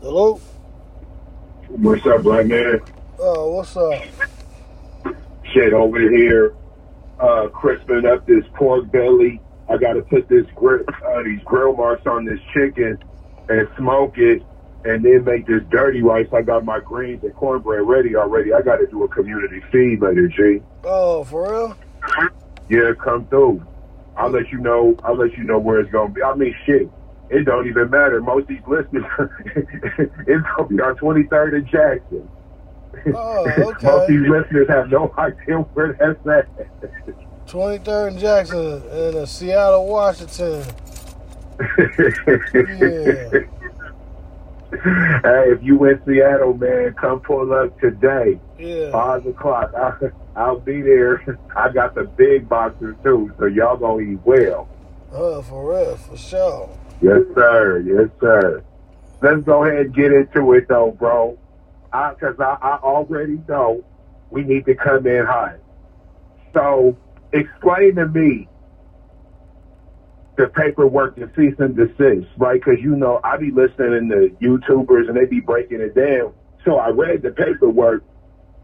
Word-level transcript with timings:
Hello? 0.00 0.40
What's 1.68 2.06
up, 2.06 2.22
black 2.22 2.46
man? 2.46 2.80
Oh, 3.18 3.50
what's 3.56 3.76
up? 3.76 4.00
Shit 5.52 5.72
over 5.72 5.98
here, 5.98 6.54
uh, 7.18 7.48
crisping 7.48 8.06
up 8.06 8.24
this 8.24 8.44
pork 8.54 8.90
belly. 8.92 9.40
I 9.68 9.76
got 9.76 9.94
to 9.94 10.02
put 10.02 10.28
this 10.28 10.46
grill, 10.54 10.84
uh, 10.88 11.22
these 11.24 11.40
grill 11.44 11.76
marks 11.76 12.06
on 12.06 12.24
this 12.24 12.38
chicken 12.54 12.96
and 13.48 13.68
smoke 13.76 14.16
it, 14.18 14.42
and 14.84 15.04
then 15.04 15.24
make 15.24 15.46
this 15.46 15.62
dirty 15.68 16.00
rice. 16.00 16.28
I 16.32 16.42
got 16.42 16.64
my 16.64 16.78
greens 16.78 17.24
and 17.24 17.34
cornbread 17.34 17.86
ready 17.86 18.14
already. 18.14 18.52
I 18.52 18.62
got 18.62 18.76
to 18.76 18.86
do 18.86 19.02
a 19.02 19.08
community 19.08 19.60
feed 19.72 20.00
later, 20.00 20.28
G. 20.28 20.62
Oh, 20.84 21.24
for 21.24 21.50
real? 21.50 21.76
Yeah, 22.68 22.92
come 23.02 23.26
through. 23.26 23.66
I'll 24.16 24.30
let 24.30 24.48
you 24.52 24.58
know. 24.58 24.96
I'll 25.02 25.16
let 25.16 25.36
you 25.36 25.42
know 25.42 25.58
where 25.58 25.80
it's 25.80 25.90
gonna 25.90 26.12
be. 26.12 26.22
I 26.22 26.34
mean, 26.34 26.54
shit. 26.66 26.88
It 27.30 27.44
don't 27.44 27.66
even 27.66 27.90
matter. 27.90 28.20
Most 28.20 28.42
of 28.42 28.48
these 28.48 28.66
listeners, 28.66 29.04
it's 30.26 30.46
gonna 30.56 30.68
be 30.68 30.80
on 30.80 30.96
23rd 30.96 31.56
and 31.56 31.66
Jackson. 31.66 32.28
Oh, 33.14 33.44
Most 33.58 33.84
okay. 33.84 33.88
of 33.88 34.08
these 34.08 34.28
listeners 34.28 34.68
have 34.68 34.90
no 34.90 35.12
idea 35.18 35.56
where 35.58 35.92
that's 35.92 36.26
at. 36.26 36.48
23rd 37.46 38.08
and 38.08 38.18
Jackson 38.18 38.82
in 38.90 39.16
uh, 39.16 39.26
Seattle, 39.26 39.86
Washington. 39.86 40.64
Yeah. 42.64 43.40
Hey, 44.70 45.50
if 45.50 45.62
you 45.62 45.82
in 45.86 45.98
Seattle, 46.04 46.52
man, 46.52 46.92
come 46.92 47.20
pull 47.20 47.54
up 47.54 47.80
today. 47.80 48.38
Yeah. 48.58 48.90
Five 48.90 49.26
o'clock. 49.26 49.72
I, 49.74 50.10
I'll 50.36 50.60
be 50.60 50.82
there. 50.82 51.38
I 51.56 51.72
got 51.72 51.94
the 51.94 52.04
big 52.04 52.50
boxes 52.50 52.94
too, 53.02 53.32
so 53.38 53.46
y'all 53.46 53.78
gonna 53.78 54.02
eat 54.02 54.20
well. 54.24 54.68
Oh, 55.10 55.40
for 55.40 55.70
real, 55.72 55.96
for 55.96 56.18
sure. 56.18 56.77
Yes, 57.00 57.20
sir. 57.34 57.80
Yes, 57.80 58.08
sir. 58.20 58.64
Let's 59.20 59.42
go 59.44 59.64
ahead 59.64 59.86
and 59.86 59.94
get 59.94 60.12
into 60.12 60.52
it, 60.52 60.66
though, 60.68 60.92
bro. 60.98 61.38
I, 61.92 62.14
Cause 62.20 62.36
I, 62.38 62.56
I 62.60 62.76
already 62.82 63.40
know 63.48 63.84
we 64.30 64.42
need 64.42 64.66
to 64.66 64.74
come 64.74 65.06
in 65.06 65.24
hot. 65.26 65.56
So, 66.54 66.96
explain 67.32 67.96
to 67.96 68.06
me 68.06 68.48
the 70.36 70.46
paperwork 70.48 71.16
to 71.16 71.30
cease 71.36 71.54
and 71.58 71.76
desist, 71.76 72.28
right? 72.38 72.60
Because 72.64 72.80
you 72.80 72.94
know 72.94 73.20
I 73.24 73.36
be 73.36 73.50
listening 73.50 74.08
to 74.10 74.30
YouTubers 74.40 75.08
and 75.08 75.16
they 75.16 75.26
be 75.26 75.40
breaking 75.40 75.80
it 75.80 75.94
down. 75.94 76.32
So 76.64 76.76
I 76.76 76.90
read 76.90 77.22
the 77.22 77.30
paperwork. 77.30 78.04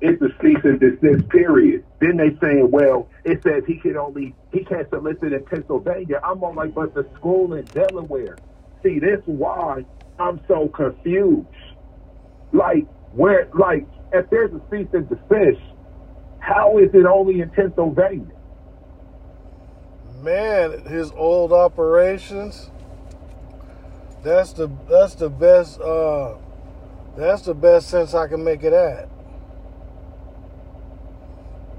It's 0.01 0.21
a 0.21 0.29
cease 0.43 0.59
and 0.65 0.81
desist 0.81 1.29
period. 1.29 1.85
Then 2.01 2.17
they 2.17 2.37
saying, 2.43 2.71
well, 2.71 3.09
it 3.25 3.43
says 3.43 3.63
he 3.67 3.79
can 3.79 3.97
only 3.97 4.35
he 4.53 4.65
can't 4.65 4.89
solicit 4.91 5.33
in 5.33 5.45
Pennsylvania. 5.45 6.21
I'm 6.23 6.43
on 6.45 6.57
like, 6.57 6.75
but 6.75 6.95
the 6.95 7.09
school 7.17 7.55
in 7.55 7.65
Delaware. 7.67 8.37
See, 8.83 8.99
this 8.99 9.21
why 9.25 9.85
I'm 10.19 10.41
so 10.47 10.69
confused. 10.69 11.47
Like 12.53 12.87
where, 13.13 13.49
like 13.55 13.87
if 14.13 14.29
there's 14.31 14.53
a 14.53 14.61
cease 14.71 14.89
and 14.93 15.09
desist, 15.09 15.61
how 16.41 16.79
is 16.79 16.91
it 16.93 17.07
only 17.07 17.41
in 17.41 17.51
Pennsylvania? 17.51 18.27
Man, 20.23 20.87
his 20.87 21.13
old 21.13 21.53
operations. 21.53 22.71
That's 24.23 24.53
the 24.53 24.71
that's 24.89 25.15
the 25.15 25.29
best 25.29 25.81
uh 25.81 26.37
that's 27.17 27.43
the 27.43 27.55
best 27.55 27.89
sense 27.89 28.15
I 28.15 28.27
can 28.27 28.43
make 28.43 28.63
it 28.63 28.73
at. 28.73 29.09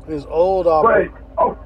His 0.07 0.25
old 0.25 0.65
But 0.65 0.71
operation. 0.71 1.13
oh, 1.37 1.57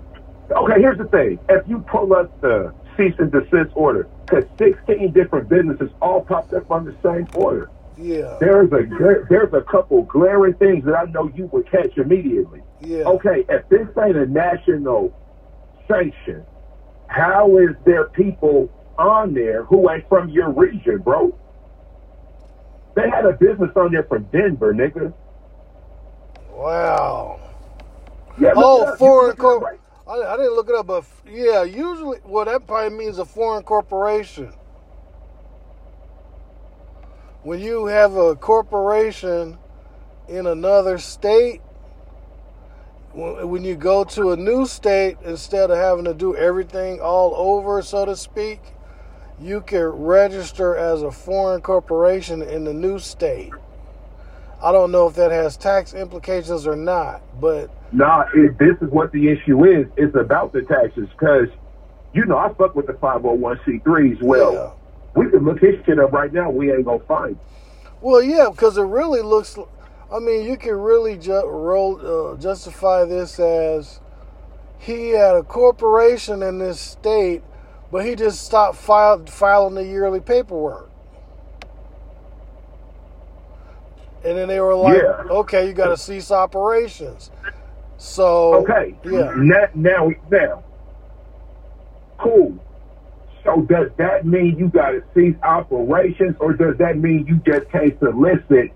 okay, 0.51 0.81
here's 0.81 0.97
the 0.97 1.07
thing: 1.07 1.39
if 1.49 1.67
you 1.67 1.83
pull 1.91 2.13
up 2.13 2.31
the 2.41 2.73
cease 2.97 3.15
and 3.19 3.31
desist 3.31 3.71
order, 3.75 4.09
because 4.27 4.45
16 4.57 5.11
different 5.13 5.49
businesses 5.49 5.91
all 6.01 6.21
popped 6.21 6.53
up 6.53 6.69
on 6.71 6.85
the 6.85 6.95
same 7.03 7.27
order. 7.33 7.71
Yeah. 7.97 8.37
There's 8.39 8.71
a 8.71 8.85
there's 9.29 9.53
a 9.53 9.61
couple 9.69 10.03
glaring 10.03 10.53
things 10.55 10.85
that 10.85 10.95
I 10.95 11.05
know 11.11 11.29
you 11.33 11.47
would 11.51 11.69
catch 11.69 11.97
immediately. 11.97 12.61
Yeah. 12.79 13.05
Okay, 13.05 13.45
if 13.49 13.67
this 13.69 13.87
ain't 14.01 14.15
a 14.15 14.25
national 14.25 15.13
sanction, 15.87 16.45
how 17.07 17.57
is 17.57 17.75
there 17.85 18.05
people 18.09 18.69
on 18.97 19.33
there 19.33 19.63
who 19.65 19.89
ain't 19.89 20.07
from 20.07 20.29
your 20.29 20.51
region, 20.51 20.99
bro? 20.99 21.37
They 22.95 23.09
had 23.09 23.25
a 23.25 23.33
business 23.33 23.71
on 23.75 23.91
there 23.91 24.03
from 24.03 24.23
Denver, 24.25 24.73
nigga. 24.73 25.13
Wow. 26.53 27.39
Oh, 28.41 28.67
yeah, 28.73 28.83
Oh, 28.83 28.87
foreign 28.87 28.95
can 29.11 29.27
look 29.27 29.39
it 29.39 29.47
up 29.47 29.59
corp. 29.59 29.61
right 29.61 29.79
I, 30.07 30.13
I 30.13 30.37
didn't 30.37 30.55
look 30.55 30.69
it 30.69 30.75
up, 30.75 30.87
but 30.87 31.05
yeah, 31.27 31.63
usually, 31.63 32.19
well, 32.25 32.45
that 32.45 32.67
probably 32.67 32.97
means 32.97 33.19
a 33.19 33.25
foreign 33.25 33.63
corporation. 33.63 34.53
When 37.43 37.59
you 37.61 37.87
have 37.87 38.15
a 38.15 38.35
corporation 38.35 39.57
in 40.29 40.47
another 40.47 40.97
state, 40.99 41.61
when 43.47 43.63
you 43.65 43.75
go 43.75 44.03
to 44.05 44.31
a 44.31 44.37
new 44.37 44.65
state, 44.67 45.17
instead 45.25 45.71
of 45.71 45.77
having 45.77 46.05
to 46.05 46.13
do 46.13 46.35
everything 46.35 47.01
all 47.01 47.35
over, 47.35 47.81
so 47.81 48.05
to 48.05 48.15
speak, 48.15 48.61
you 49.39 49.61
can 49.61 49.83
register 49.87 50.75
as 50.75 51.03
a 51.03 51.11
foreign 51.11 51.61
corporation 51.61 52.41
in 52.41 52.65
the 52.65 52.73
new 52.73 52.99
state. 52.99 53.53
I 54.61 54.71
don't 54.71 54.91
know 54.91 55.07
if 55.07 55.15
that 55.15 55.31
has 55.31 55.55
tax 55.55 55.93
implications 55.93 56.67
or 56.67 56.75
not, 56.75 57.21
but 57.39 57.69
Nah, 57.91 58.25
it, 58.35 58.57
this 58.59 58.75
is 58.81 58.91
what 58.91 59.11
the 59.11 59.29
issue 59.29 59.65
is. 59.65 59.87
It's 59.97 60.15
about 60.15 60.53
the 60.53 60.61
taxes 60.61 61.07
because, 61.11 61.47
you 62.13 62.25
know, 62.25 62.37
I 62.37 62.53
fuck 62.53 62.75
with 62.75 62.87
the 62.87 62.93
501c3s. 62.93 64.21
Well, 64.21 64.53
yeah. 64.53 64.71
we 65.15 65.29
can 65.29 65.43
look 65.43 65.59
his 65.59 65.83
shit 65.85 65.99
up 65.99 66.11
right 66.11 66.31
now. 66.31 66.51
We 66.51 66.71
ain't 66.71 66.85
gonna 66.85 66.99
find. 67.07 67.37
Well, 68.01 68.21
yeah, 68.21 68.49
because 68.51 68.77
it 68.77 68.83
really 68.83 69.21
looks. 69.21 69.57
I 70.11 70.19
mean, 70.19 70.45
you 70.45 70.57
can 70.57 70.73
really 70.73 71.17
ju- 71.17 71.45
roll, 71.45 72.33
uh, 72.33 72.37
justify 72.37 73.05
this 73.05 73.39
as 73.39 73.99
he 74.77 75.09
had 75.09 75.35
a 75.35 75.43
corporation 75.43 76.41
in 76.43 76.59
this 76.59 76.79
state, 76.79 77.43
but 77.91 78.05
he 78.05 78.15
just 78.15 78.45
stopped 78.45 78.77
file, 78.77 79.25
filing 79.25 79.75
the 79.75 79.85
yearly 79.85 80.19
paperwork. 80.19 80.88
And 84.23 84.37
then 84.37 84.47
they 84.47 84.59
were 84.59 84.75
like, 84.75 85.01
Yeah. 85.01 85.23
"Okay, 85.29 85.67
you 85.67 85.73
got 85.73 85.89
to 85.89 85.97
cease 85.97 86.31
operations." 86.31 87.31
So 87.97 88.55
Okay. 88.55 88.95
yeah, 89.03 89.33
Now, 89.35 89.65
now, 89.75 90.11
now, 90.31 90.63
cool. 92.17 92.53
So 93.43 93.61
does 93.63 93.89
that 93.97 94.25
mean 94.25 94.57
you 94.57 94.67
got 94.69 94.91
to 94.91 95.03
cease 95.13 95.35
operations, 95.43 96.35
or 96.39 96.53
does 96.53 96.77
that 96.77 96.97
mean 96.97 97.25
you 97.27 97.37
just 97.45 97.69
can't 97.71 97.97
solicit 97.99 98.71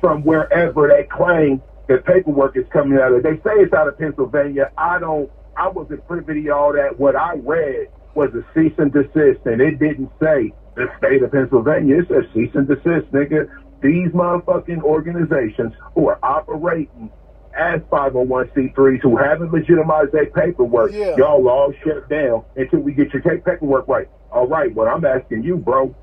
from 0.00 0.22
wherever 0.22 0.88
they 0.88 1.04
claim 1.04 1.62
the 1.88 1.98
paperwork 1.98 2.56
is 2.56 2.66
coming 2.72 2.98
out 2.98 3.12
of? 3.12 3.22
They 3.22 3.36
say 3.38 3.52
it's 3.60 3.72
out 3.72 3.88
of 3.88 3.98
Pennsylvania. 3.98 4.70
I 4.76 4.98
don't. 4.98 5.30
I 5.56 5.68
wasn't 5.68 6.06
privy 6.06 6.42
to 6.44 6.50
all 6.50 6.72
that. 6.72 6.98
What 6.98 7.16
I 7.16 7.34
read 7.36 7.88
was 8.14 8.30
a 8.34 8.44
cease 8.54 8.72
and 8.78 8.92
desist, 8.92 9.44
and 9.46 9.60
it 9.60 9.78
didn't 9.78 10.10
say 10.20 10.52
the 10.76 10.88
state 10.98 11.22
of 11.22 11.32
Pennsylvania. 11.32 12.00
It 12.00 12.08
says 12.08 12.24
cease 12.34 12.50
and 12.54 12.66
desist, 12.66 13.10
nigga. 13.12 13.48
These 13.82 14.10
motherfucking 14.10 14.82
organizations 14.82 15.72
who 15.94 16.08
are 16.08 16.18
operating 16.22 17.10
as 17.58 17.80
501c3s 17.90 19.02
who 19.02 19.16
haven't 19.16 19.52
legitimized 19.52 20.12
their 20.12 20.26
paperwork, 20.26 20.92
Yeah. 20.92 21.16
y'all 21.16 21.46
all 21.48 21.72
shut 21.84 22.08
down 22.08 22.44
until 22.56 22.80
we 22.80 22.92
get 22.92 23.12
your 23.12 23.22
paperwork 23.22 23.88
right. 23.88 24.08
All 24.30 24.46
right, 24.46 24.74
what 24.74 24.88
I'm 24.88 25.04
asking 25.04 25.42
you, 25.42 25.56
bro, 25.56 25.94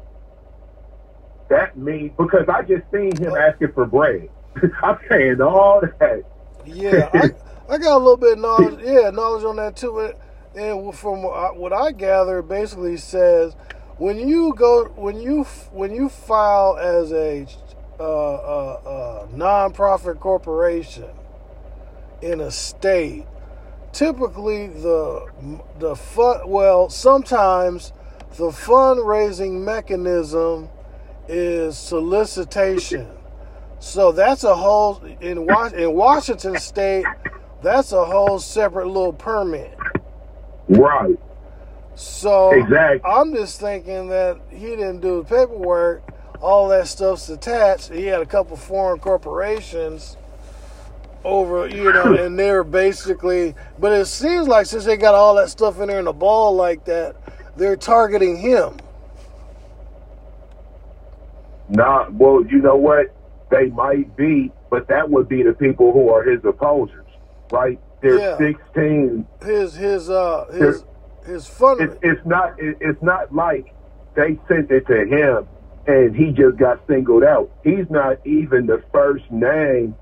that 1.49 1.77
means 1.77 2.11
because 2.17 2.47
I 2.47 2.61
just 2.61 2.83
seen 2.91 3.15
him 3.17 3.33
asking 3.35 3.71
for 3.73 3.85
bread. 3.85 4.29
I'm 4.83 4.97
saying 5.09 5.41
all 5.41 5.81
that. 5.81 6.23
yeah, 6.65 7.09
I, 7.13 7.31
I 7.73 7.77
got 7.79 7.95
a 7.95 7.97
little 7.97 8.17
bit 8.17 8.33
of 8.33 8.39
knowledge. 8.39 8.79
Yeah, 8.83 9.09
knowledge 9.09 9.43
on 9.45 9.55
that 9.55 9.75
too. 9.75 9.99
And- 9.99 10.13
And 10.55 10.95
from 10.95 11.21
what 11.23 11.71
I 11.73 11.91
gather, 11.91 12.41
basically 12.41 12.97
says 12.97 13.55
when 13.97 14.17
you 14.27 14.53
go 14.55 14.85
when 14.95 15.19
you 15.21 15.43
when 15.71 15.93
you 15.93 16.09
file 16.09 16.77
as 16.79 17.11
a 17.13 17.45
uh, 17.99 18.03
uh, 18.03 18.73
uh, 18.85 19.27
nonprofit 19.27 20.19
corporation 20.19 21.09
in 22.21 22.41
a 22.41 22.51
state, 22.51 23.25
typically 23.91 24.67
the 24.67 25.27
the 25.79 25.95
fun 25.95 26.47
well 26.49 26.89
sometimes 26.89 27.93
the 28.37 28.49
fundraising 28.49 29.61
mechanism 29.63 30.69
is 31.27 31.77
solicitation. 31.77 33.07
So 33.79 34.11
that's 34.11 34.43
a 34.43 34.55
whole 34.55 35.01
in 35.21 35.45
Was- 35.45 35.73
in 35.73 35.93
Washington 35.93 36.57
State. 36.57 37.05
That's 37.61 37.91
a 37.91 38.05
whole 38.05 38.39
separate 38.39 38.87
little 38.87 39.13
permit. 39.13 39.77
Right. 40.69 41.17
So 41.95 42.51
Exactly. 42.51 43.01
I'm 43.09 43.33
just 43.33 43.59
thinking 43.59 44.09
that 44.09 44.37
he 44.49 44.67
didn't 44.67 45.01
do 45.01 45.23
the 45.23 45.23
paperwork. 45.23 46.03
All 46.41 46.69
that 46.69 46.87
stuff's 46.87 47.29
attached. 47.29 47.91
He 47.91 48.05
had 48.05 48.21
a 48.21 48.25
couple 48.25 48.55
foreign 48.55 48.99
corporations 48.99 50.15
over, 51.23 51.67
you 51.67 51.91
know, 51.91 52.13
and 52.19 52.39
they're 52.39 52.63
basically. 52.63 53.55
But 53.77 53.91
it 53.91 54.05
seems 54.05 54.47
like 54.47 54.65
since 54.65 54.85
they 54.85 54.97
got 54.97 55.15
all 55.15 55.35
that 55.35 55.49
stuff 55.49 55.79
in 55.79 55.87
there 55.87 55.99
in 55.99 56.07
a 56.07 56.13
ball 56.13 56.55
like 56.55 56.85
that, 56.85 57.15
they're 57.57 57.75
targeting 57.75 58.37
him. 58.37 58.77
Nah, 61.69 62.09
well, 62.11 62.43
you 62.45 62.59
know 62.59 62.77
what? 62.77 63.13
They 63.51 63.67
might 63.67 64.15
be, 64.15 64.51
but 64.69 64.87
that 64.87 65.09
would 65.09 65.27
be 65.27 65.43
the 65.43 65.53
people 65.53 65.91
who 65.91 66.09
are 66.09 66.23
his 66.23 66.43
opposers, 66.45 67.05
right? 67.51 67.79
There's 68.01 68.21
Yeah. 68.21 68.37
16 68.37 69.27
His 69.43 69.75
his 69.75 70.09
uh 70.09 70.45
his 70.51 70.85
his 71.25 71.45
fund. 71.47 71.81
it's 71.81 71.95
it's 72.01 72.25
not 72.25 72.57
it, 72.59 72.77
it's 72.79 73.01
not 73.01 73.33
like 73.35 73.73
they 74.15 74.39
sent 74.47 74.71
it 74.71 74.87
to 74.87 75.05
him 75.05 75.47
and 75.89 76.15
he 76.15 76.31
just 76.31 76.55
got 76.57 76.79
singled 76.87 77.23
out. 77.23 77.49
He's 77.63 77.89
not 77.89 78.23
even 78.23 78.67
the 78.67 78.83
first 78.93 79.23
name 79.31 79.95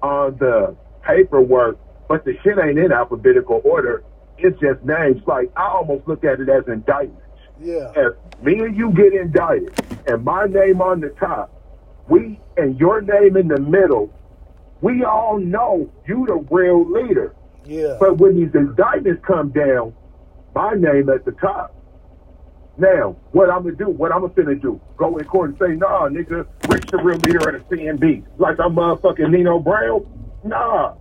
on 0.00 0.38
the 0.38 0.74
paperwork, 1.02 1.78
but 2.08 2.24
the 2.24 2.38
shit 2.42 2.56
ain't 2.58 2.78
in 2.78 2.90
alphabetical 2.90 3.60
order. 3.62 4.02
It's 4.38 4.58
just 4.60 4.82
names. 4.82 5.20
Like 5.26 5.52
I 5.56 5.66
almost 5.66 6.08
look 6.08 6.24
at 6.24 6.40
it 6.40 6.48
as 6.48 6.66
indictments. 6.68 7.22
yeah. 7.60 7.92
If 7.94 8.14
me 8.42 8.60
and 8.60 8.74
you 8.74 8.92
get 8.92 9.12
indicted 9.12 9.74
and 10.06 10.24
my 10.24 10.46
name 10.46 10.80
on 10.80 11.00
the 11.00 11.10
top, 11.10 11.52
we 12.08 12.40
and 12.56 12.80
your 12.80 13.02
name 13.02 13.36
in 13.36 13.48
the 13.48 13.60
middle, 13.60 14.10
we 14.80 15.04
all 15.04 15.38
know 15.38 15.92
you 16.08 16.24
the 16.26 16.36
real 16.50 16.90
leader. 16.90 17.34
Yeah. 17.66 17.98
But 18.00 18.16
when 18.16 18.36
these 18.36 18.54
indictments 18.54 19.22
come 19.26 19.50
down, 19.50 19.92
my 20.54 20.72
name 20.72 21.10
at 21.10 21.26
the 21.26 21.32
top. 21.32 21.74
Now, 22.78 23.16
what 23.32 23.50
I'm 23.50 23.64
gonna 23.64 23.76
do, 23.76 23.90
what 23.90 24.12
I'm 24.12 24.22
gonna 24.22 24.32
finna 24.32 24.60
do, 24.60 24.80
go 24.96 25.16
in 25.18 25.24
court 25.26 25.50
and 25.50 25.58
say, 25.58 25.76
nah, 25.76 26.08
nigga, 26.08 26.46
Rich 26.70 26.86
the 26.90 26.98
real 26.98 27.18
leader 27.18 27.56
of 27.56 27.68
the 27.68 27.76
CMB. 27.76 28.24
Like 28.38 28.58
I'm 28.60 28.74
motherfucking 28.74 29.30
Nino 29.30 29.58
Brown? 29.58 30.06
Nah. 30.44 30.94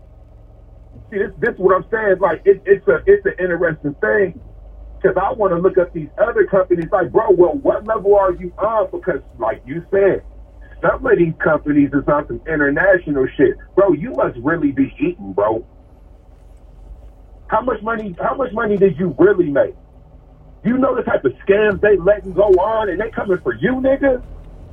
See, 1.11 1.17
this, 1.19 1.31
this 1.39 1.53
is 1.53 1.59
what 1.59 1.75
I'm 1.75 1.85
saying. 1.91 2.19
Like, 2.19 2.41
it, 2.45 2.61
it's 2.65 2.87
a, 2.87 2.99
it's 3.05 3.25
an 3.25 3.33
interesting 3.39 3.95
thing. 4.01 4.39
Cause 5.01 5.15
I 5.15 5.31
want 5.31 5.53
to 5.53 5.59
look 5.59 5.77
up 5.77 5.93
these 5.93 6.09
other 6.21 6.45
companies. 6.45 6.89
Like, 6.91 7.11
bro, 7.11 7.31
well, 7.31 7.53
what 7.53 7.85
level 7.85 8.15
are 8.15 8.33
you 8.33 8.51
on? 8.57 8.89
Because, 8.91 9.21
like 9.37 9.61
you 9.65 9.85
said, 9.91 10.23
some 10.81 11.05
of 11.05 11.17
these 11.17 11.33
companies 11.41 11.89
is 11.93 12.03
on 12.07 12.27
some 12.27 12.41
international 12.45 13.25
shit. 13.37 13.55
Bro, 13.75 13.93
you 13.93 14.11
must 14.11 14.37
really 14.43 14.71
be 14.73 14.93
eating, 14.99 15.31
bro. 15.33 15.65
How 17.47 17.61
much 17.61 17.81
money? 17.81 18.15
How 18.21 18.35
much 18.35 18.51
money 18.53 18.75
did 18.75 18.97
you 18.99 19.15
really 19.17 19.49
make? 19.49 19.75
You 20.63 20.77
know 20.77 20.95
the 20.95 21.03
type 21.03 21.23
of 21.25 21.31
scams 21.47 21.79
they 21.81 21.97
letting 21.97 22.33
go 22.33 22.47
on, 22.49 22.89
and 22.89 22.99
they 22.99 23.09
coming 23.11 23.37
for 23.41 23.53
you, 23.55 23.73
nigga. 23.75 24.21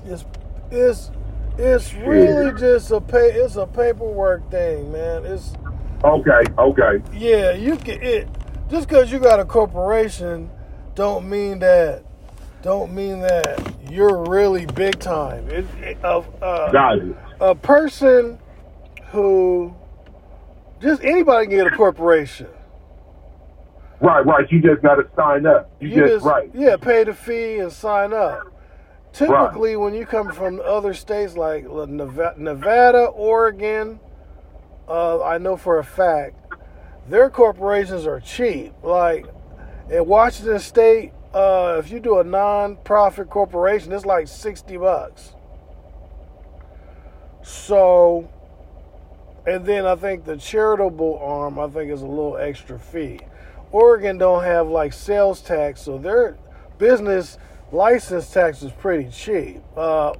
It's 0.04 0.24
it's 0.70 1.10
it's 1.58 1.94
really 1.94 2.58
just 2.58 2.90
a 2.90 3.00
pay. 3.00 3.30
It's 3.32 3.56
a 3.56 3.66
paperwork 3.66 4.50
thing, 4.50 4.92
man. 4.92 5.24
It's 5.24 5.52
Okay, 6.04 6.42
okay. 6.58 7.02
yeah. 7.14 7.52
You 7.52 7.76
can 7.76 8.02
it 8.02 8.28
just 8.68 8.88
because 8.88 9.10
you 9.12 9.18
got 9.18 9.38
a 9.40 9.44
corporation, 9.44 10.50
don't 10.94 11.28
mean 11.28 11.60
that 11.60 12.02
don't 12.62 12.92
mean 12.92 13.20
that 13.20 13.74
you're 13.90 14.28
really 14.28 14.66
big 14.66 14.98
time. 14.98 15.48
It, 15.48 15.64
it, 15.80 15.98
uh, 16.04 16.18
uh, 16.42 16.72
Got 16.72 16.98
it. 16.98 17.16
a 17.40 17.54
person 17.54 18.38
who 19.12 19.74
just 20.80 21.02
anybody 21.04 21.46
can 21.46 21.56
get 21.56 21.66
a 21.68 21.76
corporation. 21.76 22.48
Right, 24.00 24.25
right. 24.26 24.50
You 24.52 24.60
just 24.60 24.82
got 24.82 24.96
to 24.96 25.08
sign 25.16 25.46
up. 25.46 25.70
You, 25.81 25.94
just, 25.94 26.25
right. 26.25 26.50
Yeah, 26.54 26.76
pay 26.76 27.04
the 27.04 27.14
fee 27.14 27.58
and 27.58 27.72
sign 27.72 28.12
up. 28.12 28.52
Typically, 29.12 29.76
when 29.76 29.94
you 29.94 30.04
come 30.04 30.31
from 30.31 30.60
other 30.62 30.93
states 30.93 31.37
like 31.37 31.64
Nevada, 31.64 33.06
Oregon, 33.06 33.98
uh, 34.87 35.22
I 35.22 35.38
know 35.38 35.56
for 35.56 35.78
a 35.78 35.84
fact 35.84 36.34
their 37.08 37.31
corporations 37.31 38.06
are 38.06 38.20
cheap. 38.20 38.75
Like 38.82 39.25
in 39.90 40.06
Washington 40.06 40.58
State, 40.58 41.12
uh, 41.32 41.76
if 41.78 41.90
you 41.90 41.99
do 41.99 42.19
a 42.19 42.25
non-profit 42.25 43.31
corporation, 43.31 43.92
it's 43.92 44.04
like 44.04 44.28
sixty 44.28 44.76
bucks. 44.76 45.32
So, 47.42 48.28
and 49.46 49.64
then 49.64 49.87
I 49.87 49.96
think 49.96 50.25
the 50.25 50.37
charitable 50.37 51.19
arm, 51.22 51.58
I 51.58 51.69
think, 51.69 51.90
is 51.90 52.02
a 52.02 52.06
little 52.06 52.37
extra 52.37 52.78
fee. 52.78 53.20
Oregon 53.72 54.18
don't 54.18 54.44
have 54.44 54.68
like 54.68 54.92
sales 54.92 55.40
tax, 55.40 55.82
so 55.82 55.98
their 55.98 56.36
business 56.78 57.38
license 57.72 58.30
tax 58.30 58.62
is 58.62 58.72
pretty 58.72 59.10
cheap. 59.10 59.62
Uh, 59.76 60.12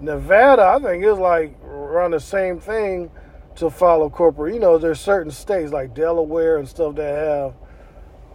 Nevada, 0.00 0.62
I 0.62 0.78
think, 0.78 1.04
is 1.04 1.18
like 1.18 1.58
around 1.64 2.12
the 2.12 2.20
same 2.20 2.60
thing 2.60 3.10
to 3.56 3.70
follow 3.70 4.08
corporate. 4.08 4.54
You 4.54 4.60
know, 4.60 4.78
there's 4.78 5.00
certain 5.00 5.32
states 5.32 5.72
like 5.72 5.94
Delaware 5.94 6.58
and 6.58 6.68
stuff 6.68 6.94
that 6.96 7.18
have. 7.18 7.54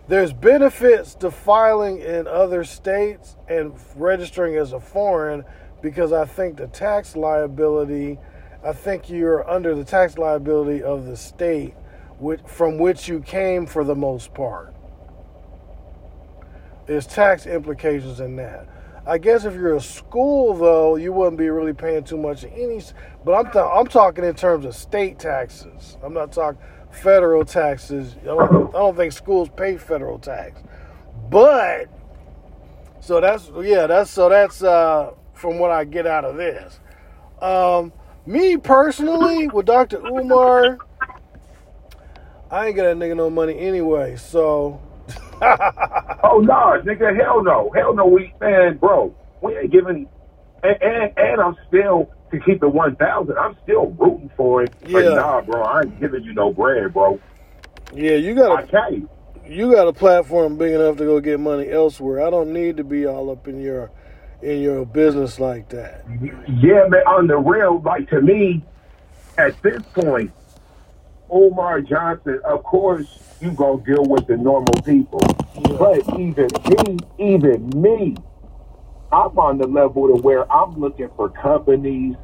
There's 0.07 0.33
benefits 0.33 1.15
to 1.15 1.31
filing 1.31 1.99
in 1.99 2.27
other 2.27 2.65
states 2.65 3.37
and 3.47 3.73
registering 3.95 4.57
as 4.57 4.73
a 4.73 4.79
foreign 4.79 5.45
because 5.81 6.11
I 6.11 6.25
think 6.25 6.57
the 6.57 6.67
tax 6.67 7.15
liability, 7.15 8.19
I 8.65 8.73
think 8.73 9.09
you're 9.09 9.49
under 9.49 9.73
the 9.73 9.85
tax 9.85 10.17
liability 10.17 10.83
of 10.83 11.05
the 11.05 11.15
state 11.15 11.73
which, 12.23 12.39
from 12.45 12.77
which 12.77 13.07
you 13.07 13.19
came 13.19 13.65
for 13.65 13.83
the 13.83 13.95
most 13.95 14.33
part. 14.33 14.73
There's 16.85 17.05
tax 17.05 17.45
implications 17.45 18.19
in 18.19 18.37
that. 18.37 18.67
I 19.05 19.17
guess 19.17 19.43
if 19.43 19.53
you're 19.53 19.75
a 19.75 19.81
school, 19.81 20.53
though, 20.53 20.95
you 20.95 21.11
wouldn't 21.11 21.37
be 21.37 21.49
really 21.49 21.73
paying 21.73 22.05
too 22.05 22.17
much 22.17 22.45
any. 22.45 22.81
But 23.25 23.33
I'm 23.33 23.51
th- 23.51 23.65
I'm 23.65 23.87
talking 23.87 24.23
in 24.23 24.33
terms 24.35 24.65
of 24.65 24.73
state 24.75 25.19
taxes. 25.19 25.97
I'm 26.01 26.13
not 26.13 26.31
talking 26.31 26.61
federal 26.89 27.43
taxes. 27.43 28.15
I 28.21 28.25
don't, 28.25 28.69
I 28.69 28.79
don't 28.79 28.95
think 28.95 29.11
schools 29.11 29.49
pay 29.55 29.77
federal 29.77 30.19
tax. 30.19 30.61
But 31.29 31.89
so 33.01 33.19
that's 33.19 33.51
yeah, 33.61 33.87
that's 33.87 34.09
so 34.09 34.29
that's 34.29 34.63
uh, 34.63 35.11
from 35.33 35.59
what 35.59 35.71
I 35.71 35.83
get 35.83 36.07
out 36.07 36.23
of 36.23 36.37
this. 36.37 36.79
Um, 37.41 37.91
me 38.25 38.55
personally, 38.55 39.49
with 39.49 39.65
Dr. 39.65 39.97
Umar, 39.97 40.77
I 42.53 42.67
ain't 42.67 42.75
got 42.75 42.83
that 42.83 42.97
nigga 42.97 43.15
no 43.17 43.29
money 43.31 43.57
anyway. 43.57 44.15
So 44.15 44.79
Oh 45.41 46.39
no, 46.39 46.81
nigga, 46.85 47.15
hell 47.19 47.43
no, 47.43 47.71
hell 47.75 47.93
no. 47.95 48.05
We 48.05 48.33
man, 48.39 48.77
bro, 48.77 49.13
we 49.41 49.57
ain't 49.57 49.71
giving, 49.71 50.07
and 50.63 50.81
and, 50.81 51.13
and 51.17 51.41
I'm 51.41 51.55
still 51.67 52.09
to 52.31 52.39
keep 52.39 52.61
it 52.63 52.67
one 52.67 52.95
thousand. 52.95 53.37
I'm 53.39 53.57
still 53.63 53.87
rooting 53.87 54.29
for 54.37 54.63
it. 54.63 54.71
But 54.91 55.05
Yeah. 55.05 55.15
nah, 55.15 55.41
bro, 55.41 55.63
I 55.63 55.81
ain't 55.81 55.99
giving 55.99 56.23
you 56.23 56.33
no 56.33 56.53
bread, 56.53 56.93
bro. 56.93 57.19
yeah, 57.93 58.15
you 58.15 58.35
got 58.35 58.59
I 58.59 58.61
a 58.61 58.67
can't. 58.67 59.09
you 59.47 59.71
got 59.73 59.87
a 59.87 59.93
platform 59.93 60.57
big 60.57 60.73
enough 60.73 60.97
to 60.97 61.05
go 61.05 61.19
get 61.19 61.39
money 61.39 61.69
elsewhere. 61.69 62.21
I 62.25 62.29
don't 62.29 62.53
need 62.53 62.77
to 62.77 62.83
be 62.83 63.05
all 63.07 63.31
up 63.31 63.47
in 63.47 63.59
your 63.61 63.91
in 64.43 64.61
your 64.61 64.85
business 64.85 65.39
like 65.39 65.69
that. 65.69 66.05
Yeah, 66.47 66.85
man, 66.87 67.01
on 67.07 67.27
the 67.27 67.37
real, 67.37 67.81
like 67.81 68.09
to 68.11 68.21
me, 68.21 68.63
at 69.37 69.59
this 69.63 69.81
point, 69.93 70.31
Umar 71.33 71.81
Johnson, 71.81 72.39
of 72.45 72.63
course, 72.63 73.07
you 73.41 73.51
gonna 73.51 73.83
deal 73.83 74.05
with 74.05 74.27
the 74.27 74.37
normal 74.37 74.81
people. 74.83 75.21
Yeah. 75.55 75.77
But 75.77 76.19
even 76.19 76.47
me, 76.69 76.97
even 77.19 77.69
me, 77.75 78.15
I'm 79.11 79.37
on 79.37 79.57
the 79.57 79.67
level 79.67 80.07
to 80.07 80.21
where 80.21 80.51
I'm 80.51 80.73
looking 80.79 81.09
for 81.15 81.29
companies 81.29 82.15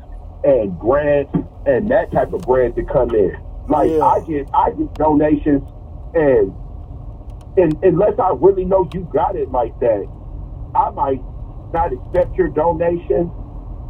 and 0.44 0.78
grants 0.80 1.34
and 1.66 1.90
that 1.92 2.12
type 2.12 2.34
of 2.34 2.42
bread 2.42 2.76
to 2.76 2.84
come 2.84 3.10
in. 3.12 3.36
Like 3.68 3.90
Yeah. 3.90 4.04
I 4.04 4.20
get 4.22 4.50
I 4.54 4.72
get 4.72 4.94
donations 4.96 5.64
and 6.14 6.54
and 7.58 7.78
unless 7.84 8.18
I 8.20 8.32
really 8.40 8.66
know 8.66 8.88
you 8.94 9.10
got 9.12 9.36
it 9.36 9.52
like 9.52 9.78
that, 9.80 10.08
I 10.76 10.90
might 10.92 11.22
not 11.74 11.92
accept 11.94 12.36
your 12.36 12.48
donation 12.48 13.32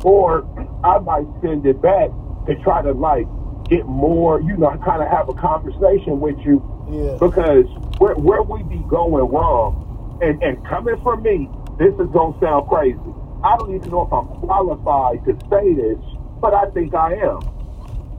or 0.04 0.48
I 0.84 0.98
might 1.00 1.28
send 1.42 1.66
it 1.66 1.82
back 1.82 2.10
to 2.48 2.56
try 2.64 2.82
to 2.82 2.92
like 2.94 3.28
get 3.70 3.86
more, 3.86 4.42
you 4.42 4.58
know, 4.58 4.70
kind 4.84 5.02
of 5.02 5.08
have 5.10 5.30
a 5.30 5.34
conversation 5.34 6.20
with 6.20 6.38
you 6.40 6.62
Yeah. 6.90 7.18
because 7.20 7.66
where 8.00 8.16
where 8.16 8.42
we 8.42 8.64
be 8.64 8.84
going 8.88 9.26
wrong, 9.32 10.18
and 10.22 10.42
and 10.44 10.64
coming 10.66 11.00
from 11.04 11.22
me, 11.24 11.50
this 11.78 11.94
is 11.96 12.08
gonna 12.12 12.38
sound 12.40 12.68
crazy. 12.68 13.00
I 13.44 13.56
don't 13.58 13.74
even 13.76 13.90
know 13.92 14.06
if 14.06 14.12
I'm 14.14 14.28
qualified 14.42 15.24
to 15.26 15.38
say 15.50 15.74
this, 15.74 16.00
but 16.42 16.54
I 16.54 16.66
think 16.72 16.94
I 16.94 17.14
am. 17.14 17.40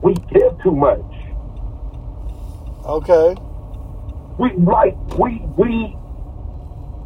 We 0.01 0.13
give 0.33 0.57
too 0.63 0.71
much. 0.75 1.03
Okay. 2.85 3.35
We 4.39 4.53
like 4.57 4.95
we 5.19 5.45
we 5.57 5.95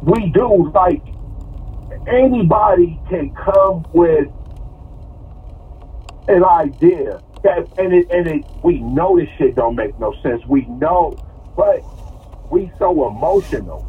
we 0.02 0.30
do 0.30 0.70
like 0.72 1.02
anybody 2.06 2.98
can 3.10 3.34
come 3.34 3.84
with 3.92 4.28
an 6.28 6.44
idea 6.44 7.20
that 7.46 7.78
and 7.78 7.92
it 7.94 8.10
and 8.10 8.26
it 8.26 8.44
we 8.62 8.80
know 8.80 9.18
this 9.18 9.28
shit 9.38 9.54
don't 9.54 9.76
make 9.76 9.98
no 9.98 10.12
sense. 10.22 10.44
We 10.46 10.66
know, 10.66 11.16
but 11.56 11.82
we 12.50 12.70
so 12.78 13.06
emotional. 13.08 13.84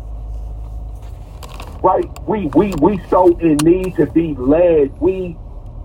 Right? 1.84 2.06
We 2.28 2.48
we 2.56 2.74
we 2.82 3.02
so 3.10 3.38
in 3.40 3.58
need 3.58 3.96
to 3.96 4.06
be 4.06 4.36
led. 4.36 5.00
We 5.00 5.36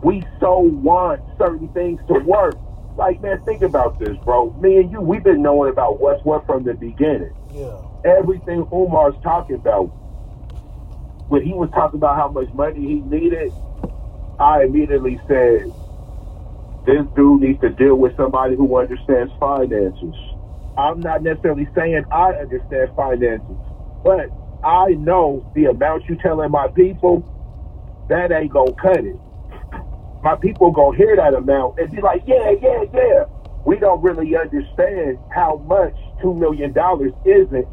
we 0.02 0.22
so 0.40 0.58
want 0.58 1.20
certain 1.38 1.68
things 1.68 2.00
to 2.08 2.14
work. 2.20 2.56
Like 2.96 3.22
man, 3.22 3.42
think 3.44 3.62
about 3.62 3.98
this, 3.98 4.16
bro. 4.24 4.50
Me 4.60 4.76
and 4.76 4.90
you, 4.92 5.00
we've 5.00 5.24
been 5.24 5.42
knowing 5.42 5.70
about 5.70 6.00
what's 6.00 6.22
what 6.24 6.44
from 6.46 6.64
the 6.64 6.74
beginning 6.74 7.32
Yeah. 7.54 7.78
everything 8.04 8.66
Umar's 8.72 9.14
talking 9.22 9.56
about, 9.56 9.86
when 11.28 11.42
he 11.42 11.52
was 11.54 11.70
talking 11.70 11.98
about 11.98 12.16
how 12.16 12.28
much 12.28 12.52
money 12.52 12.80
he 12.80 12.94
needed, 13.00 13.52
I 14.38 14.64
immediately 14.64 15.18
said, 15.26 15.72
this 16.86 17.06
dude 17.14 17.42
needs 17.42 17.60
to 17.60 17.70
deal 17.70 17.96
with 17.96 18.16
somebody 18.16 18.56
who 18.56 18.78
understands 18.78 19.32
finances. 19.38 20.14
I'm 20.76 21.00
not 21.00 21.22
necessarily 21.22 21.68
saying 21.74 22.04
I 22.10 22.30
understand 22.32 22.90
finances, 22.96 23.58
but 24.02 24.32
I 24.62 24.90
know 24.90 25.44
the 25.54 25.66
amount 25.66 26.04
you 26.08 26.16
telling 26.16 26.50
my 26.50 26.68
people, 26.74 27.24
that 28.08 28.32
ain't 28.32 28.52
gonna 28.52 28.72
cut 28.80 29.04
it. 29.04 29.20
My 30.22 30.36
people 30.36 30.70
gonna 30.72 30.96
hear 30.96 31.16
that 31.16 31.34
amount 31.34 31.74
and 31.78 31.90
be 31.90 32.00
like, 32.00 32.22
yeah, 32.26 32.52
yeah, 32.60 32.84
yeah. 32.92 33.24
We 33.64 33.78
don't 33.78 34.02
really 34.02 34.36
understand 34.36 35.18
how 35.28 35.62
much 35.66 35.94
two 36.20 36.34
million 36.34 36.72
dollars 36.72 37.12
isn't 37.24 37.68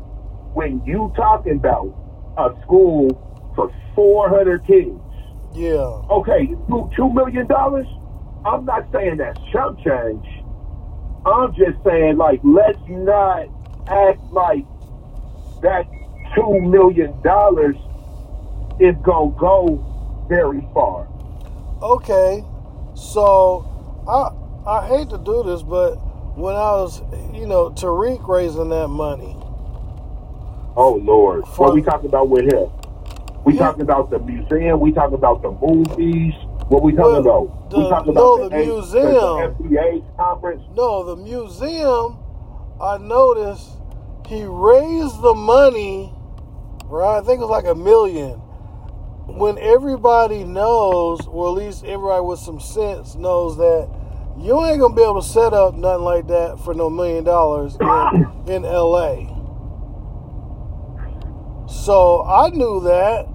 when 0.54 0.82
you 0.86 1.12
talking 1.16 1.58
about 1.58 1.94
a 2.38 2.50
school 2.64 3.10
for 3.56 3.72
400 3.96 4.66
kids. 4.66 5.02
Yeah. 5.52 6.02
Okay, 6.10 6.50
two 6.96 7.14
million 7.14 7.48
dollars. 7.48 7.88
I'm 8.46 8.66
not 8.66 8.88
saying 8.92 9.18
that's 9.18 9.40
chump 9.52 9.80
change. 9.80 10.26
I'm 11.26 11.54
just 11.56 11.84
saying, 11.86 12.18
like, 12.18 12.40
let's 12.44 12.80
not 12.88 13.48
act 13.88 14.20
like 14.32 14.66
that 15.62 15.86
two 16.36 16.62
million 16.62 17.20
dollars 17.22 17.76
is 18.80 18.96
gonna 19.04 19.36
go 19.38 20.26
very 20.30 20.68
far. 20.74 21.08
Okay, 21.82 22.44
so 22.96 23.66
I 24.08 24.32
I 24.70 24.88
hate 24.88 25.10
to 25.10 25.18
do 25.18 25.44
this, 25.44 25.62
but 25.62 25.96
when 26.38 26.56
I 26.56 26.72
was, 26.74 27.02
you 27.34 27.46
know, 27.46 27.70
Tariq 27.72 28.26
raising 28.28 28.70
that 28.70 28.88
money. 28.88 29.36
Oh 30.78 31.00
Lord, 31.04 31.46
For- 31.48 31.68
what 31.68 31.74
we 31.76 31.82
talking 31.82 32.08
about 32.10 32.30
with 32.30 32.52
him? 32.54 32.70
We 33.44 33.54
Yeah. 33.54 33.66
talking 33.68 33.82
about 33.82 34.10
the 34.10 34.20
museum. 34.20 34.80
We 34.80 34.92
talking 34.92 35.16
about 35.16 35.42
the 35.42 35.52
movies. 35.52 36.34
What 36.70 36.84
we 36.84 36.94
talking 36.94 37.12
Well, 37.12 37.22
about? 37.46 37.70
the- 37.72 37.80
we 37.80 37.90
talking 37.90 38.14
no, 38.14 38.36
about 38.36 38.52
the 38.52 38.56
A- 38.58 38.66
museum. 38.66 39.04
the 39.14 39.56
FBA 39.70 40.04
conference. 40.18 40.64
No, 40.76 41.04
the 41.04 41.16
museum. 41.16 42.18
I 42.82 42.98
noticed 42.98 43.72
he 44.28 44.44
raised 44.46 45.22
the 45.22 45.34
money, 45.34 46.14
right? 46.88 47.18
I 47.18 47.22
think 47.22 47.40
it 47.42 47.46
was 47.46 47.50
like 47.50 47.66
a 47.68 47.76
million. 47.76 48.42
When 49.28 49.58
everybody 49.60 50.44
knows, 50.44 51.20
or 51.28 51.48
at 51.50 51.54
least 51.56 51.84
everybody 51.86 52.22
with 52.22 52.40
some 52.40 52.60
sense 52.60 53.16
knows 53.16 53.58
that 53.58 53.90
you 54.38 54.64
ain't 54.66 54.80
gonna 54.80 54.96
be 54.96 55.02
able 55.04 55.22
to 55.22 55.28
set 55.28 55.54
up 55.54 55.76
nothing 55.76 56.04
like 56.04 56.28
that 56.28 56.60
for 56.60 56.74
no 56.74 56.90
million 56.90 57.24
dollars 57.24 57.78
in, 57.82 58.28
in 58.48 58.64
LA. 58.64 59.26
So 61.68 62.24
I 62.26 62.50
knew 62.50 62.80
that. 62.82 63.28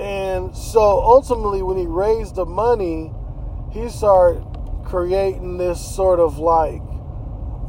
And 0.00 0.56
so 0.56 0.80
ultimately, 0.80 1.62
when 1.62 1.76
he 1.76 1.86
raised 1.86 2.36
the 2.36 2.46
money, 2.46 3.12
he 3.72 3.88
started 3.88 4.44
creating 4.84 5.58
this 5.58 5.78
sort 5.94 6.20
of 6.20 6.38
like 6.38 6.80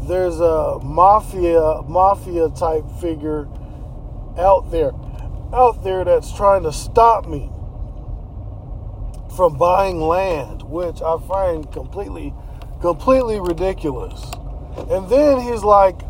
there's 0.07 0.39
a 0.39 0.79
mafia 0.81 1.81
mafia 1.85 2.49
type 2.49 2.85
figure 3.01 3.47
out 4.37 4.71
there 4.71 4.93
out 5.53 5.83
there 5.83 6.05
that's 6.05 6.31
trying 6.31 6.63
to 6.63 6.71
stop 6.71 7.27
me 7.27 7.51
from 9.35 9.57
buying 9.57 9.99
land 9.99 10.63
which 10.63 11.01
i 11.01 11.17
find 11.27 11.69
completely 11.71 12.33
completely 12.81 13.41
ridiculous. 13.41 14.31
And 14.89 15.09
then 15.09 15.41
he's 15.41 15.63
like 15.63 16.01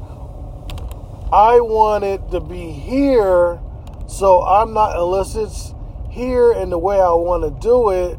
i 1.33 1.59
want 1.59 2.03
it 2.03 2.29
to 2.29 2.39
be 2.39 2.71
here 2.71 3.59
so 4.07 4.43
i'm 4.43 4.73
not 4.73 4.95
it's 5.35 5.73
here 6.11 6.51
and 6.51 6.71
the 6.71 6.77
way 6.77 6.95
i 6.99 7.11
want 7.11 7.43
to 7.43 7.51
do 7.61 7.89
it 7.91 8.17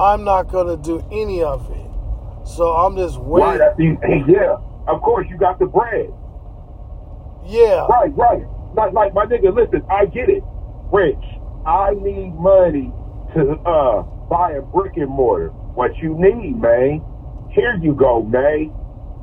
i'm 0.00 0.24
not 0.24 0.48
going 0.50 0.66
to 0.66 0.82
do 0.82 0.98
any 1.12 1.42
of 1.42 1.70
it 1.70 2.46
so 2.46 2.72
i'm 2.72 2.96
just 2.96 3.18
waiting 3.20 3.60
Right 3.60 3.78
you, 3.78 3.98
yeah, 4.28 4.56
of 4.88 5.00
course 5.02 5.26
you 5.30 5.36
got 5.38 5.58
the 5.58 5.66
bread. 5.66 6.10
yeah 7.46 7.86
Right, 7.86 8.12
right. 8.16 8.42
Like, 8.74 8.92
like 8.94 9.14
my 9.14 9.26
nigga, 9.26 9.54
listen, 9.54 9.82
I 9.90 10.06
get 10.06 10.30
it. 10.30 10.42
Rich, 10.90 11.22
I 11.66 11.92
need 11.94 12.34
money 12.34 12.90
to 13.34 13.52
uh 13.68 14.02
buy 14.28 14.52
a 14.52 14.62
brick 14.62 14.96
and 14.96 15.08
mortar. 15.08 15.48
What 15.48 15.96
you 15.98 16.16
need, 16.18 16.60
man? 16.60 17.02
Here 17.50 17.78
you 17.80 17.94
go, 17.94 18.22
man. 18.22 18.72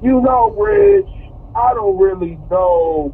You 0.03 0.21
know, 0.21 0.51
Rich, 0.51 1.09
I 1.55 1.73
don't 1.73 1.97
really 1.97 2.37
know 2.49 3.13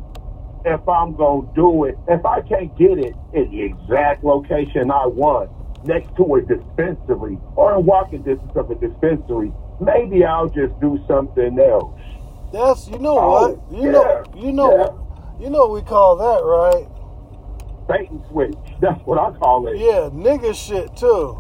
if 0.66 0.88
I'm 0.90 1.16
gonna 1.16 1.48
do 1.56 1.86
it. 1.86 1.98
If 2.08 2.26
I 2.26 2.42
can't 2.42 2.76
get 2.78 2.98
it 2.98 3.16
in 3.34 3.52
the 3.52 3.62
exact 3.62 4.24
location 4.24 4.92
I 4.92 5.06
want, 5.06 5.50
next 5.86 6.16
to 6.18 6.36
a 6.36 6.42
dispensary 6.42 7.38
or 7.56 7.78
in 7.78 7.86
walking 7.86 8.24
distance 8.24 8.52
of 8.56 8.72
a 8.72 8.76
dispensary, 8.76 9.52
maybe 9.80 10.26
I'll 10.26 10.50
just 10.50 10.78
do 10.82 11.00
something 11.08 11.60
else. 11.60 11.94
That's 12.52 12.88
you 12.88 13.00
know 13.00 13.18
Oh, 13.20 13.50
what 13.50 13.82
you 13.82 13.92
know 13.92 14.24
you 14.36 14.52
know 14.52 15.36
you 15.40 15.50
know 15.50 15.68
what 15.68 15.72
we 15.72 15.82
call 15.82 16.16
that 16.18 16.44
right? 16.44 16.88
Bait 17.88 18.10
and 18.10 18.24
switch. 18.32 18.56
That's 18.82 19.00
what 19.06 19.20
I 19.20 19.38
call 19.38 19.68
it. 19.68 19.78
Yeah, 19.78 20.10
nigga 20.12 20.56
shit 20.56 20.96
too. 20.98 21.38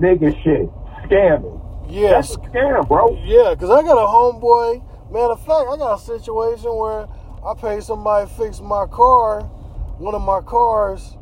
nigga 0.00 0.32
shit, 0.42 0.68
scamming. 1.08 1.60
Yeah. 1.88 2.10
That's 2.10 2.34
a 2.34 2.38
scam, 2.38 2.88
bro. 2.88 3.16
yeah, 3.24 3.54
cause 3.54 3.70
I 3.70 3.82
got 3.82 3.98
a 3.98 4.06
homeboy. 4.06 4.82
Matter 5.10 5.32
of 5.32 5.40
fact, 5.40 5.66
I 5.70 5.76
got 5.76 5.94
a 5.98 6.00
situation 6.00 6.74
where 6.76 7.06
I 7.44 7.54
paid 7.54 7.82
somebody 7.82 8.28
to 8.28 8.34
fix 8.34 8.60
my 8.60 8.86
car, 8.86 9.42
one 9.98 10.14
of 10.14 10.22
my 10.22 10.40
cars, 10.42 11.16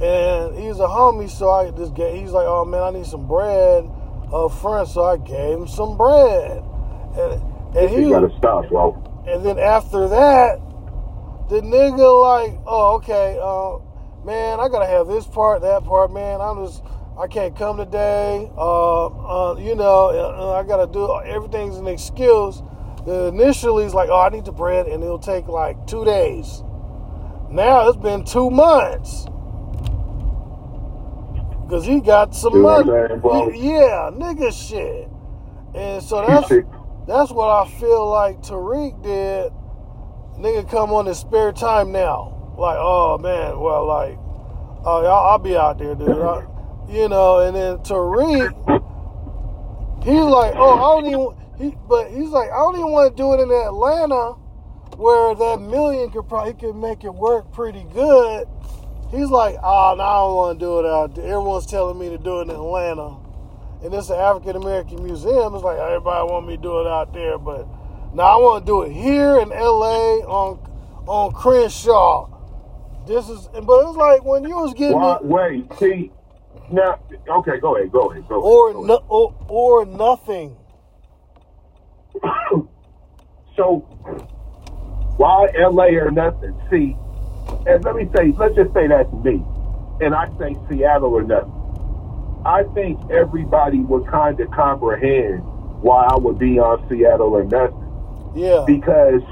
and 0.00 0.56
he's 0.56 0.78
a 0.78 0.86
homie. 0.86 1.28
So 1.28 1.50
I 1.50 1.70
just 1.72 1.94
get. 1.94 2.14
He's 2.14 2.30
like, 2.30 2.46
"Oh 2.46 2.64
man, 2.64 2.82
I 2.82 2.90
need 2.90 3.06
some 3.06 3.26
bread 3.26 3.84
up 4.32 4.52
front." 4.60 4.88
So 4.88 5.04
I 5.04 5.16
gave 5.16 5.58
him 5.58 5.68
some 5.68 5.96
bread, 5.96 6.62
and 7.18 7.76
and 7.76 7.90
he 7.90 8.02
You 8.02 8.10
gotta 8.10 8.34
stop, 8.38 8.68
bro. 8.68 8.94
And 9.26 9.44
then 9.44 9.58
after 9.58 10.08
that, 10.08 10.58
the 11.48 11.60
nigga 11.60 12.22
like, 12.22 12.58
oh, 12.66 12.94
okay, 12.96 13.38
uh, 13.42 13.78
man, 14.24 14.60
I 14.60 14.68
gotta 14.68 14.86
have 14.86 15.08
this 15.08 15.26
part, 15.26 15.62
that 15.62 15.84
part, 15.84 16.12
man. 16.12 16.40
I'm 16.40 16.64
just, 16.64 16.82
I 17.18 17.26
can't 17.26 17.56
come 17.56 17.76
today. 17.76 18.50
Uh, 18.56 19.06
uh, 19.06 19.56
you 19.58 19.74
know, 19.74 20.10
uh, 20.10 20.52
I 20.52 20.62
gotta 20.66 20.90
do 20.90 21.20
everything's 21.22 21.76
an 21.76 21.88
excuse. 21.88 22.62
Then 23.06 23.34
initially, 23.34 23.84
he's 23.84 23.94
like, 23.94 24.08
oh, 24.10 24.20
I 24.20 24.28
need 24.30 24.44
the 24.46 24.52
bread, 24.52 24.86
and 24.86 25.02
it'll 25.02 25.18
take 25.18 25.48
like 25.48 25.86
two 25.86 26.04
days. 26.04 26.62
Now 27.50 27.88
it's 27.88 27.98
been 27.98 28.24
two 28.24 28.50
months. 28.50 29.26
Cause 31.68 31.86
he 31.86 32.00
got 32.00 32.34
some 32.34 32.60
money. 32.60 32.92
Yeah, 33.52 34.10
nigga 34.12 34.52
shit. 34.52 35.08
And 35.74 36.02
so 36.02 36.26
that's 36.26 36.58
that's 37.06 37.30
what 37.32 37.48
I 37.48 37.70
feel 37.70 38.08
like 38.10 38.40
Tariq 38.42 39.02
did. 39.02 39.52
Nigga 40.38 40.70
come 40.70 40.92
on 40.92 41.06
his 41.06 41.18
spare 41.18 41.52
time 41.52 41.92
now. 41.92 42.54
Like, 42.58 42.76
oh 42.78 43.18
man, 43.18 43.58
well, 43.60 43.86
like, 43.86 44.18
oh, 44.84 45.04
I'll, 45.04 45.32
I'll 45.32 45.38
be 45.38 45.56
out 45.56 45.78
there, 45.78 45.94
dude. 45.94 46.20
I- 46.22 46.46
you 46.90 47.08
know, 47.08 47.40
and 47.40 47.56
then 47.56 47.78
Tariq, 47.78 48.52
he's 50.02 50.14
like, 50.14 50.54
oh, 50.56 50.74
I 50.78 51.02
don't 51.02 51.06
even, 51.06 51.39
he, 51.60 51.76
but 51.88 52.10
he's 52.10 52.30
like, 52.30 52.50
I 52.50 52.56
don't 52.56 52.76
even 52.76 52.90
want 52.90 53.16
to 53.16 53.22
do 53.22 53.34
it 53.34 53.40
in 53.40 53.50
Atlanta 53.50 54.32
where 54.96 55.34
that 55.34 55.60
million 55.60 56.10
could 56.10 56.28
probably 56.28 56.54
could 56.54 56.76
make 56.76 57.04
it 57.04 57.14
work 57.14 57.52
pretty 57.52 57.84
good. 57.92 58.46
He's 59.10 59.28
like, 59.30 59.56
ah, 59.62 59.92
oh, 59.92 59.94
no, 59.96 60.02
I 60.02 60.14
don't 60.16 60.34
want 60.36 60.58
to 60.58 60.64
do 60.64 60.80
it 60.80 60.86
out 60.86 61.14
there. 61.14 61.24
Everyone's 61.24 61.66
telling 61.66 61.98
me 61.98 62.10
to 62.10 62.18
do 62.18 62.40
it 62.40 62.42
in 62.42 62.50
Atlanta 62.50 63.30
and 63.82 63.94
it's 63.94 64.10
an 64.10 64.18
African 64.18 64.56
American 64.56 65.02
museum. 65.02 65.54
It's 65.54 65.64
like 65.64 65.78
everybody 65.78 66.30
want 66.30 66.46
me 66.46 66.56
to 66.56 66.62
do 66.62 66.80
it 66.80 66.86
out 66.86 67.12
there, 67.12 67.38
but 67.38 67.66
now 68.14 68.24
I 68.24 68.36
want 68.36 68.66
to 68.66 68.70
do 68.70 68.82
it 68.82 68.92
here 68.92 69.40
in 69.40 69.52
L.A. 69.52 70.22
on 70.26 70.58
on 71.06 71.32
Crenshaw. 71.32 72.28
This 73.06 73.28
is, 73.28 73.48
but 73.48 73.88
it's 73.88 73.96
like 73.96 74.24
when 74.24 74.44
you 74.44 74.56
was 74.56 74.74
getting 74.74 75.02
it, 75.02 75.24
wait, 75.24 75.72
see, 75.78 76.12
now, 76.70 77.00
okay, 77.28 77.58
go 77.58 77.76
ahead, 77.76 77.90
go 77.90 78.10
ahead, 78.10 78.28
go 78.28 78.40
or 78.40 78.70
ahead. 78.70 78.84
no, 78.84 79.04
or, 79.08 79.34
or 79.48 79.86
nothing. 79.86 80.56
so, 83.56 83.78
why 85.16 85.48
LA 85.58 85.98
or 85.98 86.10
nothing? 86.10 86.58
See, 86.70 86.96
and 87.66 87.84
let 87.84 87.96
me 87.96 88.08
say, 88.16 88.32
let's 88.36 88.54
just 88.54 88.72
say 88.74 88.88
that's 88.88 89.12
me, 89.24 89.42
and 90.00 90.14
I 90.14 90.28
say 90.38 90.56
Seattle 90.68 91.14
or 91.14 91.22
nothing. 91.22 91.52
I 92.44 92.64
think 92.74 92.98
everybody 93.10 93.80
would 93.80 94.06
kind 94.06 94.40
of 94.40 94.50
comprehend 94.50 95.42
why 95.82 96.06
I 96.06 96.16
would 96.16 96.38
be 96.38 96.58
on 96.58 96.86
Seattle 96.88 97.34
or 97.34 97.44
nothing. 97.44 97.86
Yeah, 98.34 98.64
because 98.66 99.22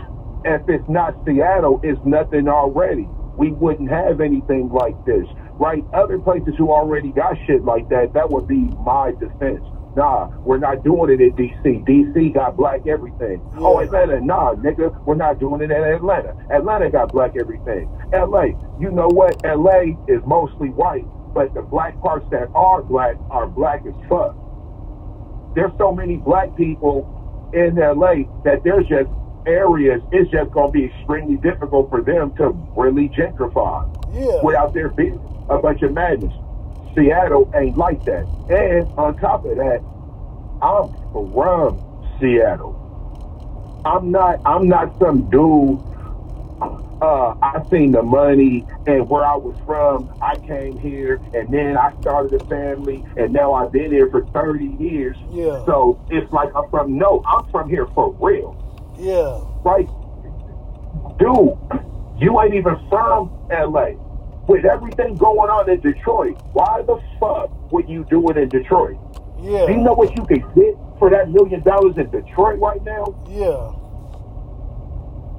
if 0.45 0.69
it's 0.69 0.89
not 0.89 1.15
Seattle, 1.25 1.81
it's 1.83 2.01
nothing 2.05 2.49
already. 2.49 3.09
We 3.37 3.53
wouldn't 3.53 3.91
have 3.91 4.21
anything 4.21 4.69
like 4.71 4.97
this, 5.05 5.27
right? 5.55 5.85
Other 5.95 6.19
places 6.19 6.55
who 6.59 6.71
already 6.71 7.13
got 7.13 7.37
shit 7.47 7.65
like 7.65 7.89
that, 7.89 8.13
that 8.15 8.31
would 8.31 8.49
be 8.49 8.69
my 8.85 9.13
defense. 9.13 9.65
Nah, 9.99 10.29
we're 10.47 10.59
not 10.59 10.85
doing 10.85 11.11
it 11.11 11.21
in 11.21 11.33
DC. 11.35 11.85
DC 11.85 12.33
got 12.33 12.57
black 12.57 12.87
everything. 12.87 13.43
Oh, 13.57 13.81
Yeah. 13.81 13.87
Atlanta, 13.87 14.21
nah, 14.21 14.55
nigga, 14.55 14.95
we're 15.05 15.17
not 15.17 15.41
doing 15.41 15.61
it 15.61 15.73
in 15.73 15.83
Atlanta. 15.83 16.37
Atlanta 16.53 16.89
got 16.89 17.11
black 17.11 17.33
everything. 17.37 17.91
LA, 18.13 18.55
you 18.79 18.93
know 18.93 19.09
what? 19.09 19.35
LA 19.45 19.99
is 20.07 20.23
mostly 20.25 20.69
white, 20.71 21.05
but 21.35 21.53
the 21.53 21.63
black 21.63 22.01
parts 22.01 22.25
that 22.31 22.49
are 22.55 22.81
black 22.83 23.17
are 23.33 23.49
black 23.49 23.83
as 23.89 23.95
fuck. 24.09 24.37
There's 25.57 25.73
so 25.79 25.91
many 25.91 26.17
black 26.19 26.55
people 26.57 27.51
in 27.53 27.75
LA 27.75 28.31
that 28.45 28.63
there's 28.63 28.87
just 28.87 29.11
areas, 29.49 30.01
it's 30.13 30.31
just 30.31 30.53
going 30.53 30.69
to 30.69 30.73
be 30.73 30.85
extremely 30.85 31.39
difficult 31.39 31.91
for 31.91 32.03
them 32.03 32.33
to 32.37 32.51
really 32.77 33.09
gentrify 33.09 33.83
Yeah. 34.15 34.45
without 34.45 34.75
there 34.75 34.91
being 34.91 35.19
a 35.51 35.59
bunch 35.59 35.83
of 35.83 35.93
madness. 35.93 36.33
Seattle 36.95 37.49
ain't 37.55 37.77
like 37.77 38.05
that. 38.05 38.27
And 38.49 38.89
on 38.97 39.17
top 39.17 39.45
of 39.45 39.57
that, 39.57 39.83
I'm 40.63 40.91
from 41.13 41.81
Seattle. 42.21 42.77
I'm 43.85 44.11
not 44.11 44.41
I'm 44.45 44.69
not 44.69 44.95
some 44.99 45.29
dude 45.31 45.83
uh, 47.01 47.35
I 47.41 47.63
seen 47.71 47.93
the 47.93 48.03
money 48.03 48.67
and 48.87 49.09
where 49.09 49.25
I 49.25 49.37
was 49.37 49.55
from. 49.65 50.11
I 50.21 50.37
came 50.47 50.79
here 50.79 51.21
and 51.33 51.53
then 51.53 51.77
I 51.77 51.93
started 52.01 52.41
a 52.41 52.45
family 52.47 53.05
and 53.17 53.33
now 53.33 53.55
I've 53.55 53.73
been 53.73 53.93
here 53.93 54.09
for 54.11 54.27
30 54.35 54.65
years. 54.65 55.17
Yeah. 55.31 55.65
So 55.67 56.01
it's 56.11 56.31
like 56.33 56.49
I'm 56.57 56.69
from, 56.71 56.99
no, 56.99 57.23
I'm 57.27 57.45
from 57.53 57.69
here 57.69 57.87
for 57.95 58.15
real. 58.21 58.57
Yeah. 58.97 59.45
Like, 59.65 59.89
dude, 61.19 61.55
you 62.17 62.41
ain't 62.41 62.55
even 62.55 62.77
from 62.89 63.33
LA. 63.51 63.91
With 64.49 64.65
everything 64.65 65.15
going 65.17 65.51
on 65.51 65.69
in 65.69 65.81
Detroit, 65.81 66.41
why 66.53 66.81
the 66.83 66.99
fuck 67.21 67.71
would 67.71 67.87
you 67.89 68.05
do 68.09 68.31
it 68.31 68.39
in 68.39 68.49
Detroit? 68.49 68.97
Yeah. 69.39 69.67
Do 69.67 69.73
you 69.73 69.83
know 69.83 69.93
what 69.93 70.17
you 70.17 70.25
could 70.25 70.43
get 70.55 70.75
for 70.99 71.11
that 71.11 71.31
million 71.31 71.63
dollars 71.63 71.97
in 71.99 72.11
Detroit 72.11 72.59
right 72.59 72.83
now? 72.83 73.05
Yeah. 73.29 73.77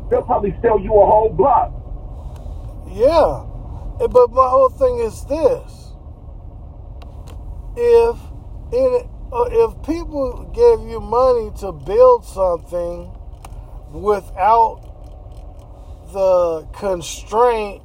They'll 0.09 0.21
probably 0.21 0.55
sell 0.61 0.79
you 0.79 0.93
a 0.93 1.05
whole 1.05 1.29
block. 1.29 1.73
Yeah. 2.93 3.45
Eh, 4.03 4.07
But 4.07 4.31
my 4.31 4.47
whole 4.47 4.69
thing 4.69 4.99
is 4.99 5.25
this. 5.25 5.75
If 7.75 8.17
uh, 9.33 9.45
if 9.51 9.81
people 9.85 10.43
gave 10.53 10.87
you 10.89 10.99
money 10.99 11.51
to 11.59 11.71
build 11.71 12.25
something 12.25 13.11
without 13.91 14.81
the 16.13 16.67
constraint 16.73 17.81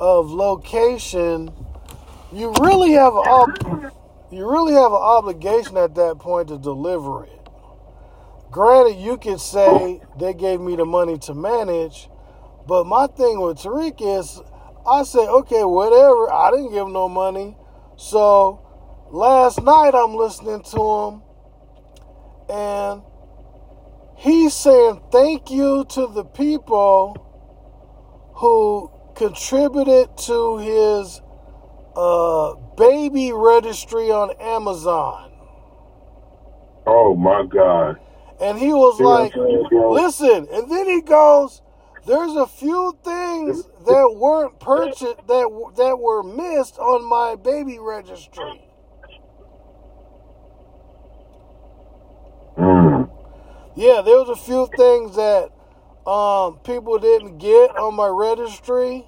of 0.00 0.30
location, 0.30 1.50
you 2.32 2.52
really 2.60 2.92
have 2.92 3.14
a 3.14 3.92
you 4.32 4.50
really 4.50 4.72
have 4.72 4.90
an 4.90 4.98
obligation 5.00 5.76
at 5.76 5.94
that 5.94 6.18
point 6.18 6.48
to 6.48 6.58
deliver 6.58 7.24
it. 7.24 7.48
Granted, 8.50 8.96
you 8.98 9.16
could 9.16 9.40
say 9.40 10.00
they 10.18 10.34
gave 10.34 10.60
me 10.60 10.74
the 10.76 10.84
money 10.84 11.18
to 11.18 11.34
manage, 11.34 12.08
but 12.66 12.84
my 12.84 13.06
thing 13.06 13.40
with 13.40 13.58
Tariq 13.58 14.00
is, 14.00 14.40
I 14.86 15.04
say, 15.04 15.20
okay, 15.20 15.62
whatever. 15.64 16.32
I 16.32 16.50
didn't 16.50 16.70
give 16.72 16.86
him 16.86 16.92
no 16.92 17.08
money. 17.08 17.56
So 17.96 19.06
last 19.10 19.62
night 19.62 19.94
I'm 19.94 20.14
listening 20.14 20.62
to 20.62 20.78
him, 20.78 21.22
and 22.48 23.02
he's 24.16 24.54
saying 24.54 25.00
thank 25.12 25.50
you 25.50 25.84
to 25.90 26.06
the 26.08 26.24
people 26.24 27.20
who 28.36 28.90
contributed 29.14 30.16
to 30.18 30.58
his 30.58 31.20
uh, 31.96 32.54
baby 32.76 33.32
registry 33.32 34.10
on 34.10 34.32
Amazon. 34.40 35.32
Oh 36.86 37.14
my 37.16 37.44
God. 37.46 37.98
And 38.40 38.58
he 38.58 38.72
was 38.72 39.00
like, 39.00 39.34
listen, 39.36 40.48
and 40.52 40.70
then 40.70 40.86
he 40.86 41.00
goes, 41.00 41.62
there's 42.06 42.34
a 42.34 42.46
few 42.46 42.98
things 43.02 43.64
that 43.86 44.14
weren't 44.16 44.60
purchased 44.60 45.26
that 45.26 45.72
that 45.76 45.98
were 45.98 46.22
missed 46.22 46.78
on 46.78 47.08
my 47.08 47.36
baby 47.36 47.78
registry. 47.78 48.68
Mm. 52.58 53.10
Yeah, 53.74 54.02
there 54.02 54.18
was 54.18 54.28
a 54.28 54.36
few 54.36 54.68
things 54.76 55.16
that 55.16 55.50
um, 56.06 56.58
people 56.60 56.98
didn't 56.98 57.38
get 57.38 57.76
on 57.76 57.94
my 57.94 58.08
registry. 58.08 59.06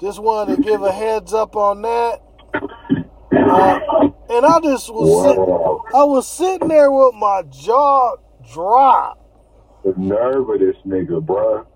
Just 0.00 0.22
wanted 0.22 0.56
to 0.56 0.62
give 0.62 0.82
a 0.82 0.92
heads 0.92 1.34
up 1.34 1.56
on 1.56 1.82
that. 1.82 2.22
Uh, 3.32 4.10
and 4.30 4.46
I 4.46 4.60
just 4.62 4.92
was 4.92 5.24
sit, 5.24 5.94
I 5.94 6.04
was 6.04 6.28
sitting 6.28 6.68
there 6.68 6.90
with 6.92 7.14
my 7.14 7.42
jaw 7.50 8.16
dropped. 8.52 9.22
The 9.84 9.94
nerve 9.96 10.48
of 10.48 10.60
this 10.60 10.76
nigga, 10.86 11.24
bruh. 11.24 11.66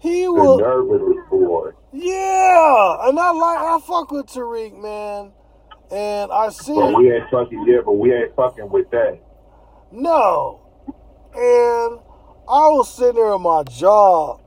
He 0.00 0.24
The 0.24 0.32
was 0.32 0.60
nerve 0.60 0.90
of 0.90 1.00
this 1.08 1.24
boy. 1.30 1.70
Yeah, 1.92 3.08
and 3.08 3.18
I 3.18 3.30
like 3.32 3.58
I 3.58 3.78
fuck 3.86 4.10
with 4.10 4.26
Tariq, 4.26 4.80
man, 4.80 5.32
and 5.90 6.30
I 6.32 6.48
see 6.50 6.74
But 6.74 6.96
we 6.96 7.12
ain't 7.12 7.30
fucking 7.30 7.64
yeah, 7.66 7.78
but 7.84 7.92
we 7.92 8.12
ain't 8.12 8.34
fucking 8.36 8.68
with 8.70 8.90
that. 8.90 9.18
no, 9.90 10.60
and 11.34 12.00
I 12.48 12.68
was 12.68 12.94
sitting 12.94 13.14
there 13.16 13.32
with 13.32 13.40
my 13.40 13.62
jaw 13.64 14.38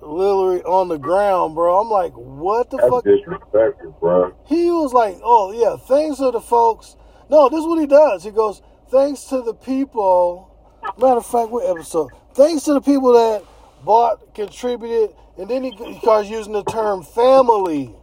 literally 0.00 0.62
on 0.62 0.88
the 0.88 0.98
ground, 0.98 1.54
bro. 1.54 1.80
I'm 1.80 1.88
like, 1.88 2.12
what 2.12 2.70
the 2.70 2.76
That's 2.76 2.88
fuck? 2.88 3.04
disrespectful, 3.04 3.96
bruh. 4.00 4.34
He 4.46 4.70
was 4.70 4.92
like, 4.92 5.16
oh 5.22 5.52
yeah, 5.52 5.76
thanks 5.86 6.18
to 6.18 6.30
the 6.30 6.40
folks. 6.40 6.96
No, 7.28 7.48
this 7.48 7.60
is 7.60 7.66
what 7.66 7.80
he 7.80 7.86
does. 7.86 8.22
He 8.22 8.30
goes, 8.30 8.62
thanks 8.90 9.24
to 9.24 9.42
the 9.42 9.54
people. 9.54 10.52
Matter 10.98 11.16
of 11.16 11.26
fact, 11.26 11.50
what 11.50 11.68
episode? 11.68 12.10
Thanks 12.34 12.64
to 12.64 12.74
the 12.74 12.80
people 12.80 13.12
that 13.14 13.42
bought, 13.84 14.34
contributed, 14.34 15.14
and 15.38 15.48
then 15.48 15.64
he, 15.64 15.70
he 15.70 15.98
starts 15.98 16.28
using 16.28 16.52
the 16.52 16.64
term 16.64 17.02
family. 17.02 17.94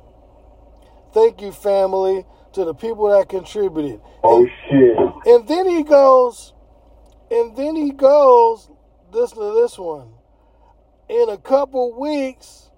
Thank 1.14 1.42
you, 1.42 1.52
family, 1.52 2.26
to 2.54 2.66
the 2.66 2.74
people 2.74 3.10
that 3.10 3.30
contributed. 3.30 4.02
Oh 4.24 4.48
shit. 4.70 4.98
And 5.26 5.48
then 5.48 5.68
he 5.70 5.84
goes, 5.84 6.53
and 7.34 7.58
then 7.58 7.76
he 7.76 7.92
goes, 7.92 8.70
listen 9.12 9.40
to 9.40 9.54
this 9.62 9.78
one. 9.78 10.14
In 11.10 11.30
a 11.30 11.38
couple 11.38 12.00
weeks, 12.00 12.70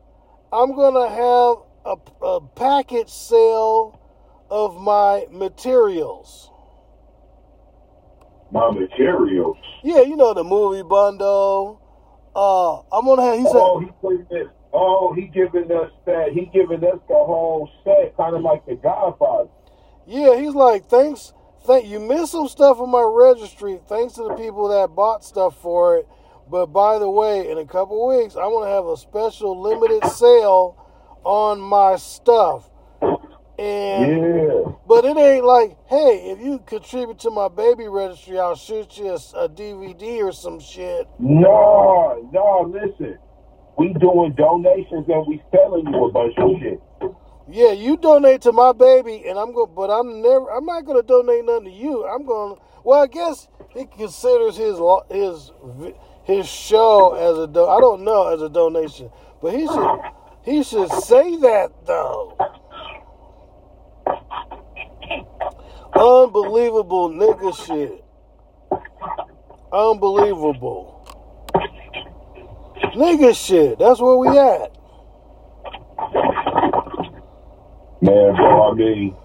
I'm 0.51 0.73
going 0.73 0.93
to 0.93 1.09
have 1.13 1.57
a, 1.85 2.25
a 2.25 2.41
package 2.55 3.09
sale 3.09 3.99
of 4.49 4.79
my 4.79 5.25
materials. 5.29 6.49
My 8.51 8.71
materials. 8.71 9.57
Yeah, 9.83 10.01
you 10.01 10.15
know, 10.15 10.33
the 10.33 10.45
movie 10.45 10.83
bundle. 10.83 11.81
Uh, 12.33 12.97
I'm 12.97 13.03
going 13.03 13.17
to 13.17 13.23
have, 13.23 13.37
he 13.37 13.43
said, 13.43 13.55
Oh, 13.55 13.79
he 13.81 13.87
putting 14.01 14.25
this. 14.29 14.47
Oh, 14.71 15.13
he 15.13 15.23
giving 15.23 15.69
us 15.71 15.91
that. 16.05 16.31
He 16.33 16.49
giving 16.53 16.83
us 16.83 16.99
the 17.07 17.13
whole 17.13 17.69
set, 17.83 18.15
kind 18.15 18.35
of 18.35 18.41
like 18.41 18.65
the 18.65 18.75
Godfather. 18.75 19.49
Yeah, 20.07 20.37
he's 20.37 20.53
like, 20.53 20.85
thanks. 20.85 21.33
Thank 21.65 21.87
you 21.87 21.99
missed 21.99 22.33
some 22.33 22.47
stuff 22.47 22.79
on 22.79 22.91
my 22.91 23.01
registry. 23.03 23.79
Thanks 23.87 24.13
to 24.15 24.23
the 24.23 24.35
people 24.35 24.67
that 24.69 24.95
bought 24.95 25.25
stuff 25.25 25.59
for 25.61 25.97
it. 25.97 26.07
But 26.49 26.67
by 26.67 26.99
the 26.99 27.09
way, 27.09 27.49
in 27.49 27.57
a 27.57 27.65
couple 27.65 28.07
weeks, 28.07 28.35
I 28.35 28.45
want 28.47 28.67
to 28.67 28.71
have 28.71 28.85
a 28.85 28.97
special 28.97 29.59
limited 29.59 30.05
sale 30.11 30.77
on 31.23 31.59
my 31.59 31.95
stuff. 31.95 32.69
And 33.57 34.11
Yeah. 34.11 34.71
but 34.87 35.05
it 35.05 35.17
ain't 35.17 35.45
like, 35.45 35.77
hey, 35.87 36.31
if 36.31 36.39
you 36.39 36.59
contribute 36.59 37.19
to 37.19 37.31
my 37.31 37.47
baby 37.47 37.87
registry, 37.87 38.37
I'll 38.37 38.55
shoot 38.55 38.97
you 38.97 39.11
a, 39.11 39.45
a 39.45 39.49
DVD 39.49 40.21
or 40.23 40.33
some 40.33 40.59
shit. 40.59 41.07
No, 41.19 42.29
no. 42.31 42.69
Listen, 42.71 43.17
we 43.77 43.93
doing 43.93 44.33
donations 44.37 45.05
and 45.07 45.25
we 45.27 45.41
selling 45.51 45.87
you 45.87 46.05
a 46.05 46.11
bunch 46.11 46.33
of 46.37 46.59
shit. 46.61 46.81
Yeah, 47.47 47.73
you 47.73 47.97
donate 47.97 48.41
to 48.41 48.51
my 48.51 48.71
baby, 48.71 49.23
and 49.27 49.37
I'm 49.37 49.53
going, 49.53 49.71
but 49.75 49.91
I'm 49.91 50.21
never, 50.21 50.51
I'm 50.51 50.65
not 50.65 50.83
going 50.85 50.99
to 50.99 51.07
donate 51.07 51.45
nothing 51.45 51.65
to 51.65 51.71
you. 51.71 52.05
I'm 52.05 52.25
going. 52.25 52.57
Well, 52.83 53.03
I 53.03 53.07
guess 53.07 53.47
he 53.69 53.85
considers 53.85 54.57
his 54.57 54.79
his 55.09 55.51
his 56.23 56.47
show 56.47 57.13
as 57.13 57.37
a 57.37 57.47
do. 57.47 57.65
I 57.65 57.79
don't 57.79 58.03
know 58.03 58.33
as 58.33 58.41
a 58.41 58.49
donation, 58.49 59.11
but 59.41 59.53
he 59.53 59.67
should 59.67 59.99
he 60.43 60.63
should 60.63 60.91
say 60.91 61.37
that 61.37 61.71
though. 61.85 62.37
Unbelievable 65.95 67.09
nigga 67.09 67.65
shit. 67.65 68.03
Unbelievable. 69.71 70.93
Nigga 72.95 73.35
shit. 73.35 73.79
That's 73.79 73.99
where 73.99 74.17
we 74.17 74.37
at. 74.37 74.75
Man, 78.01 78.35
bro, 78.35 78.71
I 78.71 78.73
mean, 78.75 79.15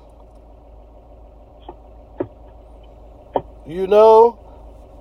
You 3.67 3.87
know, 3.87 4.39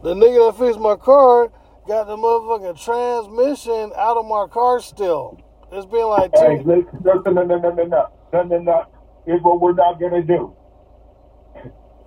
the 0.03 0.13
nigga 0.13 0.51
that 0.51 0.59
fixed 0.59 0.79
my 0.79 0.95
car 0.95 1.51
got 1.87 2.05
the 2.05 2.15
motherfucking 2.15 2.77
transmission 2.83 3.91
out 3.97 4.17
of 4.17 4.27
my 4.27 4.45
car 4.51 4.79
still. 4.79 5.39
It's 5.71 5.87
been 5.87 6.05
like 6.07 6.31
hey, 6.35 6.57
two. 6.57 6.63
listen, 6.63 7.01
no, 7.03 7.13
no, 7.25 7.31
no, 7.31 7.43
no, 7.43 7.57
no, 7.59 7.71
no, 7.71 7.85
no, 7.85 8.07
no, 8.33 8.43
no, 8.43 8.57
no. 8.59 8.85
Here's 9.25 9.41
what 9.41 9.59
we're 9.59 9.73
not 9.73 9.99
gonna 9.99 10.21
do. 10.21 10.55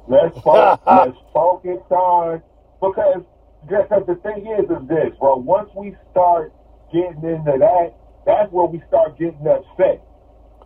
Let's 0.08 0.38
focus, 0.44 0.80
let's 0.86 1.18
focus 1.32 1.82
on 1.90 2.42
because 2.80 3.22
because 3.68 4.04
the 4.06 4.16
thing 4.22 4.46
is 4.46 4.70
is 4.70 4.88
this, 4.88 5.18
bro. 5.18 5.36
Once 5.36 5.70
we 5.76 5.96
start 6.12 6.52
getting 6.92 7.24
into 7.24 7.56
that, 7.58 7.94
that's 8.24 8.52
where 8.52 8.66
we 8.66 8.80
start 8.88 9.18
getting 9.18 9.46
upset. 9.48 10.00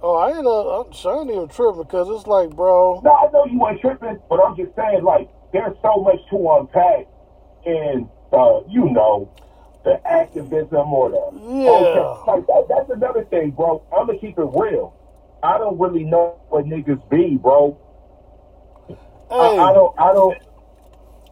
Oh, 0.02 0.16
I 0.16 0.36
ain't, 0.36 0.46
uh, 0.46 0.80
I'm, 0.80 0.92
sure 0.92 1.18
I 1.18 1.20
ain't 1.22 1.30
even 1.30 1.48
tripping 1.48 1.82
because 1.82 2.08
it's 2.08 2.26
like, 2.26 2.50
bro. 2.50 3.00
No, 3.02 3.12
I 3.12 3.30
know 3.32 3.46
you 3.46 3.66
ain't 3.66 3.80
tripping, 3.80 4.18
but 4.28 4.36
I'm 4.40 4.56
just 4.56 4.74
saying, 4.76 5.02
like, 5.02 5.28
there's 5.52 5.76
so 5.82 5.96
much 6.02 6.20
to 6.30 6.50
unpack 6.60 7.06
in, 7.64 8.08
uh, 8.32 8.60
you 8.68 8.90
know, 8.90 9.30
the 9.84 10.00
activism 10.06 10.92
or 10.92 11.10
the 11.10 11.40
Yeah. 11.40 11.70
okay, 11.70 12.22
like 12.26 12.46
that, 12.48 12.66
that's 12.68 12.90
another 12.90 13.24
thing, 13.24 13.52
bro. 13.52 13.82
I'm 13.96 14.06
gonna 14.06 14.18
keep 14.18 14.36
it 14.36 14.48
real. 14.52 14.92
I 15.42 15.58
don't 15.58 15.78
really 15.78 16.04
know 16.04 16.38
what 16.48 16.64
niggas 16.64 17.08
be, 17.08 17.36
bro. 17.36 17.78
Hey, 19.30 19.58
I, 19.58 19.70
I 19.70 19.72
don't. 19.72 19.98
I 19.98 20.12
don't. 20.12 20.38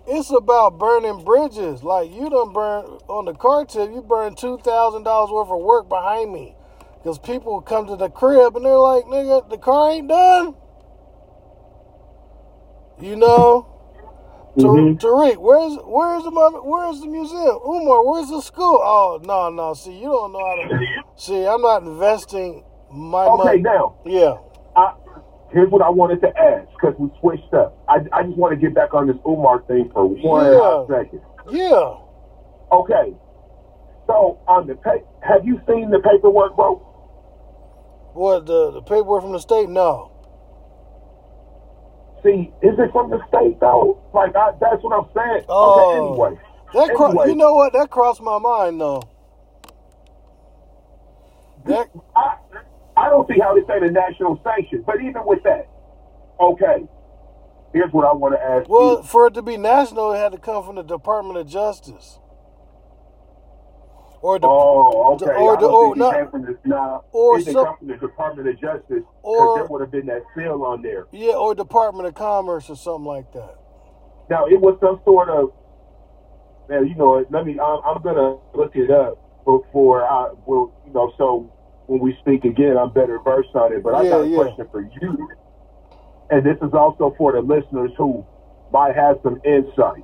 it's 0.07 0.31
about 0.31 0.79
burning 0.79 1.25
bridges. 1.25 1.83
Like 1.83 2.13
you 2.13 2.31
done 2.31 2.53
burn 2.53 2.85
on 3.09 3.25
the 3.25 3.35
car 3.35 3.65
tip, 3.65 3.91
you 3.91 4.03
burn 4.03 4.37
two 4.37 4.59
thousand 4.59 5.03
dollars 5.03 5.31
worth 5.31 5.51
of 5.51 5.61
work 5.61 5.89
behind 5.89 6.33
me. 6.33 6.55
Because 7.05 7.19
people 7.19 7.61
come 7.61 7.87
to 7.89 7.97
the 7.97 8.09
crib 8.09 8.57
and 8.57 8.65
they're 8.65 8.79
like, 8.79 9.05
nigga, 9.05 9.51
the 9.51 9.59
car 9.59 9.93
ain't 9.93 10.09
done. 10.09 10.55
You 12.99 13.17
know? 13.17 13.67
Mhm. 14.57 14.99
Tariq, 14.99 15.37
where's 15.37 15.77
where's 15.85 16.23
the 16.25 16.31
mother 16.31 16.63
where's 16.63 17.01
the 17.01 17.07
museum? 17.09 17.59
Umar, 17.67 18.07
where's 18.07 18.31
the 18.31 18.41
school? 18.41 18.79
Oh 18.81 19.21
no, 19.23 19.51
no, 19.51 19.75
see 19.75 19.93
you 19.99 20.07
don't 20.07 20.33
know 20.33 20.39
how 20.39 20.55
to 20.55 21.03
see 21.17 21.45
I'm 21.45 21.61
not 21.61 21.83
investing 21.83 22.65
my 22.91 23.27
Okay, 23.27 23.37
money. 23.37 23.61
now 23.61 23.97
Yeah. 24.07 24.37
I, 24.75 24.95
here's 25.53 25.71
what 25.71 25.83
I 25.83 25.91
wanted 25.91 26.23
to 26.23 26.29
ask 26.39 26.69
because 26.71 26.95
we 26.99 27.11
switched 27.21 27.53
up. 27.53 27.77
I, 27.89 27.97
I 28.13 28.23
just 28.23 28.39
want 28.39 28.55
to 28.55 28.57
get 28.57 28.75
back 28.75 28.95
on 28.95 29.09
this 29.09 29.17
Umar 29.27 29.61
thing 29.67 29.91
for 29.93 30.07
one 30.07 30.47
Yeah. 30.47 30.87
second. 30.89 31.21
Yeah. 31.51 31.99
Okay, 32.73 33.13
so 34.07 34.39
on 34.49 34.69
the 34.69 34.77
pa- 34.77 35.05
have 35.21 35.45
you 35.45 35.61
seen 35.69 35.91
the 35.91 35.99
paperwork, 35.99 36.57
bro? 36.57 36.81
What 38.15 38.47
the, 38.47 38.71
the 38.71 38.83
paperwork 38.83 39.23
from 39.23 39.33
the 39.33 39.41
state? 39.41 39.69
No. 39.69 40.13
See, 42.23 42.53
is 42.63 42.79
it 42.79 42.91
from 42.93 43.11
the 43.11 43.21
state 43.29 43.61
though? 43.61 44.01
Like 44.15 44.35
I, 44.37 44.53
that's 44.61 44.83
what 44.83 44.97
I'm 44.97 45.11
saying. 45.15 45.45
Oh. 45.49 45.75
Okay, 45.75 45.99
anyway. 45.99 46.39
That 46.73 46.95
cro- 46.95 47.09
Anyway. 47.09 47.29
you 47.29 47.35
know 47.37 47.55
what? 47.55 47.73
That 47.73 47.91
crossed 47.91 48.23
my 48.23 48.39
mind 48.39 48.81
though. 48.81 49.03
That 51.67 51.89
I, 52.17 52.37
I 52.97 53.09
don't 53.11 53.29
see 53.29 53.39
how 53.41 53.55
this 53.55 53.65
ain't 53.73 53.85
a 53.85 53.91
national 53.91 54.41
sanction, 54.45 54.85
but 54.87 54.97
even 54.97 55.23
with 55.27 55.43
that, 55.43 55.69
okay. 56.41 56.87
Here's 57.73 57.93
what 57.93 58.07
I 58.07 58.13
want 58.15 58.35
to 58.35 58.41
ask 58.41 58.69
well, 58.69 58.99
you. 58.99 59.03
for 59.03 59.27
it 59.27 59.35
to 59.35 59.43
be 59.43 59.57
national, 59.57 60.13
it 60.13 60.19
had 60.19 60.33
to 60.33 60.39
come 60.39 60.65
from 60.65 60.77
the 60.77 60.83
Department 60.83 61.39
of 61.39 61.49
Justice. 61.49 62.21
Or 64.25 64.39
the 64.39 64.47
Oh, 64.49 65.13
okay. 65.17 65.27
the- 65.27 65.37
or 65.37 65.57
the- 65.59 65.69
or 65.69 65.97
not- 65.97 66.31
from 66.31 66.47
this. 66.47 66.57
Nah, 66.65 67.01
or 67.13 67.39
some- 67.41 67.77
the 67.83 67.95
Department 67.99 68.49
of 68.49 68.59
Justice 68.59 68.87
because 68.89 69.05
Or- 69.23 69.55
there 69.59 69.67
would 69.67 69.83
have 69.83 69.91
been 69.91 70.07
that 70.07 70.23
seal 70.35 70.65
on 70.65 70.81
there. 70.81 71.07
yeah, 71.11 71.35
or 71.35 71.55
Department 71.55 72.09
of 72.09 72.15
Commerce 72.15 72.71
or 72.71 72.75
something 72.75 73.05
like 73.05 73.31
that. 73.33 73.57
Now 74.31 74.47
it 74.47 74.59
was 74.59 74.81
some 74.81 74.99
sort 75.05 75.29
of. 75.29 75.53
Man, 76.71 76.87
you 76.87 76.95
know, 76.95 77.23
let 77.29 77.45
me. 77.45 77.61
I'm, 77.61 77.81
I'm 77.85 78.01
gonna 78.01 78.39
look 78.55 78.75
it 78.75 78.91
up 78.91 79.19
before 79.45 80.03
I 80.07 80.31
will. 80.47 80.73
You 80.87 80.95
know, 80.95 81.13
so 81.19 81.51
when 81.87 82.01
we 82.01 82.17
speak 82.21 82.47
again, 82.47 82.79
I'm 82.79 82.89
better 82.95 83.19
versed 83.19 83.55
on 83.55 83.75
it. 83.75 83.83
But 83.83 83.95
I 83.95 84.03
Yeah, 84.05 84.11
got 84.11 84.21
a 84.23 84.27
yeah. 84.27 84.37
question 84.39 84.69
for 84.73 84.81
you, 84.81 85.29
and 86.31 86.43
this 86.43 86.57
is 86.63 86.73
also 86.73 87.11
for 87.19 87.33
the 87.33 87.43
listeners 87.43 87.93
who 87.99 88.25
might 88.73 88.97
have 88.97 89.19
some 89.23 89.39
insight. 89.45 90.03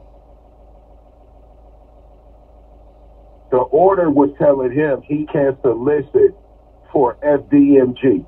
The 3.50 3.58
order 3.58 4.10
was 4.10 4.30
telling 4.38 4.72
him 4.72 5.02
he 5.02 5.26
can't 5.32 5.60
solicit 5.62 6.36
for 6.92 7.16
FDMG. 7.22 8.26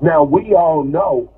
Now 0.00 0.24
we 0.24 0.54
all 0.54 0.84
know 0.84 1.32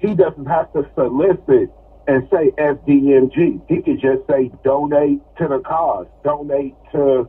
he 0.00 0.14
doesn't 0.14 0.46
have 0.46 0.72
to 0.72 0.88
solicit 0.94 1.70
and 2.08 2.28
say 2.30 2.50
FDMG. 2.58 3.62
He 3.68 3.82
could 3.82 4.00
just 4.00 4.26
say 4.28 4.50
donate 4.64 5.20
to 5.38 5.48
the 5.48 5.60
cause, 5.60 6.06
donate 6.24 6.74
to 6.92 7.28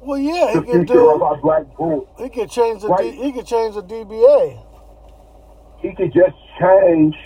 Well, 0.00 0.18
yeah, 0.18 0.60
he 0.60 0.66
can 0.66 0.80
of 0.82 0.86
do. 0.86 1.08
our 1.22 1.36
black 1.40 1.64
boom. 1.76 2.06
He 2.18 2.28
could 2.28 2.50
change 2.50 2.82
the 2.82 2.88
Right. 2.88 3.12
D, 3.12 3.22
he 3.22 3.32
could 3.32 3.46
change 3.46 3.74
the 3.74 3.82
DBA. 3.82 4.64
He 5.80 5.94
could 5.94 6.12
just 6.12 6.36
change 6.60 7.16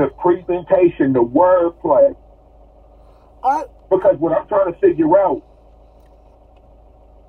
the 0.00 0.08
presentation, 0.16 1.12
the 1.12 1.22
wordplay. 1.22 2.16
I 3.44 3.64
Because 3.90 4.16
what 4.18 4.32
I'm 4.32 4.48
trying 4.48 4.72
to 4.72 4.80
figure 4.80 5.18
out 5.18 5.42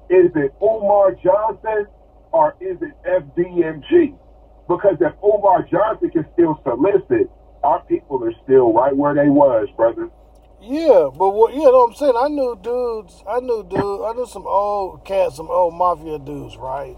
is 0.10 0.32
it 0.36 0.54
Umar 0.62 1.16
Johnson 1.22 1.88
or 2.32 2.56
is 2.62 2.78
it 2.82 2.96
FDMG? 3.06 4.18
Because 4.70 4.96
if 5.02 5.14
Umar 5.24 5.68
Johnson 5.70 6.12
can 6.12 6.26
still 6.34 6.60
solicit, 6.64 7.30
our 7.64 7.84
people 7.84 8.24
are 8.24 8.34
still 8.44 8.72
right 8.74 8.96
where 8.96 9.14
they 9.14 9.28
was, 9.28 9.68
brother. 9.76 10.10
yeah, 10.62 11.10
but 11.12 11.32
what? 11.32 11.54
Yeah, 11.54 11.66
know 11.66 11.88
what 11.88 11.90
I'm 11.90 11.96
saying. 11.96 12.14
I 12.18 12.28
knew 12.30 12.58
dudes. 12.62 13.24
I 13.28 13.40
knew 13.42 13.68
dudes. 13.68 14.04
I 14.06 14.14
knew 14.14 14.26
some 14.26 14.48
old 14.48 15.04
cats, 15.04 15.36
some 15.36 15.50
old 15.50 15.74
mafia 15.76 16.20
dudes, 16.20 16.56
right? 16.56 16.96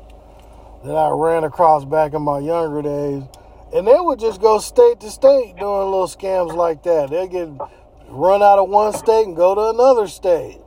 That 0.86 0.95
I 0.95 1.09
ran 1.09 1.43
across 1.43 1.83
back 1.86 2.13
in 2.13 2.21
my 2.21 2.39
younger 2.39 2.81
days, 2.83 3.23
and 3.73 3.88
they 3.88 3.99
would 3.99 4.19
just 4.19 4.39
go 4.39 4.59
state 4.59 4.99
to 4.99 5.09
state 5.09 5.55
doing 5.57 5.89
little 5.89 6.07
scams 6.07 6.55
like 6.55 6.83
that. 6.83 7.09
They 7.09 7.27
get 7.27 7.49
run 8.07 8.43
out 8.43 8.59
of 8.59 8.69
one 8.69 8.93
state 8.93 9.25
and 9.25 9.36
go 9.36 9.55
to 9.55 9.69
another 9.69 10.07
state. 10.07 10.59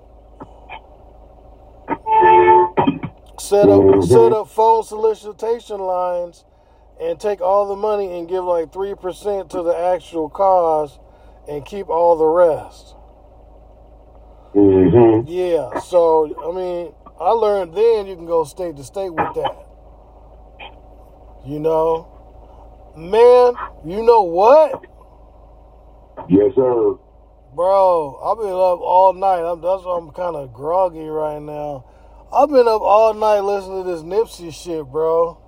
Set 3.38 3.68
up 3.68 4.02
set 4.02 4.32
up 4.32 4.48
phone 4.48 4.82
solicitation 4.82 5.78
lines 5.78 6.44
and 7.00 7.20
take 7.20 7.40
all 7.40 7.68
the 7.68 7.76
money 7.76 8.18
and 8.18 8.28
give 8.28 8.42
like 8.42 8.72
three 8.72 8.94
percent 8.94 9.50
to 9.50 9.62
the 9.62 9.76
actual 9.76 10.28
cause 10.28 10.98
and 11.48 11.64
keep 11.64 11.88
all 11.88 12.16
the 12.16 12.26
rest. 12.26 12.94
Mm-hmm. 14.54 15.28
Yeah, 15.28 15.78
so 15.80 16.34
I 16.42 16.56
mean, 16.56 16.92
I 17.20 17.30
learned 17.30 17.74
then 17.74 18.06
you 18.06 18.16
can 18.16 18.26
go 18.26 18.42
state 18.44 18.74
to 18.76 18.84
state 18.84 19.10
with 19.10 19.34
that. 19.34 19.66
You 21.46 21.60
know, 21.60 22.15
man, 22.96 23.54
you 23.84 24.02
know 24.02 24.22
what, 24.22 24.84
Yes, 26.28 26.52
sir. 26.54 26.94
bro? 27.54 28.18
I've 28.24 28.38
been 28.38 28.48
up 28.48 28.80
all 28.80 29.12
night. 29.12 29.40
I'm, 29.42 29.60
that's 29.60 29.84
why 29.84 29.98
I'm 29.98 30.10
kind 30.12 30.34
of 30.36 30.52
groggy 30.52 31.06
right 31.06 31.40
now. 31.40 31.84
I've 32.32 32.48
been 32.50 32.66
up 32.66 32.80
all 32.82 33.14
night 33.14 33.40
listening 33.40 33.84
to 33.84 33.90
this 33.90 34.02
Nipsey 34.02 34.52
shit, 34.52 34.84
bro. 34.86 35.38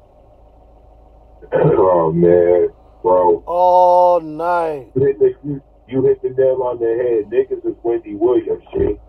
oh 1.52 2.12
man, 2.12 2.68
bro. 3.02 3.42
All 3.46 4.20
night, 4.20 4.88
You 4.94 5.04
hit, 5.06 5.18
the, 5.18 5.34
you, 5.44 5.62
you 5.88 6.02
hit 6.04 6.22
the 6.22 6.30
nail 6.30 6.62
on 6.62 6.78
the 6.78 6.86
head. 6.86 7.30
Niggas 7.32 7.66
is 7.66 7.76
Wendy 7.82 8.14
Williams, 8.14 8.62
shit. 8.72 9.00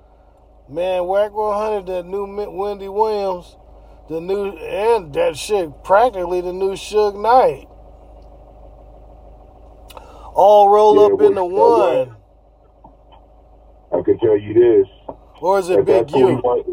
man. 0.69 1.06
Wack 1.06 1.34
100, 1.34 1.86
that 1.88 2.06
new 2.06 2.25
Wendy 2.52 2.88
Williams, 2.88 3.56
the 4.10 4.19
new 4.21 4.52
and 4.58 5.13
that 5.13 5.36
shit 5.38 5.84
practically 5.84 6.41
the 6.41 6.54
new 6.54 6.71
Suge 6.71 7.19
Knight. 7.21 7.67
All 10.35 10.69
roll 10.69 10.99
Yeah, 10.99 11.05
up 11.05 11.19
into 11.21 11.43
one. 11.45 12.17
I 13.93 14.01
can 14.03 14.19
tell 14.19 14.37
you 14.39 14.53
this. 14.53 14.87
Or 15.41 15.59
is 15.59 15.69
it 15.69 15.79
If 15.79 15.85
Big 15.85 16.09
that's 16.09 16.13
he 16.13 16.23
U? 16.23 16.43
wants, 16.43 16.69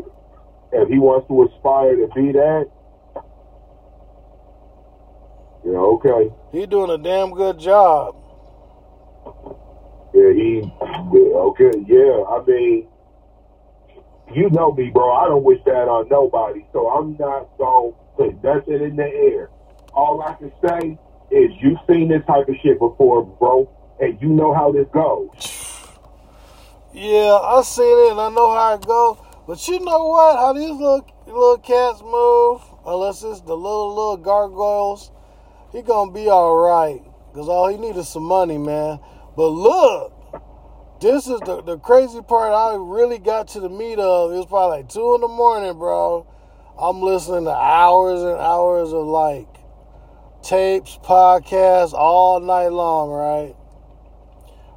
if 0.72 0.88
he 0.88 0.98
wants 0.98 1.28
to 1.28 1.44
aspire 1.44 1.96
to 1.96 2.08
be 2.14 2.32
that, 2.32 2.66
yeah, 5.64 5.78
okay. 5.78 6.34
He 6.52 6.66
doing 6.66 6.90
a 6.90 6.98
damn 6.98 7.32
good 7.34 7.58
job. 7.58 8.16
Yeah, 10.14 10.32
he, 10.32 10.62
yeah, 11.12 11.36
okay, 11.50 11.72
yeah. 11.86 12.24
I 12.28 12.42
mean, 12.46 12.88
you 14.34 14.50
know 14.50 14.72
me, 14.72 14.90
bro. 14.92 15.12
I 15.12 15.26
don't 15.26 15.44
wish 15.44 15.60
that 15.66 15.88
on 15.88 16.08
nobody, 16.10 16.66
so 16.72 16.88
I'm 16.90 17.16
not 17.18 17.48
gonna 17.58 17.92
put 18.16 18.42
nothing 18.42 18.82
in 18.82 18.96
the 18.96 19.04
air. 19.06 19.50
All 19.94 20.22
I 20.22 20.34
can 20.34 20.52
say 20.64 20.98
is 21.30 21.50
you've 21.60 21.78
seen 21.88 22.08
this 22.08 22.22
type 22.26 22.48
of 22.48 22.54
shit 22.62 22.78
before, 22.78 23.24
bro, 23.24 23.68
and 24.00 24.20
you 24.20 24.28
know 24.28 24.54
how 24.54 24.72
this 24.72 24.86
goes. 24.92 25.28
Yeah, 26.92 27.38
I 27.42 27.62
seen 27.62 28.06
it 28.06 28.12
and 28.12 28.20
I 28.20 28.30
know 28.30 28.54
how 28.54 28.74
it 28.74 28.86
go. 28.86 29.18
But 29.46 29.66
you 29.68 29.80
know 29.80 30.06
what? 30.06 30.36
How 30.36 30.52
these 30.54 30.70
little 30.70 31.06
little 31.26 31.58
cats 31.58 32.02
move, 32.02 32.62
unless 32.86 33.22
it's 33.22 33.42
the 33.42 33.54
little 33.54 33.90
little 33.94 34.16
gargoyles, 34.16 35.10
he 35.72 35.82
gonna 35.82 36.10
be 36.10 36.28
all 36.28 36.56
right. 36.56 37.02
Cause 37.34 37.48
all 37.48 37.68
he 37.68 37.76
need 37.76 37.96
is 37.96 38.08
some 38.08 38.24
money, 38.24 38.56
man. 38.56 38.98
But 39.36 39.48
look, 39.48 40.12
this 41.00 41.26
is 41.26 41.38
the 41.40 41.62
the 41.62 41.78
crazy 41.78 42.22
part. 42.22 42.52
I 42.52 42.76
really 42.76 43.18
got 43.18 43.48
to 43.48 43.60
the 43.60 43.68
meat 43.68 43.98
of. 43.98 44.32
It 44.32 44.36
was 44.36 44.46
probably 44.46 44.78
like 44.78 44.88
two 44.88 45.14
in 45.14 45.20
the 45.20 45.28
morning, 45.28 45.78
bro. 45.78 46.26
I'm 46.78 47.02
listening 47.02 47.44
to 47.44 47.54
hours 47.54 48.22
and 48.22 48.40
hours 48.40 48.92
of 48.92 49.06
like 49.06 49.48
tapes, 50.46 50.98
podcasts 51.02 51.92
all 51.92 52.40
night 52.40 52.68
long, 52.68 53.10
right? 53.10 53.54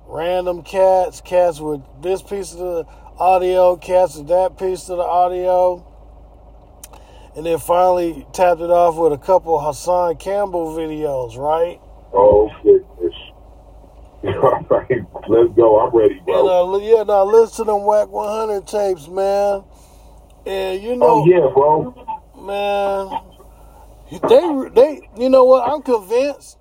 random 0.10 0.64
cats, 0.64 1.22
cats 1.22 1.60
with 1.60 1.82
this 2.02 2.22
piece 2.22 2.52
of 2.54 2.60
the 2.60 2.86
audio, 3.20 3.78
cats 3.78 4.16
with 4.16 4.28
that 4.28 4.58
piece 4.58 4.90
of 4.90 4.98
the 4.98 5.04
audio, 5.04 5.86
and 7.36 7.46
then 7.46 7.60
finally 7.60 8.26
tapped 8.34 8.60
it 8.60 8.72
off 8.72 8.98
with 8.98 9.14
a 9.14 9.18
couple 9.18 9.60
Hassan 9.60 10.18
Campbell 10.18 10.76
videos, 10.76 11.38
right? 11.38 11.80
Oh 12.12 12.50
goodness. 12.64 13.16
All 14.44 14.66
right, 14.70 15.06
let's 15.30 15.54
go. 15.54 15.80
I'm 15.80 15.96
ready, 15.96 16.20
bro. 16.26 16.74
And 16.74 16.84
uh, 16.84 16.86
yeah, 16.86 17.04
now 17.04 17.24
listen 17.24 17.66
to 17.66 17.72
them 17.72 17.84
Wack 17.84 18.10
100 18.10 18.68
tapes, 18.68 19.08
man. 19.08 19.64
And 20.46 20.82
you 20.82 20.96
know, 20.96 21.06
oh 21.06 21.26
yeah, 21.28 21.48
bro. 21.54 21.94
man, 22.36 23.29
they 24.12 24.70
they, 24.74 25.10
you 25.18 25.30
know 25.30 25.44
what? 25.44 25.70
I'm 25.70 25.82
convinced. 25.82 26.58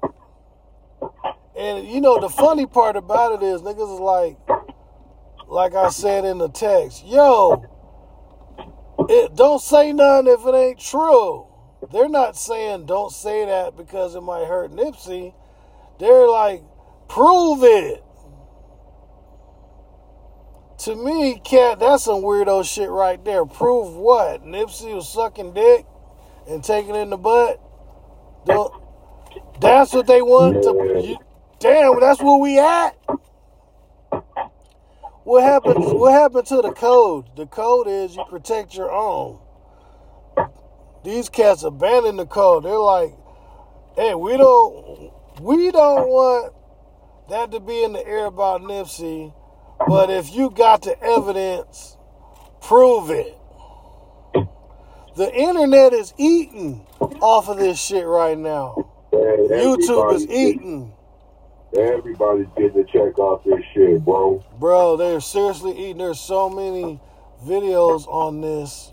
And 1.57 1.89
you 1.89 2.01
know, 2.01 2.21
the 2.21 2.29
funny 2.29 2.67
part 2.67 2.97
about 2.97 3.43
it 3.43 3.45
is, 3.45 3.63
niggas 3.63 3.95
is 3.95 4.01
like, 4.01 4.39
like 5.49 5.75
I 5.75 5.89
said 5.89 6.25
in 6.25 6.39
the 6.39 6.49
text, 6.49 7.05
yo, 7.07 7.65
it 9.09 9.35
don't 9.35 9.61
say 9.61 9.93
nothing 9.93 10.33
if 10.33 10.47
it 10.47 10.55
ain't 10.55 10.79
true. 10.79 11.47
They're 11.93 12.09
not 12.09 12.37
saying 12.37 12.87
don't 12.87 13.13
say 13.13 13.47
that 13.47 13.77
because 13.77 14.15
it 14.15 14.21
might 14.21 14.47
hurt 14.47 14.71
Nipsey. 14.73 15.33
They're 15.99 16.29
like, 16.29 16.63
prove 17.09 17.63
it. 17.63 18.05
To 20.81 20.95
me, 20.95 21.41
cat, 21.45 21.81
that's 21.81 22.05
some 22.05 22.23
weirdo 22.23 22.65
shit 22.65 22.89
right 22.89 23.25
there. 23.25 23.45
Prove 23.45 23.95
what? 23.97 24.45
Nipsey 24.45 24.95
was 24.95 25.13
sucking 25.13 25.55
dick 25.55 25.87
and 26.49 26.65
taking 26.65 26.95
it 26.95 27.01
in 27.01 27.11
the 27.11 27.17
butt. 27.17 27.61
Don't, 28.47 28.73
that's 29.61 29.93
what 29.93 30.07
they 30.07 30.23
want 30.23 30.63
to. 30.63 31.09
You, 31.09 31.19
damn, 31.61 32.01
that's 32.01 32.21
where 32.23 32.39
we 32.39 32.59
at. 32.59 32.97
What 35.25 35.43
happened? 35.43 35.85
What 35.85 36.13
happened 36.13 36.47
to 36.47 36.63
the 36.63 36.73
code? 36.73 37.27
The 37.37 37.47
code 37.47 37.87
is 37.87 38.17
you 38.17 38.25
protect 38.31 38.75
your 38.75 38.91
own. 38.91 39.41
These 41.05 41.29
cats 41.29 41.63
abandon 41.63 42.17
the 42.17 42.27
code. 42.27 42.65
They're 42.65 42.79
like, 42.79 43.13
hey, 43.97 44.15
we 44.15 44.37
don't, 44.37 45.13
we 45.41 45.71
don't 45.71 46.09
want 46.09 46.55
that 47.29 47.51
to 47.53 47.61
be 47.61 47.85
in 47.85 47.93
the 47.93 48.07
air 48.07 48.27
about 48.27 48.63
Nipsey. 48.63 49.35
But 49.87 50.11
if 50.11 50.35
you 50.35 50.51
got 50.51 50.83
the 50.83 51.01
evidence, 51.03 51.97
prove 52.63 53.11
it. 53.11 53.38
The 55.19 55.35
internet 55.35 55.95
is 55.95 56.15
eating 56.17 56.87
off 57.01 57.49
of 57.49 57.57
this 57.57 57.85
shit 57.85 58.07
right 58.07 58.39
now. 58.39 58.89
Man, 59.13 59.49
YouTube 59.49 60.15
is 60.15 60.25
eating. 60.29 60.93
Everybody's 61.77 62.47
getting 62.57 62.79
a 62.79 62.85
check 62.85 63.19
off 63.19 63.43
this 63.43 63.59
shit, 63.75 64.05
bro. 64.05 64.45
Bro, 64.61 64.99
they're 64.99 65.21
seriously 65.21 65.73
eating. 65.73 65.99
There's 65.99 66.21
so 66.21 66.49
many 66.49 67.01
videos 67.45 68.07
on 68.07 68.43
this. 68.43 68.93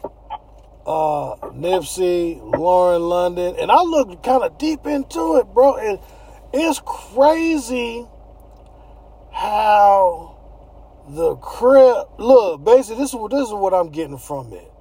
Uh, 0.87 1.35
Nipsey, 1.53 2.41
Lauren 2.57 3.03
London, 3.03 3.55
and 3.59 3.69
I 3.69 3.83
looked 3.83 4.23
kind 4.23 4.41
of 4.41 4.57
deep 4.57 4.87
into 4.87 5.37
it, 5.37 5.45
bro. 5.53 5.77
And 5.77 5.99
it's 6.51 6.81
crazy 6.83 8.03
how 9.31 10.39
the 11.07 11.35
crib. 11.35 12.07
Look, 12.17 12.65
basically, 12.65 13.03
this 13.03 13.09
is 13.11 13.15
what 13.15 13.29
this 13.29 13.47
is 13.47 13.53
what 13.53 13.75
I'm 13.75 13.91
getting 13.91 14.17
from 14.17 14.53
it. 14.53 14.71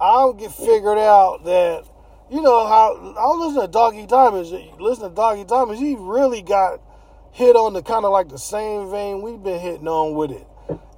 I'll 0.00 0.32
get 0.32 0.52
figured 0.52 0.98
out 0.98 1.44
that 1.44 1.84
you 2.30 2.40
know 2.40 2.66
how 2.66 2.94
I 2.94 3.26
was 3.26 3.48
listening 3.48 3.66
to 3.66 3.72
Doggy 3.72 4.06
Diamonds. 4.06 4.52
Listen 4.78 5.08
to 5.08 5.14
Doggy 5.14 5.44
Diamonds. 5.44 5.80
He 5.80 5.96
really 5.98 6.42
got 6.42 6.80
hit 7.32 7.56
on 7.56 7.74
the 7.74 7.82
kind 7.82 8.04
of 8.04 8.12
like 8.12 8.28
the 8.28 8.38
same 8.38 8.90
vein 8.90 9.20
we've 9.20 9.42
been 9.42 9.60
hitting 9.60 9.88
on 9.88 10.14
with 10.14 10.30
it. 10.30 10.46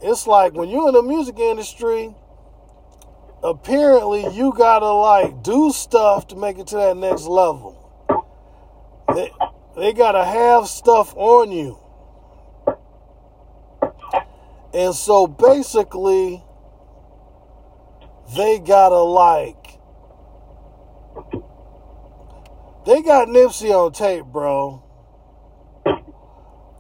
It's 0.03 0.27
like 0.27 0.53
when 0.55 0.69
you're 0.69 0.89
in 0.89 0.95
the 0.95 1.03
music 1.03 1.39
industry, 1.39 2.15
apparently 3.43 4.27
you 4.35 4.53
gotta 4.57 4.93
like 4.93 5.43
do 5.43 5.73
stuff 5.73 6.29
to 6.29 6.37
make 6.37 6.59
it 6.59 6.69
to 6.69 6.77
that 6.77 6.97
next 6.97 7.25
level. 7.25 7.79
They, 9.15 9.31
they 9.77 9.93
gotta 9.93 10.25
have 10.25 10.69
stuff 10.69 11.15
on 11.17 11.51
you. 11.51 11.79
And 14.75 14.95
so 14.95 15.27
basically, 15.27 16.43
they 18.37 18.59
gotta 18.59 19.03
like, 19.03 19.79
they 22.87 23.03
got 23.03 23.29
Nipsey 23.29 23.71
on 23.71 23.93
tape, 23.93 24.25
bro. 24.27 24.83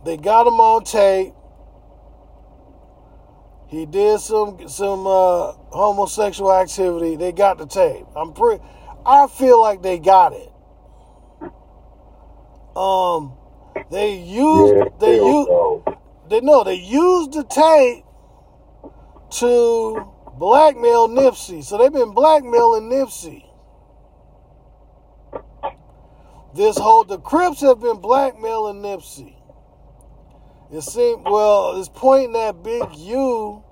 They 0.04 0.16
got 0.16 0.46
him 0.46 0.54
on 0.54 0.84
tape. 0.84 1.34
He 3.68 3.86
did 3.86 4.20
some 4.20 4.68
some 4.68 5.06
uh, 5.06 5.52
homosexual 5.70 6.52
activity. 6.52 7.16
They 7.16 7.32
got 7.32 7.58
the 7.58 7.66
tape. 7.66 8.04
I'm 8.16 8.32
pretty. 8.32 8.62
I 9.06 9.26
feel 9.28 9.60
like 9.60 9.82
they 9.82 9.98
got 9.98 10.32
it. 10.32 10.52
Um, 12.76 13.34
they 13.90 14.16
used 14.16 14.74
Yeah, 14.74 14.84
they 15.00 15.16
hell 15.16 15.82
used 15.86 15.98
they 16.28 16.40
no 16.40 16.64
they 16.64 16.74
used 16.74 17.32
the 17.32 17.44
tape 17.44 18.04
to 19.38 20.11
blackmail 20.38 21.08
Nipsey. 21.08 21.64
So 21.64 21.78
they've 21.78 21.92
been 21.92 22.12
blackmailing 22.12 22.90
Nipsey. 22.90 23.46
This 26.54 26.76
whole 26.76 27.04
the 27.04 27.18
Crips 27.18 27.60
have 27.62 27.80
been 27.80 27.98
blackmailing 28.00 28.82
Nipsey. 28.82 29.36
It 30.70 30.82
seems 30.82 31.22
well, 31.24 31.78
it's 31.78 31.88
pointing 31.88 32.36
at 32.36 32.62
Big 32.62 32.94
U 32.96 33.62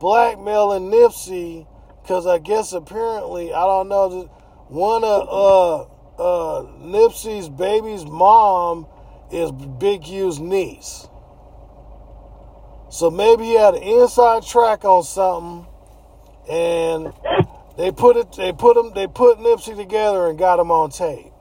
blackmailing 0.00 0.90
Nipsey 0.90 1.66
because 2.02 2.26
I 2.26 2.38
guess 2.38 2.72
apparently 2.72 3.52
I 3.52 3.64
don't 3.64 3.88
know 3.88 4.30
one 4.68 5.04
of 5.04 5.28
uh 5.28 5.82
uh 6.20 6.66
Nipsey's 6.82 7.48
baby's 7.48 8.04
mom 8.04 8.86
is 9.30 9.50
Big 9.52 10.06
U's 10.06 10.40
niece. 10.40 11.08
So 12.94 13.10
maybe 13.10 13.42
he 13.42 13.54
had 13.54 13.74
an 13.74 13.82
inside 13.82 14.44
track 14.44 14.84
on 14.84 15.02
something, 15.02 15.66
and 16.48 17.12
they 17.76 17.90
put 17.90 18.16
it. 18.16 18.30
They 18.36 18.52
put 18.52 18.76
him. 18.76 18.92
They 18.94 19.08
put 19.08 19.38
Nipsey 19.38 19.74
together 19.74 20.28
and 20.28 20.38
got 20.38 20.60
him 20.60 20.70
on 20.70 20.90
tape. 20.90 21.32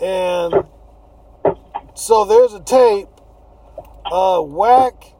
And 0.00 0.64
so 1.94 2.24
there's 2.24 2.54
a 2.54 2.60
tape. 2.60 3.08
Uh, 4.10 4.40
Wack. 4.40 5.12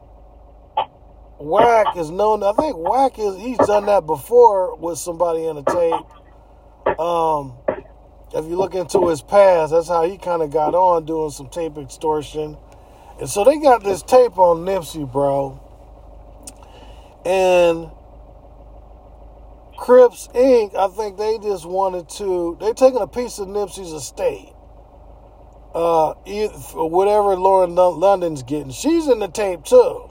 Wack 1.37 1.97
is 1.97 2.09
known. 2.09 2.41
I 2.41 2.53
think 2.53 2.75
Wack 2.75 3.19
is. 3.19 3.35
He's 3.35 3.59
done 3.59 3.85
that 3.85 4.07
before 4.07 4.75
with 4.75 4.97
somebody 4.97 5.45
in 5.45 5.55
a 5.55 5.63
tape. 5.63 6.99
Um, 6.99 7.59
if 8.33 8.45
you 8.45 8.55
look 8.55 8.73
into 8.73 9.07
his 9.07 9.21
past, 9.21 9.71
that's 9.71 9.87
how 9.87 10.01
he 10.01 10.17
kind 10.17 10.41
of 10.41 10.49
got 10.49 10.73
on 10.73 11.05
doing 11.05 11.29
some 11.29 11.47
tape 11.49 11.77
extortion. 11.77 12.57
And 13.21 13.29
so 13.29 13.43
they 13.43 13.59
got 13.59 13.83
this 13.83 14.01
tape 14.01 14.39
on 14.39 14.65
Nipsey, 14.65 15.09
bro. 15.09 15.59
And 17.23 17.91
Crips 19.77 20.27
Inc., 20.33 20.75
I 20.75 20.87
think 20.87 21.19
they 21.19 21.37
just 21.37 21.67
wanted 21.67 22.09
to, 22.17 22.57
they 22.59 22.73
taking 22.73 22.99
a 22.99 23.05
piece 23.05 23.37
of 23.37 23.47
Nipsey's 23.47 23.93
estate. 23.93 24.51
Uh, 25.75 26.13
whatever 26.73 27.35
Lauren 27.35 27.75
London's 27.75 28.41
getting. 28.41 28.71
She's 28.71 29.07
in 29.07 29.19
the 29.19 29.27
tape 29.27 29.65
too. 29.65 30.09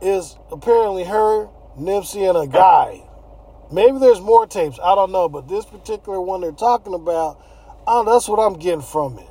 Is 0.00 0.36
apparently 0.52 1.02
her, 1.02 1.48
Nipsey, 1.76 2.28
and 2.28 2.38
a 2.38 2.46
guy. 2.46 3.02
Maybe 3.72 3.98
there's 3.98 4.20
more 4.20 4.46
tapes. 4.46 4.78
I 4.78 4.94
don't 4.94 5.10
know. 5.10 5.28
But 5.28 5.48
this 5.48 5.64
particular 5.64 6.20
one 6.20 6.40
they're 6.40 6.52
talking 6.52 6.94
about, 6.94 7.42
uh, 7.84 8.04
that's 8.04 8.28
what 8.28 8.38
I'm 8.38 8.60
getting 8.60 8.80
from 8.80 9.18
it. 9.18 9.26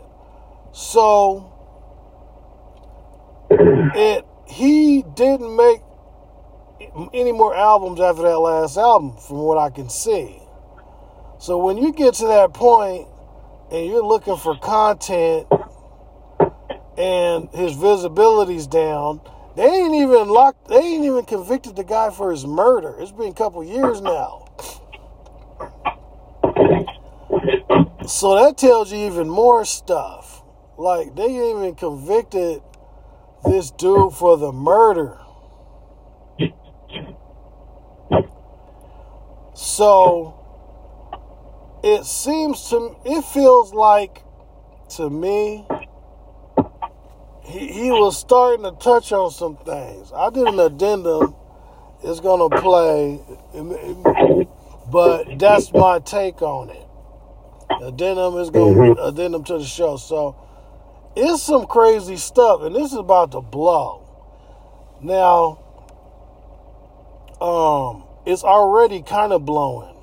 So 0.73 1.52
it 3.59 4.25
he 4.47 5.03
didn't 5.15 5.55
make 5.55 5.81
any 7.13 7.31
more 7.31 7.55
albums 7.55 7.99
after 7.99 8.23
that 8.23 8.37
last 8.37 8.77
album 8.77 9.15
from 9.17 9.37
what 9.37 9.57
I 9.57 9.69
can 9.69 9.89
see. 9.89 10.39
So 11.39 11.57
when 11.57 11.77
you 11.77 11.91
get 11.91 12.13
to 12.15 12.27
that 12.27 12.53
point 12.53 13.07
and 13.71 13.85
you're 13.85 14.05
looking 14.05 14.37
for 14.37 14.57
content 14.57 15.47
and 16.97 17.49
his 17.49 17.73
visibility's 17.73 18.67
down, 18.67 19.21
they 19.55 19.65
ain't 19.65 19.95
even 19.95 20.29
locked 20.29 20.67
they 20.67 20.77
ain't 20.77 21.05
even 21.05 21.25
convicted 21.25 21.75
the 21.75 21.83
guy 21.83 22.09
for 22.09 22.31
his 22.31 22.45
murder. 22.45 22.95
It's 22.99 23.11
been 23.11 23.31
a 23.31 23.33
couple 23.33 23.63
years 23.63 24.01
now. 24.01 24.47
So 28.07 28.35
that 28.43 28.57
tells 28.57 28.91
you 28.91 28.99
even 28.99 29.29
more 29.29 29.65
stuff. 29.65 30.43
Like 30.77 31.15
they 31.15 31.23
ain't 31.23 31.57
even 31.57 31.75
convicted 31.75 32.61
this 33.45 33.71
dude 33.71 34.13
for 34.13 34.38
the 34.38 34.51
murder. 34.51 35.19
So 39.53 40.53
it 41.84 42.06
seems 42.06 42.69
to 42.69 42.95
it 43.06 43.23
feels 43.23 43.73
like 43.73 44.23
to 44.91 45.10
me 45.10 45.65
he, 47.43 47.67
he 47.67 47.91
was 47.91 48.17
starting 48.19 48.63
to 48.65 48.71
touch 48.73 49.12
on 49.12 49.32
some 49.32 49.58
things. 49.58 50.12
I 50.13 50.29
did 50.32 50.47
an 50.47 50.60
addendum. 50.60 51.36
It's 52.03 52.19
gonna 52.21 52.49
play, 52.49 53.21
but 54.91 55.39
that's 55.39 55.73
my 55.73 55.99
take 55.99 56.41
on 56.41 56.69
it. 56.69 56.88
Addendum 57.82 58.38
is 58.38 58.49
gonna 58.51 58.82
Mhm. 58.82 58.97
addendum 58.99 59.43
to 59.45 59.60
the 59.60 59.65
show. 59.65 59.97
So 59.97 60.36
it's 61.15 61.43
some 61.43 61.65
crazy 61.67 62.17
stuff, 62.17 62.62
and 62.62 62.76
this 62.76 62.91
is 62.91 62.97
about 62.97 63.32
to 63.32 63.41
blow. 63.41 64.02
Now, 65.02 65.60
um, 67.41 68.06
it's 68.26 68.43
already 68.43 69.02
kind 69.02 69.34
of 69.34 69.45
blowing. 69.45 69.95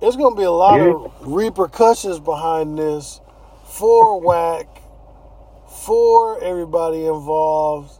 There's 0.00 0.16
gonna 0.16 0.36
be 0.36 0.42
a 0.42 0.50
lot 0.50 0.80
of 0.80 1.12
repercussions 1.20 2.18
behind 2.18 2.78
this 2.78 3.20
for 3.64 4.20
Wack, 4.20 4.66
for 5.84 6.42
everybody 6.42 7.06
involved. 7.06 7.92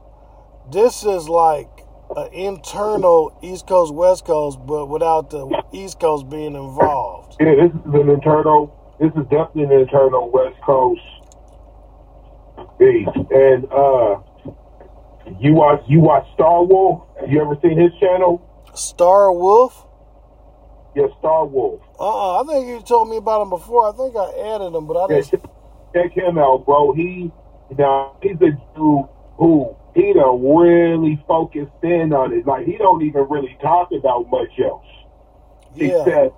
This 0.72 1.04
is 1.04 1.28
like 1.28 1.68
an 2.16 2.32
internal 2.32 3.38
East 3.42 3.66
Coast 3.66 3.94
West 3.94 4.24
Coast, 4.24 4.58
but 4.66 4.86
without 4.86 5.30
the 5.30 5.62
East 5.72 6.00
Coast 6.00 6.28
being 6.28 6.54
involved. 6.54 7.36
Yeah, 7.40 7.54
this 7.54 7.72
is 7.72 7.94
an 7.94 8.08
internal. 8.08 8.72
This 9.00 9.10
is 9.10 9.28
definitely 9.28 9.64
an 9.64 9.72
internal 9.72 10.30
West 10.30 10.60
Coast 10.62 11.00
And 12.78 13.64
uh, 13.72 14.20
you 15.40 15.54
watch 15.54 15.82
you 15.88 16.00
watch 16.00 16.26
Star 16.34 16.64
Wolf? 16.64 17.02
You 17.28 17.40
ever 17.40 17.56
seen 17.62 17.78
his 17.78 17.92
channel? 17.98 18.42
Star 18.74 19.32
Wolf. 19.32 19.86
Yeah, 20.94 21.06
Star 21.18 21.46
Wolf. 21.46 21.80
Uh, 21.98 22.38
uh 22.38 22.42
I 22.42 22.46
think 22.46 22.68
you 22.68 22.80
told 22.82 23.08
me 23.08 23.16
about 23.16 23.42
him 23.42 23.50
before. 23.50 23.88
I 23.88 23.96
think 23.96 24.16
I 24.16 24.54
added 24.54 24.76
him, 24.76 24.86
but 24.86 24.96
I 24.96 25.08
didn't. 25.08 25.30
check, 25.30 25.50
check 25.94 26.12
him 26.12 26.38
out, 26.38 26.64
bro. 26.66 26.92
He 26.92 27.32
now 27.76 28.16
he's 28.22 28.36
a 28.36 28.50
dude 28.76 29.08
who 29.36 29.76
he 29.94 30.12
done 30.12 30.42
really 30.44 31.22
focused 31.26 31.72
in 31.82 32.12
on 32.12 32.32
it. 32.32 32.46
Like 32.46 32.66
he 32.66 32.76
don't 32.76 33.02
even 33.02 33.26
really 33.28 33.56
talk 33.62 33.90
about 33.92 34.30
much 34.30 34.58
else. 34.62 34.84
Yeah, 35.74 36.00
except 36.00 36.34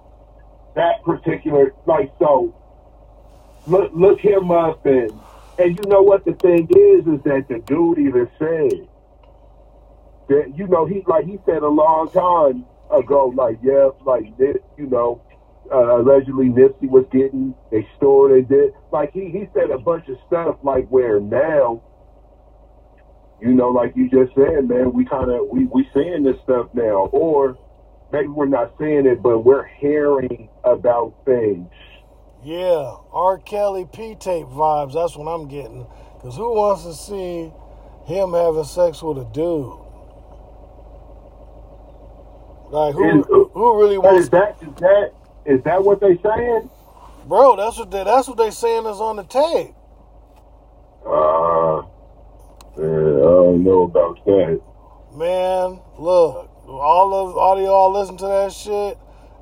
that 0.76 1.02
particular 1.04 1.74
like 1.86 2.12
so 2.18 2.54
look 3.66 3.90
look 3.94 4.20
him 4.20 4.50
up 4.50 4.86
and 4.86 5.10
and 5.58 5.76
you 5.76 5.90
know 5.90 6.02
what 6.02 6.24
the 6.24 6.32
thing 6.34 6.68
is 6.70 7.06
is 7.06 7.22
that 7.24 7.46
the 7.48 7.58
dude 7.66 7.98
even 7.98 8.28
said 8.38 8.88
that 10.28 10.52
you 10.56 10.66
know 10.68 10.86
he 10.86 11.02
like 11.06 11.24
he 11.26 11.38
said 11.46 11.62
a 11.62 11.68
long 11.68 12.10
time 12.10 12.64
ago 12.96 13.32
like 13.36 13.58
yeah 13.62 13.88
like 14.04 14.36
this 14.38 14.56
you 14.76 14.86
know 14.86 15.22
uh, 15.72 16.00
allegedly 16.00 16.46
Nipsey 16.46 16.88
was 16.88 17.04
getting 17.12 17.54
extorted 17.72 18.48
did 18.48 18.72
like 18.92 19.12
he 19.12 19.30
he 19.30 19.48
said 19.54 19.70
a 19.70 19.78
bunch 19.78 20.08
of 20.08 20.16
stuff 20.26 20.56
like 20.62 20.88
where 20.88 21.20
now 21.20 21.82
you 23.40 23.52
know 23.52 23.68
like 23.70 23.92
you 23.96 24.08
just 24.08 24.34
said 24.34 24.68
man 24.68 24.92
we 24.92 25.04
kind 25.04 25.30
of 25.30 25.48
we 25.50 25.66
we 25.66 25.88
seeing 25.94 26.22
this 26.22 26.36
stuff 26.44 26.68
now 26.74 27.08
or 27.12 27.58
maybe 28.12 28.28
we're 28.28 28.46
not 28.46 28.74
seeing 28.78 29.06
it, 29.06 29.22
but 29.22 29.40
we're 29.40 29.66
hearing 29.66 30.48
about 30.64 31.14
things. 31.24 31.68
Yeah. 32.44 32.96
R. 33.12 33.38
Kelly 33.38 33.86
P 33.92 34.14
tape 34.14 34.46
vibes. 34.46 34.94
That's 34.94 35.16
what 35.16 35.26
I'm 35.26 35.48
getting. 35.48 35.86
Cause 36.22 36.36
who 36.36 36.52
wants 36.54 36.82
to 36.84 36.94
see 36.94 37.52
him 38.06 38.32
having 38.32 38.64
sex 38.64 39.02
with 39.02 39.18
a 39.18 39.24
dude? 39.32 39.78
Like 42.70 42.94
who? 42.94 43.20
Is- 43.20 43.26
Who 43.54 43.78
really 43.80 43.98
wants? 43.98 44.24
is 44.24 44.30
that 44.30 44.56
is 44.60 44.68
that 44.80 45.12
is 45.46 45.62
that 45.64 45.82
what 45.82 46.00
they 46.00 46.16
saying? 46.18 46.68
Bro, 47.26 47.56
that's 47.56 47.78
what 47.78 47.90
they, 47.90 48.04
that's 48.04 48.26
what 48.28 48.36
they 48.38 48.50
saying 48.50 48.86
is 48.86 49.00
on 49.00 49.16
the 49.16 49.22
tape. 49.24 49.74
Uh, 51.06 51.82
yeah, 52.76 52.84
I 52.84 53.30
don't 53.44 53.64
know 53.64 53.82
about 53.82 54.24
that. 54.24 54.60
Man, 55.14 55.80
look, 55.98 56.50
all 56.66 57.14
of 57.14 57.36
all 57.36 57.56
of 57.58 57.62
y'all 57.62 57.92
listen 57.92 58.16
to 58.18 58.26
that 58.26 58.52
shit, 58.52 58.98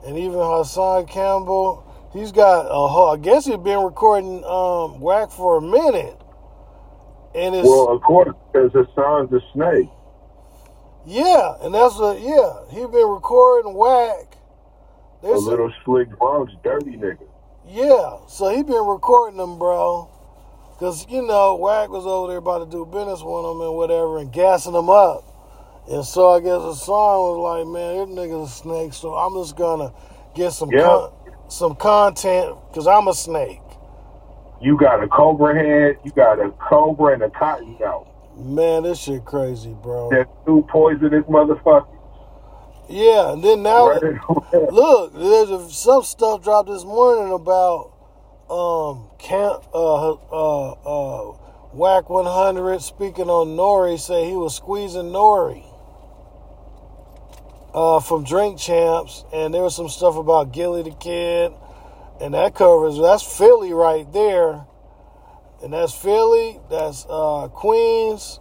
and 0.06 0.18
even 0.18 0.38
Hassan 0.40 1.06
Campbell, 1.06 1.84
he's 2.12 2.32
got 2.32 2.66
a 2.66 2.88
whole. 2.88 3.10
I 3.10 3.16
guess 3.16 3.46
he's 3.46 3.56
been 3.56 3.80
recording 3.82 4.44
um 4.44 5.00
Wack 5.00 5.30
for 5.30 5.58
a 5.58 5.62
minute, 5.62 6.16
and 7.34 7.54
it's 7.54 7.66
Well, 7.68 7.88
of 7.90 8.02
course, 8.02 8.34
because 8.52 8.72
Hassan's 8.72 9.32
a 9.32 9.40
snake. 9.52 9.88
yeah, 11.06 11.54
and 11.62 11.74
that's 11.74 11.98
a 12.00 12.18
yeah. 12.20 12.64
He's 12.70 12.88
been 12.88 13.08
recording 13.08 13.74
Wack. 13.74 14.36
A 15.22 15.26
There's 15.28 15.42
little 15.44 15.72
slick 15.84 16.08
Bronx 16.18 16.52
dirty 16.62 16.96
nigga. 16.96 17.26
yeah, 17.66 18.18
so 18.28 18.48
he 18.54 18.62
been 18.62 18.86
recording 18.86 19.38
them, 19.38 19.58
bro. 19.58 20.10
Cause 20.78 21.06
you 21.08 21.22
know 21.22 21.56
Wack 21.56 21.88
was 21.88 22.04
over 22.06 22.28
there 22.28 22.36
about 22.38 22.58
to 22.64 22.70
do 22.70 22.84
business 22.84 23.22
with 23.22 23.44
him 23.46 23.60
and 23.62 23.74
whatever, 23.74 24.18
and 24.18 24.30
gassing 24.32 24.74
him 24.74 24.90
up. 24.90 25.24
And 25.88 26.04
so 26.04 26.30
I 26.30 26.40
guess 26.40 26.60
Hassan 26.60 27.18
was 27.18 27.38
like, 27.38 27.66
"Man, 27.66 28.14
this 28.14 28.18
nigga's 28.28 28.50
a 28.50 28.52
snake, 28.54 28.92
so 28.92 29.14
I'm 29.14 29.34
just 29.42 29.56
gonna 29.56 29.92
get 30.34 30.52
some 30.52 30.70
Yeah. 30.70 30.82
con- 30.82 31.12
some 31.48 31.74
content 31.76 32.56
because 32.68 32.86
I'm 32.86 33.08
a 33.08 33.14
snake." 33.14 33.60
You 34.60 34.78
got 34.78 35.02
a 35.02 35.08
cobra 35.08 35.54
head, 35.54 35.98
you 36.04 36.12
got 36.12 36.40
a 36.40 36.50
cobra 36.52 37.12
and 37.12 37.22
a 37.22 37.30
cotton 37.30 37.76
mouth. 37.78 38.08
Man, 38.36 38.84
this 38.84 39.00
shit 39.00 39.24
crazy, 39.24 39.74
bro. 39.82 40.10
That 40.10 40.28
two 40.46 40.66
poisonous 40.70 41.24
motherfuckers. 41.24 41.88
Yeah, 42.88 43.32
and 43.32 43.42
then 43.42 43.62
now 43.62 43.88
Right? 43.88 44.14
look, 44.70 45.12
there's 45.12 45.50
a, 45.50 45.68
some 45.70 46.02
stuff 46.04 46.42
dropped 46.42 46.68
this 46.68 46.84
morning 46.84 47.32
about 47.32 47.92
um 48.48 49.08
camp 49.18 49.64
uh 49.74 50.12
uh 50.12 50.70
uh 50.70 51.36
Wack 51.72 52.08
100 52.08 52.80
speaking 52.80 53.28
on 53.28 53.56
Nori 53.56 53.98
say 53.98 54.26
he 54.26 54.36
was 54.36 54.54
squeezing 54.54 55.10
Nori 55.10 55.65
uh 57.76 58.00
from 58.00 58.24
Drink 58.24 58.58
Champs 58.58 59.24
and 59.32 59.54
there 59.54 59.62
was 59.62 59.76
some 59.76 59.88
stuff 59.88 60.16
about 60.16 60.52
Gillie 60.52 60.82
Da 60.82 60.94
Kid 60.96 61.52
and 62.20 62.34
that 62.34 62.56
covers 62.56 62.98
that's 62.98 63.22
Philly 63.22 63.72
right 63.72 64.10
there 64.12 64.64
and 65.62 65.72
that's 65.72 65.94
Philly 65.94 66.58
that's 66.68 67.06
uh 67.08 67.48
Queens 67.48 68.40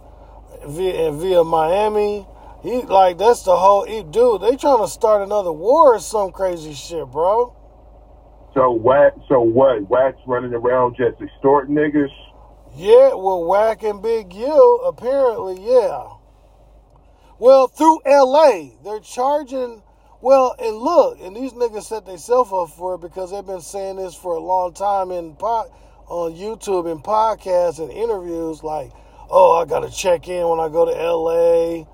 via 0.66 1.08
and 1.08 1.20
via 1.20 1.44
Miami 1.44 2.26
he 2.62 2.82
like 2.82 3.18
that's 3.18 3.42
the 3.42 3.56
whole 3.56 3.84
he, 3.84 4.02
dude 4.02 4.40
they 4.40 4.56
trying 4.56 4.82
to 4.82 4.88
start 4.88 5.22
another 5.22 5.52
war 5.52 5.94
or 5.94 6.00
some 6.00 6.32
crazy 6.32 6.74
shit 6.74 7.06
bro 7.06 7.54
so 8.56 8.70
what? 8.70 9.14
So 9.28 9.42
what? 9.42 9.86
Wack's 9.90 10.18
running 10.26 10.54
around 10.54 10.96
just 10.96 11.20
extorting 11.20 11.76
niggas. 11.76 12.08
Yeah, 12.74 13.12
well, 13.12 13.44
Wack 13.44 13.82
and 13.82 14.00
Big 14.02 14.32
U, 14.32 14.80
apparently, 14.82 15.62
yeah. 15.62 16.15
Well, 17.38 17.68
through 17.68 18.00
LA, 18.06 18.70
they're 18.82 19.00
charging. 19.00 19.82
Well, 20.22 20.54
and 20.58 20.76
look, 20.76 21.18
and 21.20 21.36
these 21.36 21.52
niggas 21.52 21.84
set 21.84 22.06
themselves 22.06 22.50
up 22.52 22.76
for 22.76 22.94
it 22.94 23.02
because 23.02 23.30
they've 23.30 23.46
been 23.46 23.60
saying 23.60 23.96
this 23.96 24.14
for 24.14 24.34
a 24.34 24.40
long 24.40 24.72
time 24.72 25.10
in 25.10 25.36
pod, 25.36 25.68
on 26.08 26.32
YouTube 26.32 26.90
and 26.90 27.02
podcasts 27.02 27.78
and 27.78 27.90
interviews. 27.90 28.62
Like, 28.62 28.90
oh, 29.30 29.60
I 29.60 29.66
gotta 29.66 29.90
check 29.90 30.28
in 30.28 30.48
when 30.48 30.60
I 30.60 30.68
go 30.68 30.86
to 30.86 30.92
LA. 30.92 31.84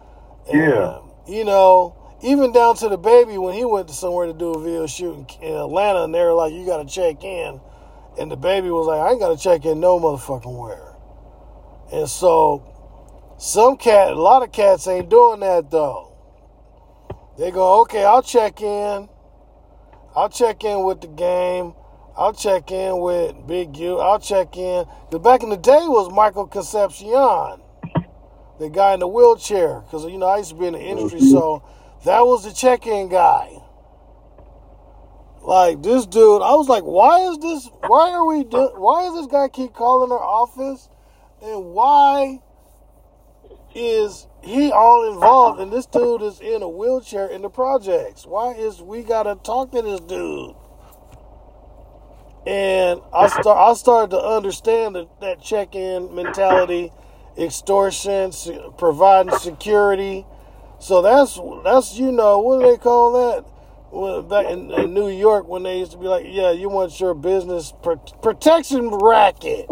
And, 0.49 0.71
Yeah. 0.71 1.01
You 1.27 1.45
know, 1.45 1.97
even 2.23 2.53
down 2.53 2.77
to 2.77 2.89
the 2.89 2.97
baby 2.97 3.39
when 3.39 3.55
he 3.55 3.65
went 3.65 3.89
to 3.89 3.95
somewhere 3.95 4.27
to 4.27 4.33
do 4.33 4.53
a 4.53 4.63
video 4.63 4.87
shoot 4.87 5.15
in, 5.15 5.49
in 5.49 5.55
Atlanta, 5.57 6.05
and 6.05 6.15
they 6.15 6.21
were 6.21 6.35
like, 6.35 6.53
you 6.53 6.65
gotta 6.65 6.89
check 6.89 7.25
in. 7.25 7.61
And 8.19 8.31
the 8.31 8.37
baby 8.37 8.71
was 8.71 8.87
like, 8.87 9.01
I 9.01 9.11
ain't 9.11 9.21
gotta 9.21 9.37
check 9.37 9.65
in 9.65 9.81
no 9.81 9.99
motherfucking 9.99 10.57
where. 10.57 10.95
And 11.93 12.09
so 12.09 12.72
some 13.43 13.77
cat 13.77 14.13
a 14.13 14.15
lot 14.15 14.45
of 14.45 14.53
cats 14.53 14.87
ain't 14.87 15.11
doing 15.11 15.41
that 15.41 15.69
though. 15.69 16.17
They 17.37 17.51
go, 17.51 17.81
okay, 17.83 18.05
I'll 18.05 18.23
check 18.23 18.61
in. 18.61 19.09
I'll 20.15 20.29
check 20.29 20.63
in 20.63 20.85
with 20.85 21.01
the 21.01 21.09
game. 21.09 21.75
I'll 22.17 22.35
check 22.35 22.71
in 22.71 23.01
with 23.01 23.35
Big 23.49 23.77
U. 23.79 23.99
I'll 23.99 24.21
check 24.21 24.57
in. 24.57 24.85
Cause 25.11 25.21
back 25.21 25.43
in 25.43 25.49
the 25.49 25.57
day 25.57 25.81
was 25.89 26.13
Michael 26.13 26.47
Concepcion, 26.47 27.63
the 28.61 28.71
guy 28.71 28.95
in 28.95 29.01
the 29.01 29.09
wheelchair. 29.09 29.83
Cause 29.91 30.05
you 30.05 30.19
know 30.19 30.29
I 30.29 30.39
used 30.39 30.51
to 30.51 30.57
be 30.57 30.67
in 30.67 30.75
the 30.75 30.81
industry, 30.81 31.19
mm-hmm. 31.19 31.31
so 31.33 31.65
that 32.05 32.21
was 32.21 32.45
the 32.45 32.53
check-in 32.53 33.09
guy. 33.09 33.51
Like 35.43 35.83
this 35.83 36.07
dude, 36.07 36.43
I 36.43 36.55
was 36.55 36.69
like, 36.69 36.85
why 36.85 37.23
is 37.23 37.39
this? 37.39 37.69
Why 37.89 38.13
are 38.13 38.25
we? 38.25 38.45
Do, 38.45 38.71
why 38.77 39.09
is 39.09 39.15
this 39.15 39.27
guy 39.27 39.49
keep 39.49 39.73
calling 39.73 40.13
our 40.13 40.23
office? 40.23 40.89
And 41.43 41.73
why 41.73 42.41
is 43.75 44.27
he 44.43 44.73
all 44.73 45.13
involved? 45.13 45.61
And 45.61 45.73
this 45.73 45.87
dude 45.87 46.23
is 46.23 46.41
in 46.41 46.63
a 46.63 46.69
wheelchair 46.69 47.27
in 47.29 47.43
the 47.43 47.51
projects. 47.51 48.27
Why 48.27 48.53
is 48.55 48.83
we 48.83 49.03
gotta 49.05 49.37
talk 49.45 49.73
to 49.73 49.83
this 49.83 50.01
dude? 50.01 50.57
And 52.47 53.01
I 53.15 53.29
start, 53.29 53.59
I 53.59 53.75
started 53.75 54.11
to 54.13 54.21
understand 54.21 54.97
that, 54.97 55.09
that 55.21 55.43
check-in 55.43 56.15
mentality, 56.15 56.93
extortion, 57.39 58.33
providing 58.79 59.33
security. 59.39 60.27
So 60.81 61.03
that's 61.03 61.41
that's 61.65 61.99
you 61.99 62.13
know 62.13 62.41
what 62.41 62.61
do 62.61 62.71
they 62.71 62.79
call 62.79 63.13
that? 63.15 63.47
Back 64.29 64.47
in, 64.51 64.71
in 64.73 64.95
New 64.95 65.09
York, 65.09 65.49
when 65.49 65.65
they 65.65 65.79
used 65.81 65.93
to 65.93 65.99
be 65.99 66.07
like, 66.07 66.27
yeah, 66.29 66.53
you 66.53 66.69
want 66.69 67.01
your 67.01 67.15
business 67.15 67.73
pro- 67.83 67.97
protection 67.97 68.91
racket. 68.91 69.69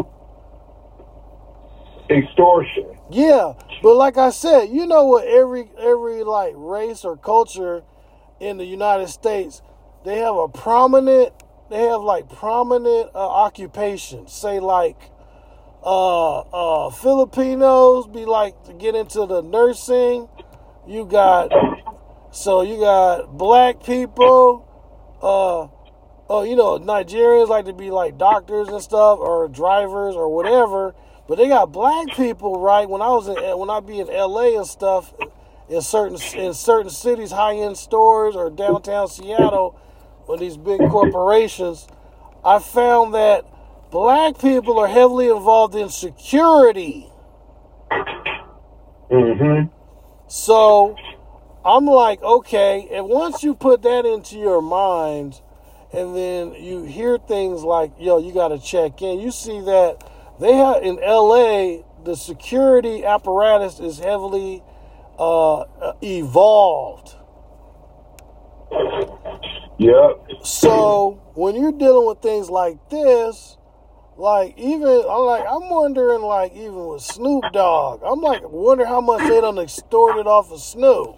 extortion. 2.11 2.97
Yeah, 3.11 3.53
but 3.81 3.95
like 3.95 4.17
I 4.17 4.29
said, 4.29 4.65
you 4.65 4.85
know 4.85 5.05
what? 5.05 5.27
Every 5.27 5.69
every 5.79 6.23
like 6.23 6.53
race 6.55 7.03
or 7.03 7.17
culture 7.17 7.83
in 8.39 8.57
the 8.57 8.65
United 8.65 9.07
States, 9.09 9.61
they 10.05 10.19
have 10.19 10.35
a 10.35 10.47
prominent. 10.47 11.33
They 11.69 11.83
have 11.83 12.01
like 12.01 12.29
prominent 12.29 13.11
uh, 13.15 13.27
occupations. 13.29 14.33
Say 14.33 14.59
like 14.59 14.97
uh, 15.83 16.39
uh, 16.39 16.89
Filipinos 16.91 18.07
be 18.07 18.25
like 18.25 18.61
to 18.65 18.73
get 18.73 18.93
into 18.93 19.25
the 19.25 19.41
nursing. 19.41 20.27
You 20.87 21.05
got 21.05 21.51
so 22.31 22.61
you 22.61 22.79
got 22.79 23.37
black 23.37 23.83
people. 23.83 24.67
Uh, 25.21 25.67
oh, 26.29 26.43
you 26.43 26.55
know 26.55 26.77
Nigerians 26.77 27.47
like 27.47 27.65
to 27.65 27.73
be 27.73 27.89
like 27.89 28.17
doctors 28.17 28.67
and 28.67 28.81
stuff, 28.81 29.19
or 29.19 29.47
drivers 29.47 30.15
or 30.15 30.29
whatever. 30.29 30.93
But 31.27 31.37
they 31.37 31.47
got 31.47 31.71
black 31.71 32.07
people, 32.15 32.59
right? 32.59 32.89
When 32.89 33.01
I 33.01 33.09
was 33.09 33.27
in, 33.27 33.35
when 33.57 33.69
I 33.69 33.79
be 33.79 33.99
in 33.99 34.09
L.A. 34.09 34.55
and 34.55 34.65
stuff, 34.65 35.13
in 35.69 35.81
certain 35.81 36.17
in 36.37 36.53
certain 36.53 36.89
cities, 36.89 37.31
high 37.31 37.55
end 37.55 37.77
stores 37.77 38.35
or 38.35 38.49
downtown 38.49 39.07
Seattle, 39.07 39.79
or 40.27 40.37
these 40.37 40.57
big 40.57 40.79
corporations, 40.89 41.87
I 42.43 42.59
found 42.59 43.13
that 43.13 43.45
black 43.91 44.39
people 44.39 44.79
are 44.79 44.87
heavily 44.87 45.29
involved 45.29 45.75
in 45.75 45.89
security. 45.89 47.07
Mm-hmm. 49.09 49.67
So 50.27 50.95
I'm 51.63 51.85
like, 51.85 52.21
okay, 52.23 52.87
and 52.91 53.07
once 53.07 53.43
you 53.43 53.53
put 53.53 53.83
that 53.83 54.05
into 54.05 54.37
your 54.37 54.61
mind, 54.61 55.41
and 55.93 56.15
then 56.15 56.53
you 56.53 56.83
hear 56.83 57.17
things 57.17 57.63
like, 57.63 57.91
yo, 57.99 58.17
you 58.17 58.33
got 58.33 58.49
to 58.49 58.59
check 58.59 59.01
in, 59.01 59.19
you 59.19 59.31
see 59.31 59.59
that 59.61 59.97
they 60.41 60.53
have 60.53 60.83
in 60.83 60.97
LA, 60.97 61.83
the 62.03 62.15
security 62.15 63.05
apparatus 63.05 63.79
is 63.79 63.99
heavily 63.99 64.63
uh, 65.19 65.65
evolved. 66.03 67.15
Yep. 69.79 70.21
So 70.43 71.21
when 71.35 71.55
you're 71.55 71.71
dealing 71.71 72.07
with 72.07 72.19
things 72.21 72.49
like 72.49 72.89
this, 72.89 73.57
like 74.17 74.57
even 74.57 74.87
I'm 75.09 75.25
like 75.25 75.45
I'm 75.49 75.69
wondering 75.69 76.21
like 76.21 76.53
even 76.53 76.87
with 76.87 77.01
Snoop 77.03 77.51
Dogg, 77.51 78.01
I'm 78.03 78.21
like 78.21 78.41
wonder 78.43 78.85
how 78.85 79.01
much 79.01 79.25
they 79.27 79.41
done 79.41 79.59
extorted 79.59 80.27
off 80.27 80.51
of 80.51 80.61
Snoop. 80.61 81.17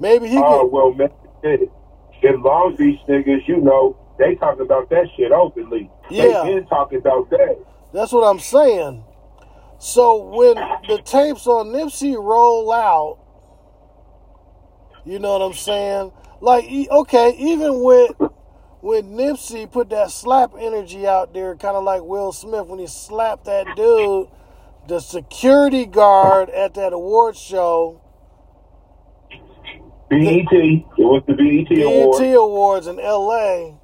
Maybe 0.00 0.28
he 0.28 0.42
Oh 0.42 0.44
could. 0.44 0.70
well, 0.72 0.94
man, 0.94 1.10
them 2.22 2.42
Long 2.42 2.76
Beach 2.76 3.00
niggas, 3.08 3.46
you 3.48 3.58
know, 3.58 3.96
they 4.18 4.34
talking 4.36 4.62
about 4.62 4.88
that 4.90 5.06
shit 5.16 5.32
openly. 5.32 5.90
Yeah. 6.10 6.42
They 6.44 6.54
been 6.54 6.66
talking 6.66 6.98
about 6.98 7.30
that. 7.30 7.58
That's 7.92 8.12
what 8.12 8.22
I'm 8.22 8.40
saying. 8.40 9.04
So 9.78 10.16
when 10.24 10.54
the 10.88 11.00
tapes 11.04 11.46
on 11.46 11.66
Nipsey 11.66 12.14
roll 12.14 12.72
out, 12.72 13.18
you 15.04 15.18
know 15.18 15.32
what 15.32 15.42
I'm 15.42 15.52
saying? 15.52 16.12
Like, 16.40 16.64
okay, 16.90 17.34
even 17.38 17.82
with 17.82 18.12
when 18.80 19.12
Nipsey 19.16 19.70
put 19.70 19.90
that 19.90 20.10
slap 20.10 20.52
energy 20.58 21.06
out 21.06 21.32
there, 21.34 21.54
kind 21.56 21.76
of 21.76 21.84
like 21.84 22.02
Will 22.02 22.32
Smith 22.32 22.66
when 22.66 22.78
he 22.78 22.86
slapped 22.86 23.44
that 23.46 23.76
dude, 23.76 24.28
the 24.88 25.00
security 25.00 25.86
guard 25.86 26.50
at 26.50 26.74
that 26.74 26.92
award 26.92 27.36
show, 27.36 28.00
BET, 30.10 30.52
it 30.52 30.84
was 30.98 31.22
the 31.26 31.32
BET, 31.34 31.68
BET 31.68 31.84
award. 31.84 32.22
Awards 32.22 32.86
in 32.86 32.96
LA, 32.96 33.78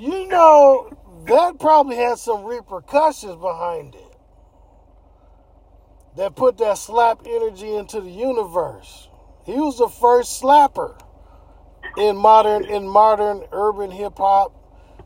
you 0.00 0.26
know, 0.28 0.96
that 1.26 1.60
probably 1.60 1.96
had 1.96 2.16
some 2.18 2.44
repercussions 2.44 3.36
behind 3.36 3.94
it. 3.94 4.16
That 6.16 6.34
put 6.34 6.56
that 6.58 6.78
slap 6.78 7.20
energy 7.26 7.74
into 7.74 8.00
the 8.00 8.10
universe. 8.10 9.08
He 9.44 9.52
was 9.52 9.78
the 9.78 9.88
first 9.88 10.42
slapper 10.42 10.98
in 11.98 12.16
modern 12.16 12.64
in 12.64 12.88
modern 12.88 13.44
urban 13.52 13.90
hip 13.90 14.14
hop. 14.16 14.54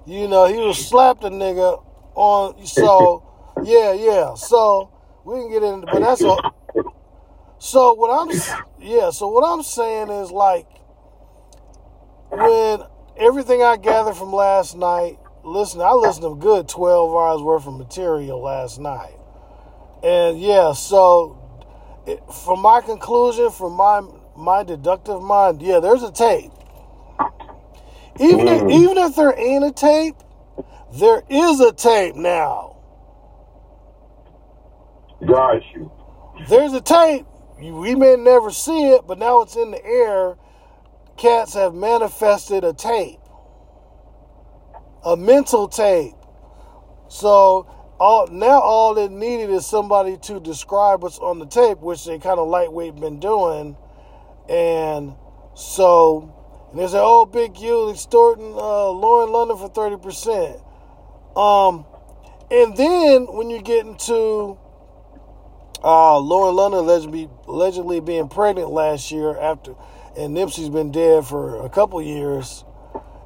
You 0.06 0.28
know, 0.28 0.46
he 0.46 0.58
was 0.58 0.78
slapped 0.78 1.24
a 1.24 1.30
nigga 1.30 1.82
on 2.14 2.64
so 2.64 3.24
yeah, 3.64 3.92
yeah. 3.92 4.34
So 4.34 4.92
we 5.24 5.40
can 5.40 5.50
get 5.50 5.62
into 5.64 5.88
but 5.88 6.00
that's 6.00 6.22
a 6.22 6.36
so 7.58 7.94
what 7.94 8.10
I'm 8.10 8.30
yeah, 8.80 9.10
so 9.10 9.28
what 9.28 9.42
I'm 9.42 9.62
saying 9.64 10.10
is 10.10 10.30
like 10.30 10.68
when 12.30 12.80
everything 13.16 13.62
I 13.62 13.76
gathered 13.76 14.16
from 14.16 14.32
last 14.32 14.76
night, 14.76 15.18
listen, 15.44 15.80
I 15.80 15.92
listened 15.92 16.24
to 16.24 16.32
a 16.32 16.36
good 16.36 16.68
12 16.68 17.10
hours 17.14 17.42
worth 17.42 17.66
of 17.66 17.74
material 17.78 18.40
last 18.42 18.80
night. 18.80 19.16
And 20.02 20.40
yeah, 20.40 20.72
so 20.72 21.38
it, 22.06 22.20
from 22.44 22.60
my 22.60 22.80
conclusion, 22.80 23.50
from 23.50 23.74
my 23.74 24.02
my 24.36 24.64
deductive 24.64 25.22
mind, 25.22 25.62
yeah, 25.62 25.80
there's 25.80 26.02
a 26.02 26.12
tape. 26.12 26.52
Even 28.20 28.48
if, 28.48 28.62
Mm. 28.62 28.70
even 28.70 28.98
if 28.98 29.16
there 29.16 29.38
ain't 29.38 29.64
a 29.64 29.72
tape, 29.72 30.16
there 30.94 31.22
is 31.28 31.60
a 31.60 31.72
tape 31.72 32.16
now. 32.16 32.76
Got 35.26 35.62
you. 35.74 35.92
There's 36.48 36.72
a 36.72 36.80
tape. 36.80 37.26
We 37.60 37.94
may 37.94 38.16
never 38.16 38.50
see 38.50 38.90
it, 38.90 39.06
but 39.06 39.18
now 39.18 39.42
it's 39.42 39.56
in 39.56 39.70
the 39.70 39.84
air. 39.84 40.36
Cats 41.16 41.54
have 41.54 41.74
manifested 41.74 42.64
a 42.64 42.72
tape, 42.72 43.20
a 45.04 45.16
mental 45.16 45.68
tape. 45.68 46.14
So 47.08 47.68
all 48.00 48.26
now 48.26 48.60
all 48.60 48.98
it 48.98 49.10
needed 49.10 49.50
is 49.50 49.66
somebody 49.66 50.16
to 50.22 50.40
describe 50.40 51.02
what's 51.02 51.18
on 51.18 51.38
the 51.38 51.46
tape, 51.46 51.78
which 51.78 52.04
they 52.04 52.18
kind 52.18 52.40
of 52.40 52.48
lightweight 52.48 52.96
been 52.96 53.20
doing, 53.20 53.76
and 54.48 55.14
so 55.54 56.68
and 56.72 56.80
they 56.80 56.88
say, 56.88 56.98
"Oh, 57.00 57.24
Big 57.24 57.56
U 57.58 57.90
extorting 57.90 58.52
uh, 58.52 58.88
Lauren 58.90 59.30
London 59.30 59.56
for 59.56 59.68
thirty 59.68 59.96
percent." 59.96 60.56
Um, 61.36 61.86
and 62.50 62.76
then 62.76 63.26
when 63.32 63.50
you 63.50 63.62
get 63.62 63.86
into 63.86 64.58
uh, 65.84 66.18
Lauren 66.18 66.56
London 66.56 66.80
allegedly, 66.80 67.28
allegedly 67.46 68.00
being 68.00 68.28
pregnant 68.28 68.70
last 68.70 69.12
year 69.12 69.38
after, 69.38 69.74
and 70.16 70.36
Nipsey's 70.36 70.68
been 70.68 70.92
dead 70.92 71.26
for 71.26 71.64
a 71.64 71.68
couple 71.68 72.00
years. 72.02 72.64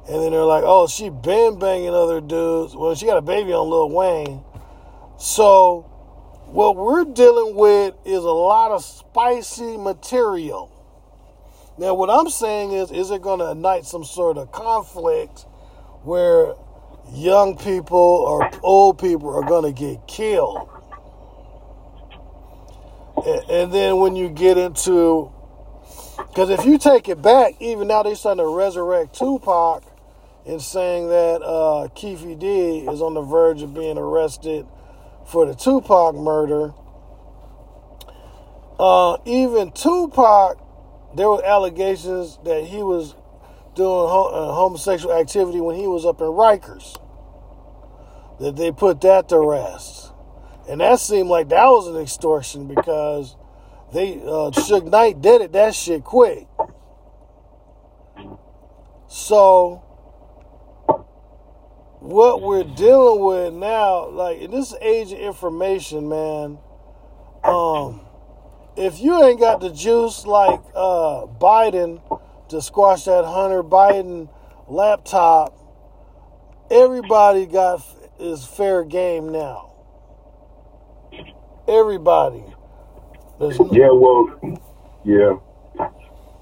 And 0.07 0.23
then 0.23 0.31
they're 0.31 0.43
like, 0.43 0.63
oh, 0.65 0.87
she 0.87 1.09
been 1.09 1.59
banging 1.59 1.93
other 1.93 2.19
dudes. 2.19 2.75
Well, 2.75 2.95
she 2.95 3.05
got 3.05 3.17
a 3.17 3.21
baby 3.21 3.53
on 3.53 3.69
Lil 3.69 3.89
Wayne. 3.91 4.43
So, 5.19 5.81
what 6.47 6.75
we're 6.75 7.05
dealing 7.05 7.55
with 7.55 7.93
is 8.05 8.23
a 8.23 8.31
lot 8.31 8.71
of 8.71 8.83
spicy 8.83 9.77
material. 9.77 10.71
Now, 11.77 11.93
what 11.93 12.09
I'm 12.09 12.29
saying 12.29 12.71
is, 12.71 12.91
is 12.91 13.11
it 13.11 13.21
going 13.21 13.39
to 13.39 13.51
ignite 13.51 13.85
some 13.85 14.03
sort 14.03 14.37
of 14.37 14.51
conflict 14.51 15.45
where 16.03 16.55
young 17.13 17.55
people 17.55 17.97
or 17.97 18.49
old 18.63 18.97
people 18.97 19.29
are 19.29 19.43
going 19.43 19.63
to 19.63 19.79
get 19.79 20.07
killed? 20.07 20.67
And, 23.25 23.49
and 23.49 23.71
then 23.71 23.97
when 23.97 24.15
you 24.15 24.29
get 24.29 24.57
into, 24.57 25.31
because 26.27 26.49
if 26.49 26.65
you 26.65 26.77
take 26.77 27.09
it 27.09 27.21
back, 27.21 27.55
even 27.59 27.87
now 27.87 28.03
they're 28.03 28.15
starting 28.15 28.43
to 28.43 28.49
resurrect 28.49 29.15
Tupac 29.15 29.83
and 30.45 30.61
saying 30.61 31.09
that 31.09 31.41
uh, 31.41 31.87
Keefe 31.95 32.39
D 32.39 32.79
is 32.79 33.01
on 33.01 33.13
the 33.13 33.21
verge 33.21 33.61
of 33.61 33.73
being 33.73 33.97
arrested 33.97 34.65
for 35.25 35.45
the 35.45 35.53
Tupac 35.53 36.15
murder. 36.15 36.73
Uh, 38.79 39.17
even 39.25 39.71
Tupac, 39.71 40.57
there 41.15 41.29
were 41.29 41.43
allegations 41.43 42.39
that 42.45 42.63
he 42.65 42.81
was 42.81 43.15
doing 43.75 44.05
uh, 44.09 44.53
homosexual 44.53 45.13
activity 45.13 45.59
when 45.59 45.75
he 45.75 45.87
was 45.87 46.05
up 46.05 46.19
in 46.21 46.27
Rikers. 46.27 46.95
That 48.39 48.55
they 48.55 48.71
put 48.71 49.01
that 49.01 49.29
to 49.29 49.39
rest. 49.39 50.11
And 50.69 50.81
that 50.81 50.99
seemed 50.99 51.29
like 51.29 51.49
that 51.49 51.65
was 51.65 51.87
an 51.87 51.97
extortion 51.97 52.67
because 52.67 53.35
they 53.93 54.15
uh 54.15 54.51
Suge 54.51 54.89
Knight 54.89 55.21
did 55.21 55.41
it 55.41 55.51
that 55.53 55.75
shit 55.75 56.03
quick. 56.03 56.47
So 59.07 59.83
what 61.99 62.41
we're 62.41 62.63
dealing 62.63 63.23
with 63.23 63.53
now, 63.53 64.07
like 64.09 64.39
in 64.39 64.51
this 64.51 64.73
age 64.81 65.11
of 65.11 65.19
information, 65.19 66.07
man, 66.07 66.59
um, 67.43 68.01
if 68.77 68.99
you 68.99 69.21
ain't 69.23 69.39
got 69.39 69.59
the 69.59 69.71
juice 69.71 70.25
like 70.25 70.61
uh 70.75 71.25
Biden 71.39 72.01
to 72.49 72.61
squash 72.61 73.05
that 73.05 73.25
Hunter 73.25 73.63
Biden 73.63 74.29
laptop, 74.67 75.55
everybody 76.69 77.45
got 77.45 77.81
is 78.19 78.45
fair 78.45 78.83
game 78.83 79.31
now. 79.31 79.71
Everybody. 81.67 82.43
There's 83.39 83.59
no, 83.59 83.69
Yeah, 83.71 83.91
well, 83.91 84.59
yeah. 85.05 85.37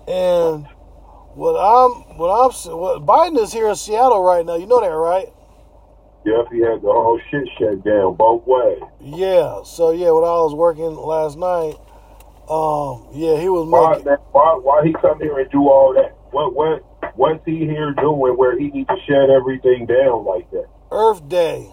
and 0.08 0.66
what 1.36 1.54
I'm 1.56 2.18
what 2.18 2.30
I'm 2.30 2.52
what 2.78 3.06
Biden 3.06 3.38
is 3.42 3.54
here 3.54 3.68
in 3.70 3.76
Seattle 3.76 4.22
right 4.24 4.46
now. 4.46 4.56
You 4.56 4.66
know 4.66 4.82
that, 4.82 4.88
right? 4.88 5.28
Yep, 6.26 6.48
he 6.52 6.60
had 6.60 6.82
the 6.82 6.92
whole 6.92 7.20
shit 7.30 7.48
shut 7.58 7.84
down 7.86 8.16
both 8.16 8.44
ways. 8.46 8.82
Yeah. 9.00 9.64
So 9.64 9.92
yeah, 9.92 10.12
when 10.12 10.24
I 10.24 10.42
was 10.42 10.54
working 10.56 10.96
last 10.96 11.38
night, 11.38 11.78
um, 12.50 13.08
yeah, 13.14 13.40
he 13.40 13.48
was 13.48 13.68
Why, 13.70 13.92
making. 13.92 14.06
man, 14.06 14.18
why, 14.32 14.60
why 14.62 14.82
he 14.86 14.94
come 14.94 15.20
here 15.20 15.38
and 15.40 15.50
do 15.52 15.70
all 15.70 15.94
that? 15.94 16.18
What, 16.32 16.54
what, 16.56 16.84
what's 17.16 17.46
he 17.46 17.60
here 17.60 17.94
doing 17.94 18.34
where 18.38 18.58
he 18.60 18.70
need 18.70 18.88
to 18.90 18.96
shut 19.08 19.30
everything 19.30 19.86
down 19.86 20.26
like 20.26 20.50
that? 20.52 20.68
Earth 20.92 21.28
Day. 21.30 21.70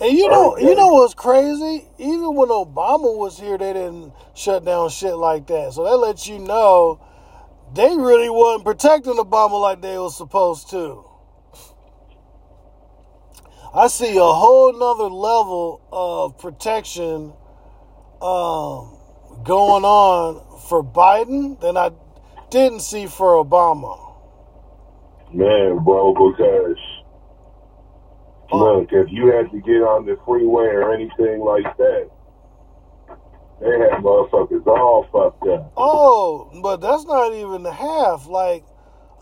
And 0.00 0.16
you 0.16 0.30
know, 0.30 0.56
you 0.56 0.74
know 0.74 0.86
what's 0.94 1.12
crazy? 1.12 1.86
Even 1.98 2.34
when 2.34 2.48
Obama 2.48 3.14
was 3.18 3.38
here, 3.38 3.58
they 3.58 3.74
didn't 3.74 4.14
shut 4.34 4.64
down 4.64 4.88
shit 4.88 5.14
like 5.14 5.46
that. 5.48 5.74
So 5.74 5.84
that 5.84 5.96
lets 5.98 6.26
you 6.26 6.38
know 6.38 7.00
they 7.74 7.94
really 7.94 8.30
wasn't 8.30 8.64
protecting 8.64 9.14
Obama 9.14 9.60
like 9.60 9.82
they 9.82 9.98
was 9.98 10.16
supposed 10.16 10.70
to. 10.70 11.04
I 13.74 13.88
see 13.88 14.16
a 14.16 14.22
whole 14.22 14.72
nother 14.72 15.10
level 15.14 15.82
of 15.92 16.38
protection 16.38 17.34
um, 18.22 18.96
going 19.44 19.84
on 19.84 20.60
for 20.68 20.82
Biden 20.82 21.60
than 21.60 21.76
I 21.76 21.90
didn't 22.50 22.80
see 22.80 23.06
for 23.06 23.44
Obama. 23.44 23.98
Man, 25.32 25.84
bro, 25.84 26.14
because. 26.14 26.89
Look, 28.52 28.88
if 28.92 29.10
you 29.10 29.26
had 29.28 29.50
to 29.50 29.60
get 29.60 29.82
on 29.82 30.06
the 30.06 30.18
freeway 30.26 30.66
or 30.66 30.92
anything 30.92 31.40
like 31.40 31.76
that, 31.76 32.10
they 33.60 33.78
had 33.78 34.02
motherfuckers 34.02 34.66
all 34.66 35.06
fucked 35.12 35.46
up. 35.48 35.72
Oh, 35.76 36.50
but 36.62 36.78
that's 36.78 37.04
not 37.04 37.34
even 37.34 37.62
the 37.62 37.72
half. 37.72 38.26
Like, 38.26 38.64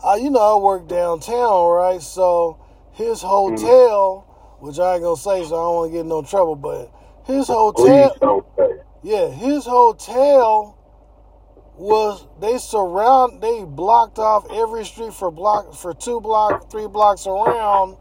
I, 0.03 0.15
you 0.15 0.29
know, 0.29 0.57
I 0.57 0.63
work 0.63 0.87
downtown, 0.87 1.67
right? 1.67 2.01
So 2.01 2.63
his 2.93 3.21
hotel, 3.21 4.57
which 4.59 4.79
I 4.79 4.93
ain't 4.95 5.03
gonna 5.03 5.17
say, 5.17 5.43
so 5.43 5.55
I 5.55 5.63
don't 5.63 5.75
want 5.75 5.91
to 5.91 5.93
get 5.93 6.01
in 6.01 6.07
no 6.09 6.21
trouble, 6.21 6.55
but 6.55 6.91
his 7.25 7.47
hotel, 7.47 8.45
yeah, 9.03 9.29
his 9.29 9.65
hotel 9.65 10.77
was 11.75 12.27
they 12.41 12.57
surround, 12.57 13.41
they 13.41 13.63
blocked 13.63 14.19
off 14.19 14.45
every 14.51 14.85
street 14.85 15.13
for 15.13 15.31
block 15.31 15.73
for 15.73 15.93
two 15.93 16.19
block, 16.21 16.69
three 16.71 16.87
blocks 16.87 17.25
around. 17.27 17.97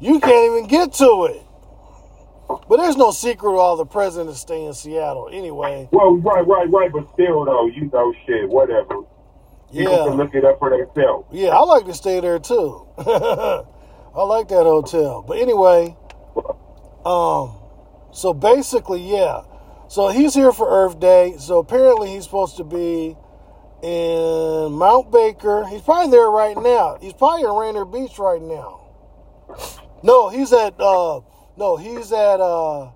You 0.00 0.20
can't 0.20 0.52
even 0.56 0.66
get 0.68 0.92
to 0.94 1.26
it. 1.30 1.42
But 2.68 2.76
there's 2.76 2.96
no 2.96 3.10
secret 3.10 3.50
all 3.56 3.76
the 3.76 3.86
presidents 3.86 4.40
stay 4.40 4.64
in 4.64 4.74
Seattle 4.74 5.28
anyway. 5.32 5.88
Well, 5.92 6.16
right, 6.18 6.46
right, 6.46 6.70
right, 6.70 6.92
but 6.92 7.10
still, 7.14 7.44
though, 7.44 7.66
you 7.66 7.90
know, 7.92 8.12
shit, 8.26 8.48
whatever. 8.48 9.02
People 9.72 9.92
Yeah. 9.92 10.04
can 10.04 10.16
look 10.16 10.34
it 10.34 10.44
up 10.44 10.58
for 10.58 10.70
themselves. 10.70 11.26
Yeah, 11.32 11.48
I 11.50 11.60
like 11.60 11.86
to 11.86 11.94
stay 11.94 12.20
there 12.20 12.38
too. 12.38 12.86
I 12.98 14.22
like 14.22 14.48
that 14.48 14.64
hotel. 14.64 15.24
But 15.26 15.38
anyway, 15.38 15.96
um, 17.04 17.56
so 18.12 18.32
basically, 18.32 19.00
yeah. 19.00 19.42
So 19.88 20.08
he's 20.08 20.34
here 20.34 20.52
for 20.52 20.68
Earth 20.68 21.00
Day. 21.00 21.34
So 21.38 21.58
apparently 21.58 22.10
he's 22.10 22.24
supposed 22.24 22.56
to 22.58 22.64
be 22.64 23.16
in 23.82 24.72
Mount 24.72 25.10
Baker. 25.10 25.66
He's 25.68 25.82
probably 25.82 26.10
there 26.10 26.30
right 26.30 26.56
now. 26.56 26.98
He's 27.00 27.12
probably 27.12 27.42
in 27.44 27.50
Rainier 27.54 27.84
Beach 27.84 28.18
right 28.18 28.42
now. 28.42 28.80
No, 30.04 30.28
he's 30.28 30.52
at 30.52 30.78
uh 30.78 31.22
no, 31.56 31.78
he's 31.78 32.12
at 32.12 32.38
uh 32.38 32.90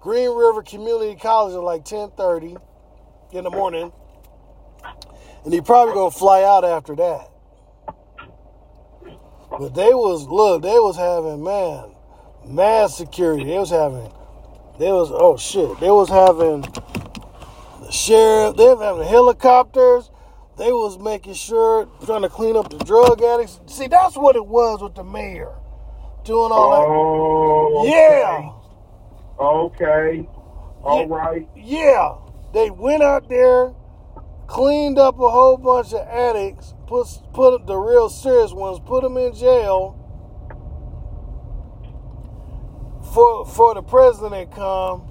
Green 0.00 0.30
River 0.30 0.62
Community 0.62 1.18
College 1.20 1.54
at 1.54 1.60
like 1.60 1.84
ten 1.84 2.12
thirty 2.12 2.56
in 3.32 3.42
the 3.42 3.50
morning. 3.50 3.90
And 5.44 5.52
he 5.52 5.60
probably 5.60 5.94
gonna 5.94 6.12
fly 6.12 6.44
out 6.44 6.64
after 6.64 6.94
that. 6.94 7.30
But 9.50 9.74
they 9.74 9.92
was 9.92 10.28
look, 10.28 10.62
they 10.62 10.78
was 10.78 10.96
having 10.96 11.42
man, 11.42 11.96
mad 12.46 12.90
security. 12.90 13.42
They 13.42 13.58
was 13.58 13.70
having 13.70 14.08
they 14.78 14.92
was 14.92 15.10
oh 15.12 15.36
shit. 15.36 15.80
They 15.80 15.90
was 15.90 16.08
having 16.10 16.60
the 17.80 17.90
sheriff, 17.90 18.56
they 18.56 18.66
was 18.66 18.80
having 18.80 19.08
helicopters. 19.08 20.10
They 20.58 20.70
was 20.70 20.96
making 20.96 21.34
sure 21.34 21.88
trying 22.04 22.22
to 22.22 22.28
clean 22.28 22.56
up 22.56 22.70
the 22.70 22.78
drug 22.78 23.20
addicts. 23.20 23.58
See, 23.66 23.88
that's 23.88 24.16
what 24.16 24.36
it 24.36 24.46
was 24.46 24.80
with 24.80 24.94
the 24.94 25.02
mayor. 25.02 25.56
Doing 26.24 26.52
all 26.52 26.72
Oh, 26.72 27.82
that. 27.84 27.90
Yeah. 27.90 28.50
Okay. 29.44 30.28
All 30.84 31.00
Yeah. 31.00 31.06
right. 31.08 31.48
Yeah, 31.56 32.14
they 32.52 32.70
went 32.70 33.02
out 33.02 33.28
there, 33.28 33.72
cleaned 34.46 34.98
up 34.98 35.18
a 35.18 35.28
whole 35.28 35.56
bunch 35.56 35.92
of 35.92 36.06
addicts, 36.06 36.74
put 36.86 37.06
put 37.32 37.66
the 37.66 37.76
real 37.76 38.08
serious 38.08 38.52
ones, 38.52 38.78
put 38.80 39.02
them 39.02 39.16
in 39.16 39.32
jail. 39.32 39.96
For 43.14 43.44
for 43.44 43.74
the 43.74 43.82
president 43.82 44.52
come, 44.52 45.02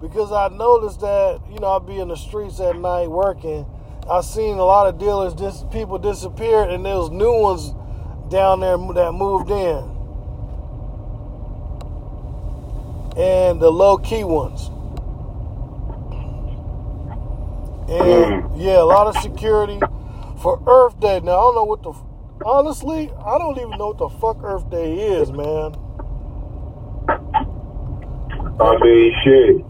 because 0.00 0.32
I 0.32 0.48
noticed 0.48 1.00
that 1.00 1.40
you 1.50 1.58
know 1.60 1.76
I'd 1.76 1.86
be 1.86 1.98
in 1.98 2.08
the 2.08 2.16
streets 2.16 2.58
at 2.60 2.76
night 2.76 3.08
working. 3.10 3.66
I 4.10 4.20
seen 4.22 4.56
a 4.58 4.64
lot 4.64 4.86
of 4.86 4.98
dealers, 4.98 5.34
dis- 5.34 5.64
people 5.70 5.98
disappeared, 5.98 6.70
and 6.70 6.86
there 6.86 6.96
was 6.96 7.10
new 7.10 7.40
ones 7.40 7.74
down 8.30 8.60
there 8.60 8.76
that 8.78 9.12
moved 9.12 9.50
in, 9.50 9.95
and 13.16 13.60
the 13.60 13.70
low 13.70 13.96
key 13.98 14.24
ones. 14.24 14.70
And 17.88 18.60
yeah, 18.60 18.82
a 18.82 18.84
lot 18.84 19.06
of 19.06 19.16
security 19.22 19.80
for 20.42 20.60
Earth 20.66 20.98
Day. 21.00 21.20
Now 21.20 21.32
I 21.32 21.40
don't 21.40 21.54
know 21.54 21.64
what 21.64 21.82
the 21.82 21.92
honestly, 22.44 23.10
I 23.24 23.38
don't 23.38 23.56
even 23.58 23.78
know 23.78 23.88
what 23.94 23.98
the 23.98 24.08
fuck 24.08 24.38
Earth 24.42 24.68
Day 24.70 24.98
is, 24.98 25.30
man. 25.32 25.74
I 28.58 28.76
mean, 28.80 29.14
shit. 29.22 29.64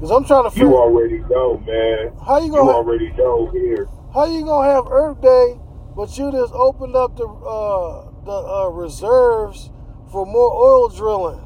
Cause 0.00 0.10
I'm 0.10 0.24
trying 0.24 0.44
to 0.44 0.50
figure 0.50 0.66
You 0.68 0.76
already 0.76 1.18
know, 1.30 1.58
man. 1.58 2.12
how 2.26 2.40
you 2.40 2.50
gonna 2.50 2.64
You 2.64 2.70
already 2.70 3.12
know 3.12 3.46
here. 3.52 3.88
how 4.12 4.24
you 4.26 4.44
gonna 4.44 4.68
have 4.72 4.86
Earth 4.90 5.20
Day, 5.20 5.58
but 5.96 6.16
you 6.18 6.30
just 6.32 6.52
opened 6.54 6.96
up 6.96 7.16
the 7.16 7.24
uh, 7.26 8.10
the 8.24 8.32
uh, 8.32 8.68
reserves 8.68 9.70
for 10.10 10.26
more 10.26 10.52
oil 10.54 10.88
drilling. 10.88 11.40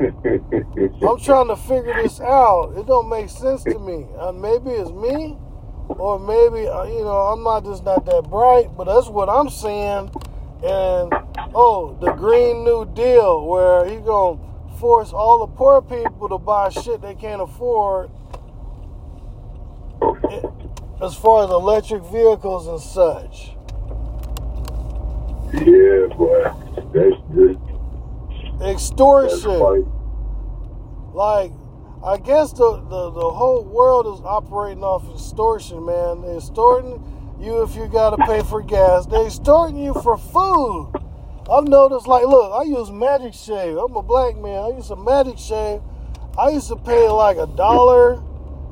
I'm 0.00 1.18
trying 1.22 1.48
to 1.48 1.56
figure 1.56 1.94
this 2.02 2.20
out. 2.20 2.74
It 2.76 2.86
don't 2.86 3.08
make 3.08 3.28
sense 3.28 3.64
to 3.64 3.78
me. 3.78 4.06
Uh, 4.18 4.32
maybe 4.32 4.70
it's 4.70 4.90
me, 4.90 5.36
or 5.88 6.18
maybe 6.18 6.66
uh, 6.66 6.84
you 6.84 7.04
know 7.04 7.28
I'm 7.32 7.42
not 7.42 7.64
just 7.64 7.84
not 7.84 8.06
that 8.06 8.24
bright. 8.30 8.68
But 8.76 8.84
that's 8.84 9.08
what 9.08 9.28
I'm 9.28 9.50
seeing. 9.50 10.10
And 10.62 11.12
oh, 11.54 11.98
the 12.00 12.12
Green 12.12 12.64
New 12.64 12.90
Deal, 12.94 13.46
where 13.46 13.84
he's 13.86 14.00
gonna 14.00 14.40
force 14.78 15.12
all 15.12 15.46
the 15.46 15.52
poor 15.54 15.82
people 15.82 16.28
to 16.30 16.38
buy 16.38 16.70
shit 16.70 17.02
they 17.02 17.14
can't 17.14 17.42
afford, 17.42 18.10
as 21.02 21.14
far 21.14 21.44
as 21.44 21.50
electric 21.50 22.02
vehicles 22.04 22.66
and 22.68 22.80
such. 22.80 23.52
yeah, 25.52 26.06
boy. 26.16 26.44
That's 26.94 27.16
just 27.34 27.69
Extortion. 28.62 29.58
like 31.14 31.52
I 32.02 32.16
guess 32.16 32.52
the, 32.52 32.76
the, 32.88 33.10
the 33.10 33.30
whole 33.30 33.62
world 33.62 34.06
is 34.06 34.24
operating 34.24 34.82
off 34.82 35.04
extortion, 35.12 35.84
man. 35.84 36.22
They're 36.22 36.36
extorting 36.36 37.02
you 37.38 37.62
if 37.62 37.74
you 37.76 37.88
gotta 37.88 38.16
pay 38.24 38.42
for 38.42 38.62
gas. 38.62 39.06
They're 39.06 39.26
extorting 39.26 39.78
you 39.78 39.92
for 39.94 40.16
food. 40.16 40.92
I've 41.50 41.68
noticed 41.68 42.06
like 42.06 42.24
look, 42.26 42.52
I 42.52 42.62
use 42.62 42.90
magic 42.90 43.34
shave. 43.34 43.76
I'm 43.76 43.94
a 43.96 44.02
black 44.02 44.36
man. 44.36 44.64
I 44.64 44.68
use 44.68 44.90
a 44.90 44.96
magic 44.96 45.38
shave. 45.38 45.80
I 46.38 46.50
used 46.50 46.68
to 46.68 46.76
pay 46.76 47.08
like 47.08 47.36
a 47.36 47.46
dollar 47.46 48.22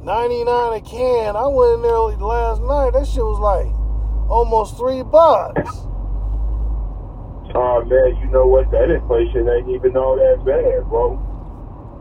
ninety 0.03 0.45
nine 0.45 0.74
a 0.74 0.80
can. 0.80 1.36
I 1.36 1.47
went 1.49 1.74
in 1.76 1.82
there 1.82 1.99
last 1.99 2.62
night. 2.62 2.93
That 2.93 3.07
shit 3.07 3.24
was 3.24 3.41
like 3.41 3.66
almost 4.30 4.76
three 4.76 5.03
bucks. 5.03 5.88
Oh 7.55 7.85
man, 7.85 8.17
you 8.21 8.29
know 8.31 8.47
what? 8.47 8.71
That 8.71 8.91
inflation 8.91 9.49
ain't 9.49 9.69
even 9.71 9.97
all 9.97 10.17
that 10.17 10.45
bad, 10.45 10.85
bro. 10.89 11.17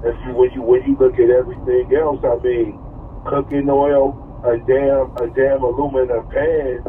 If 0.04 0.16
you 0.28 0.34
when 0.36 0.52
you 0.52 0.62
when 0.62 0.84
you 0.84 0.98
look 1.00 1.16
at 1.16 1.30
everything 1.30 1.89
else, 1.95 2.20
I 2.24 2.36
mean, 2.43 2.78
cooking 3.26 3.70
oil, 3.70 4.14
a 4.45 4.58
damn 4.68 5.10
a 5.18 5.28
damn 5.34 5.64
aluminum 5.64 6.28
pan 6.30 6.84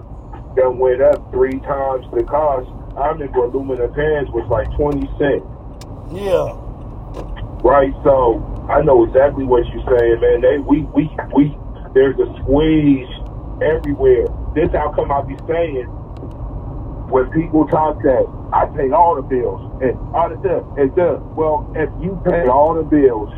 that 0.57 0.71
went 0.75 1.01
up 1.03 1.31
three 1.31 1.61
times 1.61 2.05
the 2.13 2.25
cost. 2.25 2.69
I 2.99 3.09
remember 3.15 3.45
aluminum 3.47 3.95
pans 3.95 4.29
was 4.31 4.45
like 4.51 4.69
twenty 4.77 5.07
cents, 5.17 5.47
Yeah. 6.11 6.51
right? 7.63 7.95
So 8.05 8.43
I 8.69 8.83
know 8.83 9.05
exactly 9.05 9.45
what 9.45 9.65
you're 9.73 9.87
saying, 9.87 10.21
man. 10.21 10.41
They 10.43 10.59
we 10.59 10.83
we 10.93 11.09
we 11.35 11.57
there's 11.95 12.19
a 12.19 12.27
squeeze 12.43 13.09
everywhere. 13.63 14.27
This 14.55 14.69
how 14.73 14.93
come 14.93 15.13
I 15.13 15.23
be 15.23 15.37
saying 15.47 15.87
when 17.11 17.31
people 17.31 17.67
talk 17.67 18.03
that 18.03 18.27
I 18.53 18.67
pay 18.77 18.91
all 18.91 19.17
the 19.17 19.23
bills 19.23 19.61
and 19.83 19.97
all 20.15 20.29
the 20.29 20.39
stuff 20.41 20.65
and 20.77 20.93
stuff. 20.93 21.23
Well, 21.37 21.71
if 21.75 21.89
you 22.03 22.21
pay 22.25 22.47
all 22.49 22.75
the 22.75 22.85
bills 22.85 23.33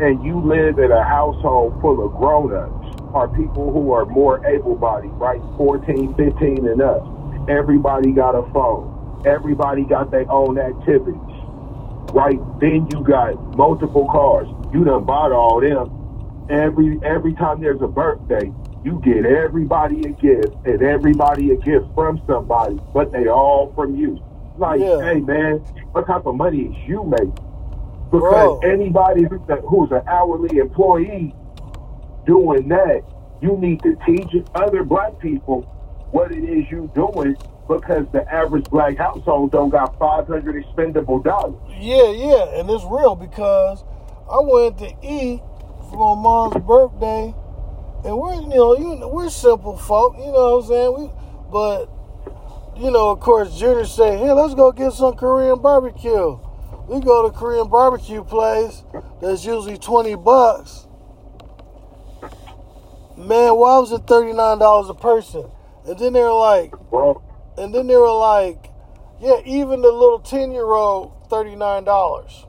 and 0.00 0.24
you 0.24 0.40
live 0.40 0.78
in 0.78 0.90
a 0.90 1.04
household 1.04 1.80
full 1.80 2.04
of 2.04 2.12
grown-ups 2.12 2.96
or 3.12 3.28
people 3.36 3.72
who 3.72 3.92
are 3.92 4.06
more 4.06 4.44
able-bodied, 4.46 5.12
right, 5.12 5.40
14, 5.56 6.14
15 6.14 6.66
and 6.66 6.80
up, 6.80 7.04
everybody 7.48 8.12
got 8.12 8.34
a 8.34 8.42
phone. 8.52 9.22
Everybody 9.26 9.84
got 9.84 10.10
their 10.10 10.28
own 10.30 10.58
activities, 10.58 11.20
right? 12.12 12.40
Then 12.58 12.88
you 12.90 13.04
got 13.04 13.36
multiple 13.56 14.08
cars. 14.10 14.48
You 14.72 14.84
done 14.84 15.04
bought 15.04 15.30
all 15.30 15.60
them. 15.60 15.98
Every 16.50 16.98
every 17.04 17.34
time 17.34 17.60
there's 17.60 17.80
a 17.82 17.86
birthday, 17.86 18.50
you 18.84 19.00
get 19.04 19.24
everybody 19.24 20.00
a 20.00 20.10
gift 20.10 20.54
and 20.64 20.82
everybody 20.82 21.50
a 21.52 21.56
gift 21.56 21.86
from 21.94 22.20
somebody, 22.26 22.78
but 22.92 23.12
they 23.12 23.28
all 23.28 23.72
from 23.74 23.94
you. 23.96 24.20
Like, 24.58 24.80
Yeah. 24.80 25.00
hey 25.00 25.20
man, 25.20 25.58
what 25.92 26.06
type 26.06 26.26
of 26.26 26.34
money 26.34 26.62
is 26.62 26.76
you 26.86 27.04
making? 27.04 27.32
Because 28.10 28.60
Bro. 28.60 28.60
anybody 28.64 29.22
who's, 29.22 29.40
a, 29.48 29.56
who's 29.62 29.90
an 29.90 30.02
hourly 30.06 30.58
employee 30.58 31.34
doing 32.26 32.68
that, 32.68 33.02
you 33.40 33.56
need 33.56 33.82
to 33.82 33.96
teach 34.06 34.30
other 34.54 34.84
black 34.84 35.18
people 35.18 35.62
what 36.10 36.30
it 36.30 36.44
is 36.44 36.70
you 36.70 36.90
doing 36.94 37.36
because 37.68 38.04
the 38.12 38.30
average 38.32 38.64
black 38.66 38.98
household 38.98 39.50
don't 39.52 39.70
got 39.70 39.98
500 39.98 40.56
expendable 40.56 41.20
dollars. 41.20 41.54
Yeah, 41.70 42.10
yeah, 42.10 42.58
and 42.58 42.68
it's 42.68 42.84
real 42.84 43.16
because 43.16 43.82
I 44.30 44.40
went 44.40 44.78
to 44.78 44.92
eat 45.02 45.40
for 45.90 46.16
my 46.16 46.22
mom's 46.22 46.64
birthday, 46.66 47.34
and 48.04 48.16
we're 48.16 48.34
you 48.34 48.48
know 48.48 48.76
you 48.76 48.96
know, 48.96 49.08
we're 49.08 49.30
simple 49.30 49.76
folk, 49.76 50.16
you 50.18 50.26
know 50.26 50.58
what 50.58 50.64
I'm 50.64 50.68
saying? 50.68 50.94
We, 50.98 51.10
but 51.50 52.80
you 52.80 52.90
know, 52.90 53.10
of 53.10 53.20
course, 53.20 53.56
Junior 53.58 53.84
say, 53.84 54.16
"Hey, 54.18 54.32
let's 54.32 54.54
go 54.54 54.72
get 54.72 54.92
some 54.92 55.14
Korean 55.14 55.60
barbecue." 55.60 56.38
We 56.88 57.00
go 57.00 57.28
to 57.28 57.36
Korean 57.36 57.68
barbecue 57.68 58.24
place 58.24 58.82
that's 59.20 59.44
usually 59.44 59.78
twenty 59.78 60.16
bucks. 60.16 60.86
Man, 63.16 63.54
why 63.54 63.78
was 63.78 63.92
it 63.92 64.06
thirty 64.06 64.32
nine 64.32 64.58
dollars 64.58 64.90
a 64.90 64.94
person? 64.94 65.50
And 65.86 65.98
then 65.98 66.12
they're 66.12 66.32
like, 66.32 66.72
Bro, 66.90 67.22
and 67.58 67.74
then 67.74 67.86
they 67.86 67.96
were 67.96 68.14
like, 68.14 68.70
yeah, 69.20 69.40
even 69.44 69.82
the 69.82 69.92
little 69.92 70.18
10 70.18 70.52
year 70.52 70.66
old, 70.66 71.28
$39. 71.30 72.46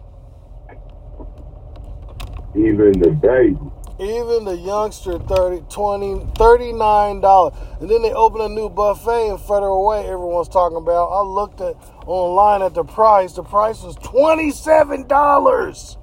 even 2.56 2.92
the 3.00 3.12
baby. 3.12 3.58
Even 4.00 4.46
the 4.46 4.58
youngster, 4.58 5.20
30, 5.20 5.66
20, 5.70 6.16
$39. 6.34 7.82
And 7.82 7.90
then 7.90 8.02
they 8.02 8.12
open 8.12 8.42
a 8.42 8.50
new 8.50 8.70
buffet 8.70 9.30
in 9.30 9.38
Federal 9.38 9.86
Way, 9.86 10.06
everyone's 10.06 10.50
talking 10.50 10.78
about. 10.78 11.10
I 11.10 11.22
looked 11.22 11.62
at 11.62 11.76
online 12.08 12.64
at 12.64 12.74
the 12.74 12.84
price. 12.84 13.34
The 13.34 13.44
price 13.44 13.84
was 13.84 13.96
$27. 13.98 15.98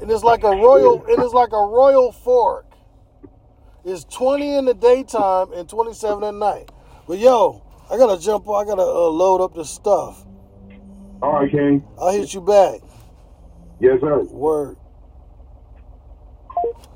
And 0.00 0.10
it's 0.10 0.24
like 0.24 0.44
a 0.44 0.50
royal, 0.50 1.04
and 1.06 1.22
it's 1.22 1.32
like 1.32 1.52
a 1.52 1.56
royal 1.56 2.12
fork. 2.12 2.66
It's 3.84 4.04
20 4.04 4.56
in 4.56 4.64
the 4.66 4.74
daytime 4.74 5.52
and 5.52 5.68
27 5.68 6.24
at 6.24 6.34
night. 6.34 6.70
But 7.06 7.18
yo, 7.18 7.62
I 7.90 7.96
gotta 7.98 8.20
jump 8.20 8.48
I 8.48 8.64
gotta 8.64 8.82
uh, 8.82 9.08
load 9.08 9.42
up 9.42 9.54
the 9.54 9.64
stuff. 9.64 10.24
All 11.22 11.32
right, 11.32 11.50
King. 11.50 11.84
I'll 11.98 12.12
hit 12.12 12.34
you 12.34 12.40
back. 12.40 12.80
Yes, 13.80 14.00
sir. 14.00 14.22
Word. 14.24 14.76
Thank 16.64 16.76
you. 16.86 16.93